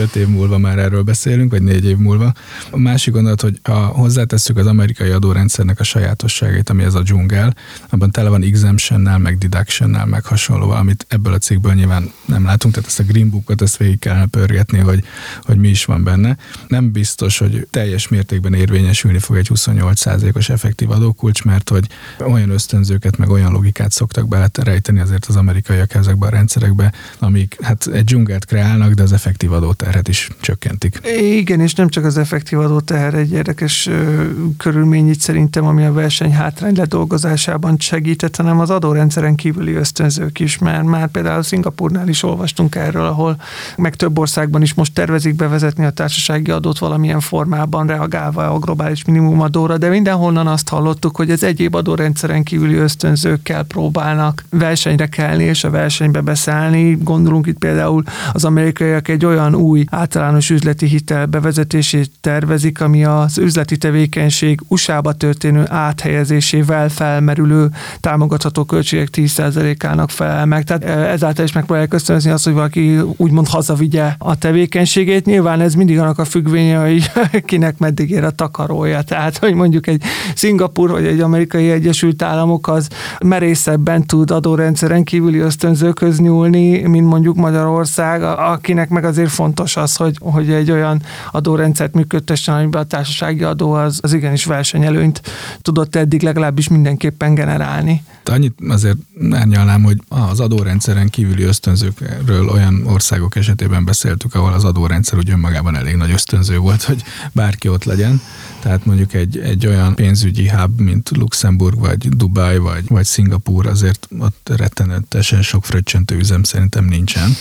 Öt 0.00 0.16
év 0.16 0.28
múlva 0.28 0.58
már 0.58 0.78
erről 0.78 1.02
beszélünk, 1.02 1.50
vagy 1.50 1.62
négy 1.62 1.84
év 1.84 1.96
múlva. 1.96 2.32
A 2.70 2.78
másik 2.78 3.12
gondolat, 3.12 3.40
hogy 3.40 3.60
ha 3.62 3.86
hozzátesszük 3.86 4.56
az 4.56 4.66
amerikai 4.66 5.10
adórendszernek 5.10 5.80
a 5.80 5.84
sajátosságait, 5.84 6.70
ami 6.70 6.82
ez 6.82 6.94
a 6.94 7.02
dzsungel, 7.02 7.54
abban 7.88 8.10
tele 8.10 8.28
van 8.28 8.42
exemptionnel, 8.42 9.18
meg 9.18 9.38
deductionnel, 9.38 10.06
meg 10.06 10.24
hasonló, 10.24 10.70
amit 10.70 11.06
ebből 11.08 11.32
a 11.32 11.38
cikkből 11.38 11.72
nyilván 11.72 12.12
nem 12.24 12.44
látunk, 12.44 12.74
tehát 12.74 12.88
ezt 12.88 13.00
a 13.00 13.04
Green 13.04 13.30
Bookot, 13.30 13.62
ezt 13.62 13.76
végig 13.76 13.98
kellene 13.98 14.21
pörgetni, 14.26 14.78
hogy, 14.78 15.04
hogy 15.42 15.56
mi 15.56 15.68
is 15.68 15.84
van 15.84 16.04
benne. 16.04 16.36
Nem 16.68 16.92
biztos, 16.92 17.38
hogy 17.38 17.66
teljes 17.70 18.08
mértékben 18.08 18.54
érvényesülni 18.54 19.18
fog 19.18 19.36
egy 19.36 19.50
28%-os 19.54 20.48
effektív 20.48 20.90
adókulcs, 20.90 21.44
mert 21.44 21.68
hogy 21.68 21.86
olyan 22.26 22.50
ösztönzőket, 22.50 23.16
meg 23.16 23.30
olyan 23.30 23.52
logikát 23.52 23.90
szoktak 23.92 24.28
bele 24.28 24.50
rejteni 24.62 25.00
azért 25.00 25.26
az 25.26 25.36
amerikaiak 25.36 25.94
ezekbe 25.94 26.26
a 26.26 26.30
rendszerekbe, 26.30 26.92
amik 27.18 27.56
hát 27.62 27.86
egy 27.92 28.04
dzsungelt 28.04 28.44
kreálnak, 28.44 28.92
de 28.92 29.02
az 29.02 29.12
effektív 29.12 29.52
adóterhet 29.52 30.08
is 30.08 30.30
csökkentik. 30.40 31.00
Igen, 31.20 31.60
és 31.60 31.74
nem 31.74 31.88
csak 31.88 32.04
az 32.04 32.18
effektív 32.18 32.58
adóteher 32.58 33.14
egy 33.14 33.32
érdekes 33.32 33.86
ö, 33.86 34.24
körülmény 34.56 35.08
itt 35.08 35.20
szerintem, 35.20 35.66
ami 35.66 35.84
a 35.84 35.92
verseny 35.92 36.32
hátrány 36.32 36.76
ledolgozásában 36.76 37.76
segített, 37.78 38.36
hanem 38.36 38.60
az 38.60 38.70
adórendszeren 38.70 39.34
kívüli 39.34 39.72
ösztönzők 39.72 40.40
is, 40.40 40.58
mert 40.58 40.84
már 40.84 41.08
például 41.08 41.42
Szingapurnál 41.42 42.08
is 42.08 42.22
olvastunk 42.22 42.74
erről, 42.74 43.04
ahol 43.04 43.40
meg 43.76 43.96
több 43.96 44.11
országban 44.18 44.62
is 44.62 44.74
most 44.74 44.94
tervezik 44.94 45.34
bevezetni 45.34 45.84
a 45.84 45.90
társasági 45.90 46.50
adót 46.50 46.78
valamilyen 46.78 47.20
formában, 47.20 47.86
reagálva 47.86 48.50
a 48.50 48.58
globális 48.58 49.04
minimumadóra, 49.04 49.78
de 49.78 49.88
mindenhonnan 49.88 50.46
azt 50.46 50.68
hallottuk, 50.68 51.16
hogy 51.16 51.30
az 51.30 51.42
egyéb 51.42 51.74
adórendszeren 51.74 52.42
kívüli 52.42 52.74
ösztönzőkkel 52.74 53.62
próbálnak 53.62 54.44
versenyre 54.50 55.06
kelni 55.06 55.44
és 55.44 55.64
a 55.64 55.70
versenybe 55.70 56.20
beszállni. 56.20 56.98
Gondolunk 57.02 57.46
itt 57.46 57.58
például 57.58 58.02
az 58.32 58.44
amerikaiak 58.44 59.08
egy 59.08 59.24
olyan 59.24 59.54
új 59.54 59.84
általános 59.90 60.50
üzleti 60.50 60.86
hitel 60.86 61.26
bevezetését 61.26 62.10
tervezik, 62.20 62.80
ami 62.80 63.04
az 63.04 63.38
üzleti 63.38 63.76
tevékenység 63.76 64.60
USA-ba 64.68 65.12
történő 65.12 65.64
áthelyezésével 65.68 66.88
felmerülő 66.88 67.70
támogatható 68.00 68.64
költségek 68.64 69.08
10%-ának 69.12 70.10
felel 70.10 70.46
meg. 70.46 70.64
Tehát 70.64 70.84
ezáltal 70.84 71.44
is 71.44 71.52
megpróbálják 71.52 71.94
ösztönözni 71.94 72.30
azt, 72.30 72.44
hogy 72.44 72.52
valaki 72.52 72.98
úgymond 73.16 73.48
hazavigye 73.48 74.01
a 74.18 74.38
tevékenységét. 74.38 75.24
Nyilván 75.24 75.60
ez 75.60 75.74
mindig 75.74 75.98
annak 75.98 76.18
a 76.18 76.24
függvénye, 76.24 76.78
hogy 76.78 77.10
kinek 77.44 77.78
meddig 77.78 78.10
ér 78.10 78.24
a 78.24 78.30
takarója. 78.30 79.02
Tehát, 79.02 79.38
hogy 79.38 79.54
mondjuk 79.54 79.86
egy 79.86 80.02
Szingapur 80.34 80.90
vagy 80.90 81.06
egy 81.06 81.20
amerikai 81.20 81.70
Egyesült 81.70 82.22
Államok 82.22 82.68
az 82.68 82.88
merészebben 83.24 84.06
tud 84.06 84.30
adórendszeren 84.30 85.04
kívüli 85.04 85.38
ösztönzőköz 85.38 86.18
nyúlni, 86.18 86.80
mint 86.80 87.06
mondjuk 87.06 87.36
Magyarország, 87.36 88.22
akinek 88.22 88.88
meg 88.88 89.04
azért 89.04 89.30
fontos 89.30 89.76
az, 89.76 89.96
hogy, 89.96 90.16
hogy 90.20 90.50
egy 90.50 90.70
olyan 90.70 91.02
adórendszert 91.32 91.94
működtessen, 91.94 92.54
amiben 92.54 92.82
a 92.82 92.84
társasági 92.84 93.42
adó 93.42 93.72
az, 93.72 93.98
az 94.02 94.12
igenis 94.12 94.44
versenyelőnyt 94.44 95.22
tudott 95.62 95.96
eddig 95.96 96.22
legalábbis 96.22 96.68
mindenképpen 96.68 97.34
generálni. 97.34 98.02
Annyit 98.24 98.58
azért 98.68 98.96
árnyalnám, 99.30 99.82
hogy 99.82 99.98
az 100.08 100.40
adórendszeren 100.40 101.08
kívüli 101.08 101.42
ösztönzőkről 101.42 102.48
olyan 102.48 102.86
országok 102.86 103.36
esetében 103.36 103.84
beszéltük, 103.92 104.34
ahol 104.34 104.52
az 104.52 104.64
adórendszer 104.64 105.18
úgy 105.18 105.30
önmagában 105.30 105.76
elég 105.76 105.94
nagy 105.94 106.10
ösztönző 106.10 106.58
volt, 106.58 106.82
hogy 106.82 107.02
bárki 107.32 107.68
ott 107.68 107.84
legyen. 107.84 108.20
Tehát 108.60 108.84
mondjuk 108.84 109.14
egy, 109.14 109.38
egy 109.38 109.66
olyan 109.66 109.94
pénzügyi 109.94 110.48
hub, 110.48 110.80
mint 110.80 111.10
Luxemburg, 111.10 111.78
vagy 111.78 112.08
Dubai, 112.08 112.58
vagy, 112.58 112.84
vagy 112.88 113.04
Szingapúr, 113.04 113.66
azért 113.66 114.08
ott 114.18 114.50
rettenetesen 114.56 115.42
sok 115.42 115.64
fröccsöntő 115.64 116.16
üzem 116.16 116.42
szerintem 116.42 116.84
nincsen. 116.84 117.36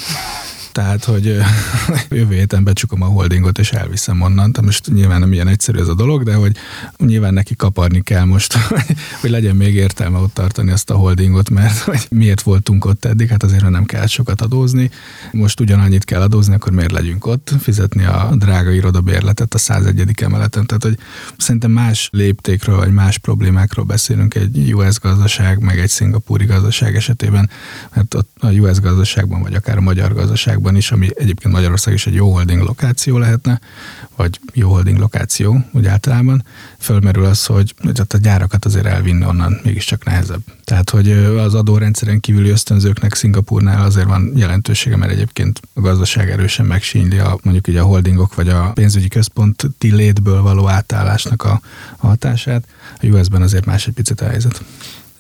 Tehát, 0.72 1.04
hogy 1.04 1.26
jövő 2.10 2.36
héten 2.36 2.64
becsukom 2.64 3.02
a 3.02 3.06
holdingot, 3.06 3.60
és 3.60 3.72
elviszem 3.72 4.22
onnan. 4.22 4.52
Tehát 4.52 4.62
most 4.62 4.94
nyilván 4.94 5.20
nem 5.20 5.34
ilyen 5.34 5.48
egyszerű 5.48 5.80
ez 5.80 5.88
a 5.88 5.94
dolog, 5.94 6.24
de 6.24 6.34
hogy 6.34 6.56
nyilván 6.98 7.34
neki 7.34 7.56
kaparni 7.56 8.02
kell 8.02 8.24
most, 8.24 8.54
hogy 9.22 9.30
legyen 9.30 9.56
még 9.56 9.76
értelme 9.76 10.18
ott 10.18 10.34
tartani 10.34 10.72
azt 10.72 10.90
a 10.90 10.96
holdingot, 10.96 11.50
mert 11.50 11.78
hogy 11.90 12.08
miért 12.10 12.42
voltunk 12.42 12.86
ott 12.86 13.06
eddig, 13.06 13.30
hát 13.30 13.44
azért 13.44 13.70
nem 13.70 13.86
kell 13.86 14.06
sokat 14.06 14.42
adózni. 14.42 14.90
Most 15.32 15.60
ugyanannyit 15.60 16.06
kell 16.06 16.22
adózni, 16.22 16.54
akkor 16.54 16.72
miért 16.72 16.92
legyünk 16.92 17.26
ott, 17.26 17.54
fizetni 17.60 18.06
a 18.06 18.30
drága 18.36 18.72
irodabérletet 18.72 19.54
a 19.54 19.58
101. 19.58 20.22
emeleten. 20.22 20.66
Tehát, 20.66 20.84
hogy 20.84 20.98
szerintem 21.38 21.72
más 21.72 22.10
léptékről, 22.12 22.78
vagy 22.78 22.94
más 22.94 23.18
problémákról 23.18 23.86
beszélünk 23.86 24.36
egy 24.36 24.74
US 24.74 25.00
gazdaság, 25.00 25.60
meg 25.60 25.80
egy 25.80 25.90
szingapúri 25.90 26.46
gazdaság 26.46 26.96
esetében, 26.96 27.50
mert 27.96 28.14
ott 28.14 28.30
a 28.40 28.48
US 28.48 28.80
gazdaságban, 28.80 29.42
vagy 29.42 29.54
akár 29.54 29.78
a 29.78 29.82
magyar 29.82 30.14
gazdaság 30.14 30.61
országban 30.62 30.76
is, 30.76 30.92
ami 30.92 31.10
egyébként 31.16 31.54
Magyarország 31.54 31.94
is 31.94 32.08
egy 32.08 32.14
jó 32.14 32.32
holding 32.32 32.62
lokáció 32.62 33.18
lehetne, 33.18 33.60
vagy 34.16 34.40
jó 34.54 34.70
holding 34.70 34.98
lokáció 34.98 35.66
úgy 35.72 35.86
általában, 35.86 36.44
fölmerül 36.80 37.26
az, 37.26 37.46
hogy 37.46 37.74
a 38.10 38.18
gyárakat 38.18 38.66
azért 38.66 38.86
elvinni 38.86 39.26
onnan 39.26 39.60
mégiscsak 39.64 40.06
nehezebb. 40.06 40.42
Tehát, 40.64 40.90
hogy 40.90 41.12
az 41.12 41.54
adórendszeren 41.54 42.20
kívüli 42.20 42.50
ösztönzőknek 42.50 43.14
Szingapurnál 43.14 43.86
azért 43.86 44.08
van 44.08 44.32
jelentősége, 44.36 44.96
mert 44.98 45.12
egyébként 45.12 45.60
a 45.74 45.82
gazdaság 45.82 46.30
erősen 46.30 46.66
megsínyli 46.66 47.18
a, 47.18 47.40
mondjuk 47.44 47.68
így 47.68 47.76
a 47.76 47.84
holdingok 47.84 48.36
vagy 48.36 48.50
a 48.50 48.72
pénzügyi 48.74 49.08
központi 49.08 49.92
létből 49.92 50.42
való 50.42 50.68
átállásnak 50.68 51.44
a, 51.44 51.62
a 51.98 52.08
hatását. 52.08 52.64
A 53.02 53.06
US-ben 53.06 53.42
azért 53.42 53.66
más 53.66 53.88
egy 53.88 53.94
picit 53.94 54.22
a 54.22 54.28
helyzet. 54.28 54.62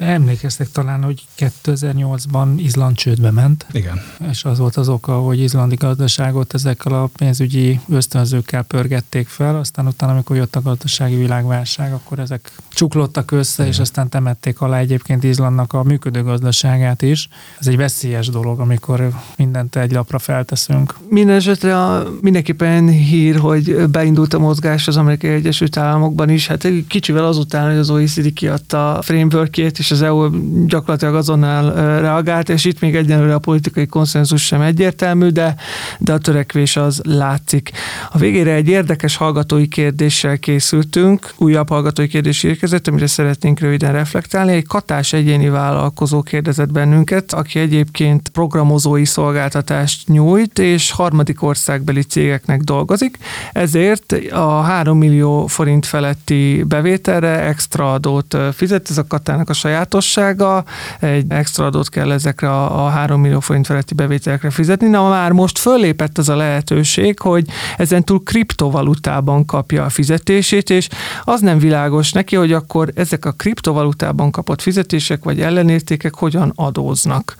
Emlékeztek 0.01 0.71
talán, 0.71 1.03
hogy 1.03 1.25
2008-ban 1.37 2.53
Izland 2.57 2.95
csődbe 2.95 3.31
ment. 3.31 3.65
Igen. 3.71 4.01
És 4.29 4.43
az 4.43 4.57
volt 4.57 4.75
az 4.75 4.89
oka, 4.89 5.19
hogy 5.19 5.39
izlandi 5.39 5.75
gazdaságot 5.75 6.53
ezekkel 6.53 6.93
a 6.93 7.09
pénzügyi 7.17 7.79
ösztönzőkkel 7.89 8.63
pörgették 8.63 9.27
fel, 9.27 9.55
aztán 9.55 9.87
utána, 9.87 10.11
amikor 10.11 10.35
jött 10.35 10.55
a 10.55 10.61
gazdasági 10.61 11.15
világválság, 11.15 11.93
akkor 11.93 12.19
ezek 12.19 12.51
csuklottak 12.81 13.31
össze, 13.31 13.67
és 13.67 13.79
aztán 13.79 14.09
temették 14.09 14.61
alá 14.61 14.77
egyébként 14.77 15.23
Izlandnak 15.23 15.73
a 15.73 15.83
működő 15.83 16.23
gazdaságát 16.23 17.01
is. 17.01 17.27
Ez 17.59 17.67
egy 17.67 17.77
veszélyes 17.77 18.27
dolog, 18.27 18.59
amikor 18.59 19.09
mindent 19.35 19.75
egy 19.75 19.91
lapra 19.91 20.19
felteszünk. 20.19 20.95
Mindenesetre 21.09 21.77
a, 21.83 22.07
mindenképpen 22.21 22.87
hír, 22.87 23.35
hogy 23.35 23.89
beindult 23.89 24.33
a 24.33 24.39
mozgás 24.39 24.87
az 24.87 24.97
Amerikai 24.97 25.29
Egyesült 25.29 25.77
Államokban 25.77 26.29
is. 26.29 26.47
Hát 26.47 26.67
kicsivel 26.87 27.25
azután, 27.25 27.69
hogy 27.69 27.77
az 27.77 27.89
OECD 27.89 28.33
kiadta 28.33 28.97
a 28.97 29.01
frameworkjét, 29.01 29.79
és 29.79 29.91
az 29.91 30.01
EU 30.01 30.29
gyakorlatilag 30.67 31.15
azonnal 31.15 31.73
reagált, 31.99 32.49
és 32.49 32.65
itt 32.65 32.79
még 32.79 32.95
egyenlőre 32.95 33.33
a 33.33 33.39
politikai 33.39 33.85
konszenzus 33.85 34.45
sem 34.45 34.61
egyértelmű, 34.61 35.27
de, 35.27 35.55
de 35.99 36.13
a 36.13 36.17
törekvés 36.17 36.75
az 36.75 37.01
látszik. 37.03 37.71
A 38.11 38.17
végére 38.17 38.53
egy 38.53 38.67
érdekes 38.67 39.15
hallgatói 39.15 39.67
kérdéssel 39.67 40.37
készültünk, 40.37 41.33
újabb 41.37 41.69
hallgatói 41.69 42.07
kérdés 42.07 42.43
érkezett, 42.71 42.93
amire 42.93 43.07
szeretnénk 43.07 43.59
röviden 43.59 43.91
reflektálni. 43.91 44.53
Egy 44.53 44.67
katás 44.67 45.13
egyéni 45.13 45.49
vállalkozó 45.49 46.21
kérdezett 46.21 46.71
bennünket, 46.71 47.33
aki 47.33 47.59
egyébként 47.59 48.29
programozói 48.29 49.05
szolgáltatást 49.05 50.07
nyújt, 50.07 50.59
és 50.59 50.91
harmadik 50.91 51.43
országbeli 51.43 52.01
cégeknek 52.01 52.61
dolgozik, 52.61 53.17
ezért 53.51 54.15
a 54.31 54.61
3 54.61 54.97
millió 54.97 55.47
forint 55.47 55.85
feletti 55.85 56.63
bevételre 56.67 57.41
extra 57.41 57.93
adót 57.93 58.37
fizet, 58.53 58.89
ez 58.89 58.97
a 58.97 59.07
katának 59.07 59.49
a 59.49 59.53
saját 59.53 59.69
sajátossága, 59.71 60.63
egy 60.99 61.25
extra 61.29 61.65
adót 61.65 61.89
kell 61.89 62.11
ezekre 62.11 62.49
a, 62.49 62.85
a 62.85 62.89
3 62.89 63.21
millió 63.21 63.39
forint 63.39 63.65
feletti 63.65 63.93
bevételekre 63.93 64.49
fizetni. 64.49 64.87
Na 64.87 65.09
már 65.09 65.31
most 65.31 65.57
föllépett 65.57 66.17
az 66.17 66.29
a 66.29 66.35
lehetőség, 66.35 67.19
hogy 67.19 67.45
ez 67.77 67.91
ezentúl 67.91 68.23
kriptovalutában 68.23 69.45
kapja 69.45 69.83
a 69.85 69.89
fizetését, 69.89 70.69
és 70.69 70.87
az 71.23 71.41
nem 71.41 71.59
világos 71.59 72.11
neki, 72.11 72.35
hogy 72.35 72.51
akkor 72.61 72.91
ezek 72.95 73.25
a 73.25 73.31
kriptovalutában 73.31 74.31
kapott 74.31 74.61
fizetések 74.61 75.23
vagy 75.23 75.41
ellenértékek 75.41 76.15
hogyan 76.15 76.51
adóznak 76.55 77.35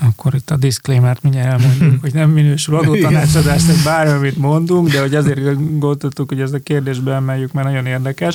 akkor 0.00 0.34
itt 0.34 0.50
a 0.50 0.56
disclaimer-t 0.56 1.22
mindjárt 1.22 1.62
elmondjuk, 1.62 2.00
hogy 2.02 2.14
nem 2.14 2.30
minősül 2.30 2.76
adótanácsadásnak 2.76 3.76
bármi, 3.84 4.12
amit 4.12 4.36
mondunk, 4.36 4.88
de 4.88 5.00
hogy 5.00 5.14
azért 5.14 5.40
gondoltuk, 5.78 6.28
hogy 6.28 6.40
ezt 6.40 6.54
a 6.54 6.58
kérdésbe 6.58 7.14
emeljük, 7.14 7.52
mert 7.52 7.66
nagyon 7.66 7.86
érdekes, 7.86 8.34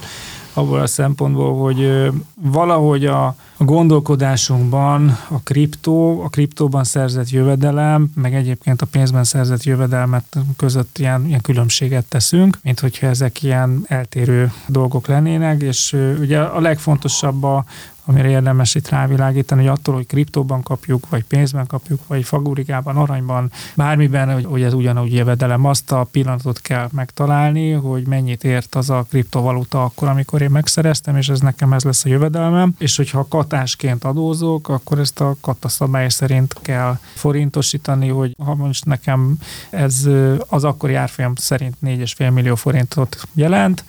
abból 0.58 0.80
a 0.80 0.88
szempontból, 0.88 1.56
hogy 1.56 2.10
valahogy 2.34 3.06
a, 3.06 3.26
a 3.58 3.64
gondolkodásunkban 3.64 5.18
a 5.28 5.40
kriptó, 5.44 6.22
a 6.22 6.30
kriptóban 6.30 6.84
szerzett 6.84 7.30
jövedelem, 7.30 8.12
meg 8.16 8.36
egyébként 8.36 8.82
a 8.82 8.86
pénzben 8.86 9.24
szerzett 9.24 9.64
jövedelmet 9.64 10.38
között 10.58 10.98
ilyen, 10.98 11.26
ilyen 11.28 11.42
különbséget 11.42 12.06
teszünk, 12.06 12.60
mint 12.62 12.80
hogyha 12.80 13.08
ezek 13.08 13.44
ilyen 13.44 13.84
eltérő 13.88 14.52
dolgok 14.68 15.08
lennének, 15.08 15.62
és 15.62 15.96
ugye 16.20 16.40
a 16.40 16.60
legfontosabb 16.60 17.44
a, 17.44 17.66
amire 18.06 18.30
érdemes 18.30 18.76
itt 18.76 18.90
rávilágítani, 18.90 19.62
hogy 19.62 19.78
attól, 19.78 19.96
hogy 19.96 20.06
kriptóban 20.06 20.64
kapjuk, 20.64 21.10
vagy 21.10 21.24
pénzben 21.24 21.68
kapjuk, 21.68 22.00
vagy 22.08 22.24
fagurikában, 22.24 22.96
aranyban, 22.96 23.52
bármiben, 23.76 24.34
hogy, 24.34 24.46
hogy 24.46 24.62
ez 24.62 24.74
ugyanúgy 24.74 25.14
jövedelem, 25.14 25.66
azt 25.66 25.92
a 25.92 26.08
pillanatot 26.12 26.62
kell 26.62 26.90
megtalálni, 26.92 27.72
hogy 27.72 28.08
mennyit 28.08 28.44
ért 28.44 28.76
az 28.76 28.90
a 28.90 29.06
kriptovaluta 29.10 29.84
akkor, 29.84 30.08
amikor 30.08 30.42
én 30.42 30.50
megszereztem, 30.50 31.18
és 31.18 31.30
ez 31.30 31.40
nekem 31.40 31.74
ez 31.74 31.84
lesz 31.84 32.06
a 32.06 32.10
jövedelmem, 32.10 32.76
és 32.78 32.96
hogyha 32.96 33.28
katásként 33.28 34.04
adózok, 34.04 34.70
akkor 34.70 35.00
ezt 35.00 35.20
a 35.20 35.36
kata 35.42 35.68
szabály 35.68 36.10
szerint 36.10 36.56
kell 36.62 36.98
forintosítani, 37.14 38.08
hogy 38.08 38.36
ha 38.44 38.56
most 38.56 38.86
nekem 38.86 39.38
ez 39.70 40.10
az 40.48 40.64
akkori 40.64 40.94
árfolyam 40.94 41.36
szerint 41.36 41.76
4,5 41.86 42.34
millió 42.34 42.56
forintot 42.56 43.28
jelent, 43.34 43.84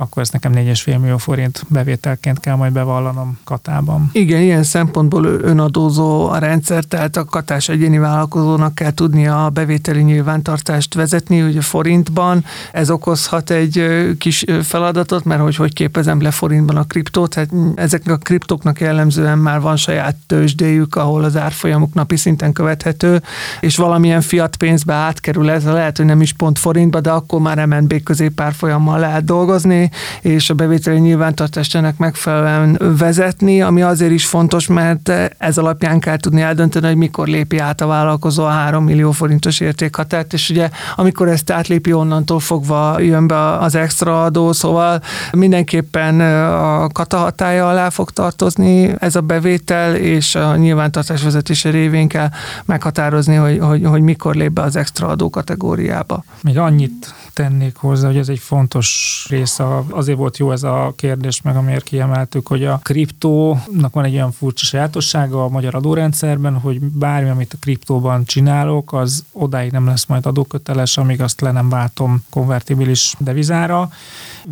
akkor 0.00 0.22
ezt 0.22 0.32
nekem 0.32 0.52
4,5 0.52 1.00
millió 1.00 1.16
forint 1.16 1.64
bevételként 1.68 2.40
kell 2.40 2.54
majd 2.54 2.72
bevallanom 2.72 3.38
katában. 3.44 4.10
Igen, 4.12 4.40
ilyen 4.40 4.62
szempontból 4.62 5.24
önadózó 5.24 6.28
a 6.28 6.38
rendszer, 6.38 6.84
tehát 6.84 7.16
a 7.16 7.24
katás 7.24 7.68
egyéni 7.68 7.98
vállalkozónak 7.98 8.74
kell 8.74 8.90
tudnia 8.90 9.44
a 9.44 9.50
bevételi 9.50 10.02
nyilvántartást 10.02 10.94
vezetni, 10.94 11.42
ugye 11.42 11.60
forintban. 11.60 12.44
Ez 12.72 12.90
okozhat 12.90 13.50
egy 13.50 13.86
kis 14.18 14.44
feladatot, 14.62 15.24
mert 15.24 15.40
hogy 15.40 15.56
hogy 15.56 15.72
képezem 15.72 16.22
le 16.22 16.30
forintban 16.30 16.76
a 16.76 16.84
kriptót, 16.84 17.34
tehát 17.34 17.50
ezek 17.74 18.10
a 18.10 18.16
kriptóknak 18.16 18.80
jellemzően 18.80 19.38
már 19.38 19.60
van 19.60 19.76
saját 19.76 20.16
tőzsdéjük, 20.26 20.96
ahol 20.96 21.24
az 21.24 21.36
árfolyamuk 21.36 21.94
napi 21.94 22.16
szinten 22.16 22.52
követhető, 22.52 23.22
és 23.60 23.76
valamilyen 23.76 24.20
fiat 24.20 24.56
pénzbe 24.56 24.94
átkerül 24.94 25.50
ez, 25.50 25.64
lehet, 25.64 25.96
hogy 25.96 26.06
nem 26.06 26.20
is 26.20 26.32
pont 26.32 26.58
forintba, 26.58 27.00
de 27.00 27.10
akkor 27.10 27.40
már 27.40 27.66
MNB 27.66 28.02
középárfolyammal 28.02 28.98
lehet 28.98 29.24
dolgozni, 29.24 29.87
és 30.20 30.50
a 30.50 30.54
bevételi 30.54 30.98
nyilvántartást 30.98 31.74
ennek 31.74 31.96
megfelelően 31.96 32.96
vezetni, 32.98 33.62
ami 33.62 33.82
azért 33.82 34.12
is 34.12 34.26
fontos, 34.26 34.66
mert 34.66 35.12
ez 35.38 35.58
alapján 35.58 36.00
kell 36.00 36.16
tudni 36.16 36.40
eldönteni, 36.40 36.86
hogy 36.86 36.96
mikor 36.96 37.26
lépi 37.26 37.58
át 37.58 37.80
a 37.80 37.86
vállalkozó 37.86 38.44
a 38.44 38.48
3 38.48 38.84
millió 38.84 39.10
forintos 39.10 39.60
értékhatárt, 39.60 40.32
és 40.32 40.50
ugye 40.50 40.70
amikor 40.96 41.28
ezt 41.28 41.50
átlépi, 41.50 41.92
onnantól 41.92 42.40
fogva 42.40 43.00
jön 43.00 43.26
be 43.26 43.58
az 43.58 43.74
extra 43.74 44.22
adó, 44.22 44.52
szóval 44.52 45.02
mindenképpen 45.32 46.20
a 46.50 46.88
kata 46.88 47.16
hatája 47.16 47.68
alá 47.68 47.90
fog 47.90 48.10
tartozni 48.10 48.94
ez 48.98 49.16
a 49.16 49.20
bevétel, 49.20 49.94
és 49.94 50.34
a 50.34 50.56
nyilvántartás 50.56 51.22
vezetése 51.22 51.70
révén 51.70 52.08
kell 52.08 52.28
meghatározni, 52.64 53.34
hogy, 53.34 53.58
hogy, 53.58 53.84
hogy 53.84 54.00
mikor 54.00 54.34
lép 54.34 54.52
be 54.52 54.62
az 54.62 54.76
extra 54.76 55.08
adó 55.08 55.30
kategóriába. 55.30 56.24
Még 56.42 56.58
annyit 56.58 57.14
tennék 57.32 57.76
hozzá, 57.76 58.06
hogy 58.06 58.16
ez 58.16 58.28
egy 58.28 58.38
fontos 58.38 59.26
része. 59.30 59.64
Azért 59.90 60.18
volt 60.18 60.38
jó 60.38 60.52
ez 60.52 60.62
a 60.62 60.92
kérdés, 60.96 61.42
meg 61.42 61.56
amiért 61.56 61.84
kiemeltük, 61.84 62.46
hogy 62.46 62.64
a 62.64 62.80
kriptónak 62.82 63.92
van 63.92 64.04
egy 64.04 64.14
olyan 64.14 64.32
furcsa 64.32 64.64
sajátossága 64.64 65.44
a 65.44 65.48
magyar 65.48 65.74
adórendszerben, 65.74 66.58
hogy 66.58 66.80
bármi, 66.80 67.28
amit 67.28 67.52
a 67.52 67.56
kriptóban 67.60 68.24
csinálok, 68.24 68.92
az 68.92 69.24
odáig 69.32 69.70
nem 69.72 69.86
lesz 69.86 70.06
majd 70.06 70.26
adóköteles, 70.26 70.96
amíg 70.96 71.22
azt 71.22 71.40
le 71.40 71.52
nem 71.52 71.68
váltom 71.68 72.24
konvertibilis 72.30 73.14
devizára. 73.18 73.90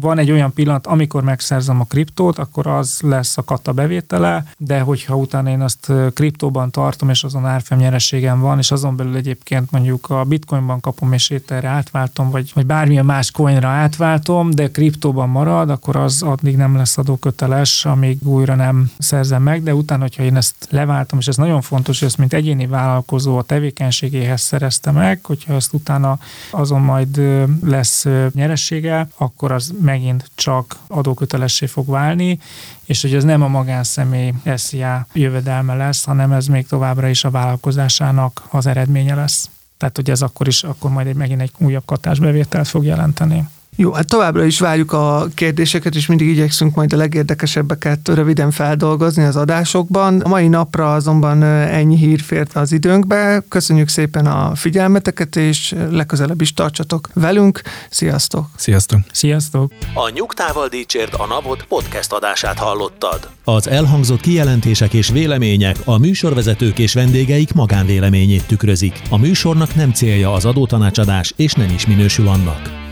Van 0.00 0.18
egy 0.18 0.30
olyan 0.30 0.52
pillanat, 0.52 0.86
amikor 0.86 1.22
megszerzem 1.22 1.80
a 1.80 1.84
kriptót, 1.84 2.38
akkor 2.38 2.66
az 2.66 2.98
lesz 3.02 3.38
a 3.38 3.42
kata 3.42 3.72
bevétele, 3.72 4.44
de 4.58 4.80
hogyha 4.80 5.16
utána 5.16 5.50
én 5.50 5.60
azt 5.60 5.92
kriptóban 6.14 6.70
tartom, 6.70 7.08
és 7.08 7.24
azon 7.24 7.46
árfolyam 7.46 7.82
nyereségem 7.82 8.40
van, 8.40 8.58
és 8.58 8.70
azon 8.70 8.96
belül 8.96 9.16
egyébként 9.16 9.70
mondjuk 9.70 10.10
a 10.10 10.24
bitcoinban 10.24 10.80
kapom, 10.80 11.12
és 11.12 11.30
ételre 11.30 11.68
átváltom, 11.68 12.30
vagy, 12.30 12.50
vagy 12.54 12.66
bármilyen 12.66 13.04
más 13.04 13.30
coinra 13.30 13.68
átváltom, 13.68 14.50
de 14.50 14.70
kriptóban 14.70 15.15
marad, 15.24 15.70
akkor 15.70 15.96
az 15.96 16.22
addig 16.22 16.56
nem 16.56 16.76
lesz 16.76 16.98
adóköteles, 16.98 17.84
amíg 17.84 18.18
újra 18.22 18.54
nem 18.54 18.90
szerzem 18.98 19.42
meg, 19.42 19.62
de 19.62 19.74
utána, 19.74 20.02
hogyha 20.02 20.22
én 20.22 20.36
ezt 20.36 20.54
leváltom, 20.70 21.18
és 21.18 21.26
ez 21.26 21.36
nagyon 21.36 21.60
fontos, 21.60 21.98
hogy 21.98 22.08
ezt 22.08 22.18
mint 22.18 22.32
egyéni 22.32 22.66
vállalkozó 22.66 23.38
a 23.38 23.42
tevékenységéhez 23.42 24.40
szerezte 24.40 24.90
meg, 24.90 25.18
hogyha 25.22 25.54
ezt 25.54 25.72
utána 25.72 26.18
azon 26.50 26.80
majd 26.80 27.20
lesz 27.64 28.06
nyeressége, 28.32 29.08
akkor 29.16 29.52
az 29.52 29.74
megint 29.80 30.30
csak 30.34 30.76
adókötelessé 30.86 31.66
fog 31.66 31.88
válni, 31.88 32.38
és 32.84 33.02
hogy 33.02 33.14
ez 33.14 33.24
nem 33.24 33.42
a 33.42 33.48
magánszemély 33.48 34.32
SZIA 34.54 35.06
jövedelme 35.12 35.74
lesz, 35.74 36.04
hanem 36.04 36.32
ez 36.32 36.46
még 36.46 36.66
továbbra 36.66 37.08
is 37.08 37.24
a 37.24 37.30
vállalkozásának 37.30 38.42
az 38.50 38.66
eredménye 38.66 39.14
lesz. 39.14 39.50
Tehát, 39.76 39.96
hogy 39.96 40.10
ez 40.10 40.22
akkor 40.22 40.46
is, 40.46 40.62
akkor 40.62 40.90
majd 40.90 41.06
egy, 41.06 41.14
megint 41.14 41.40
egy 41.40 41.52
újabb 41.58 41.84
katásbevételt 41.84 42.68
fog 42.68 42.84
jelenteni. 42.84 43.48
Jó, 43.78 43.92
hát 43.92 44.06
továbbra 44.06 44.44
is 44.44 44.58
várjuk 44.58 44.92
a 44.92 45.26
kérdéseket, 45.34 45.94
és 45.94 46.06
mindig 46.06 46.28
igyekszünk 46.28 46.74
majd 46.74 46.92
a 46.92 46.96
legérdekesebbeket 46.96 48.08
röviden 48.08 48.50
feldolgozni 48.50 49.24
az 49.24 49.36
adásokban. 49.36 50.20
A 50.20 50.28
mai 50.28 50.48
napra 50.48 50.94
azonban 50.94 51.42
ennyi 51.42 51.96
hír 51.96 52.20
fért 52.20 52.56
az 52.56 52.72
időnkbe. 52.72 53.42
Köszönjük 53.48 53.88
szépen 53.88 54.26
a 54.26 54.54
figyelmeteket, 54.54 55.36
és 55.36 55.74
legközelebb 55.90 56.40
is 56.40 56.52
tartsatok 56.52 57.08
velünk. 57.14 57.60
Sziasztok! 57.90 58.46
Sziasztok! 58.56 59.00
Sziasztok! 59.12 59.72
A 59.94 60.10
Nyugtával 60.14 60.68
Dícsért 60.68 61.14
a 61.14 61.26
Napot 61.26 61.64
podcast 61.68 62.12
adását 62.12 62.58
hallottad. 62.58 63.28
Az 63.44 63.68
elhangzott 63.68 64.20
kijelentések 64.20 64.92
és 64.92 65.08
vélemények 65.08 65.76
a 65.84 65.98
műsorvezetők 65.98 66.78
és 66.78 66.94
vendégeik 66.94 67.52
magánvéleményét 67.52 68.46
tükrözik. 68.46 69.02
A 69.10 69.18
műsornak 69.18 69.74
nem 69.74 69.92
célja 69.92 70.32
az 70.32 70.44
adótanácsadás, 70.44 71.32
és 71.36 71.52
nem 71.52 71.70
is 71.74 71.86
minősül 71.86 72.28
annak. 72.28 72.86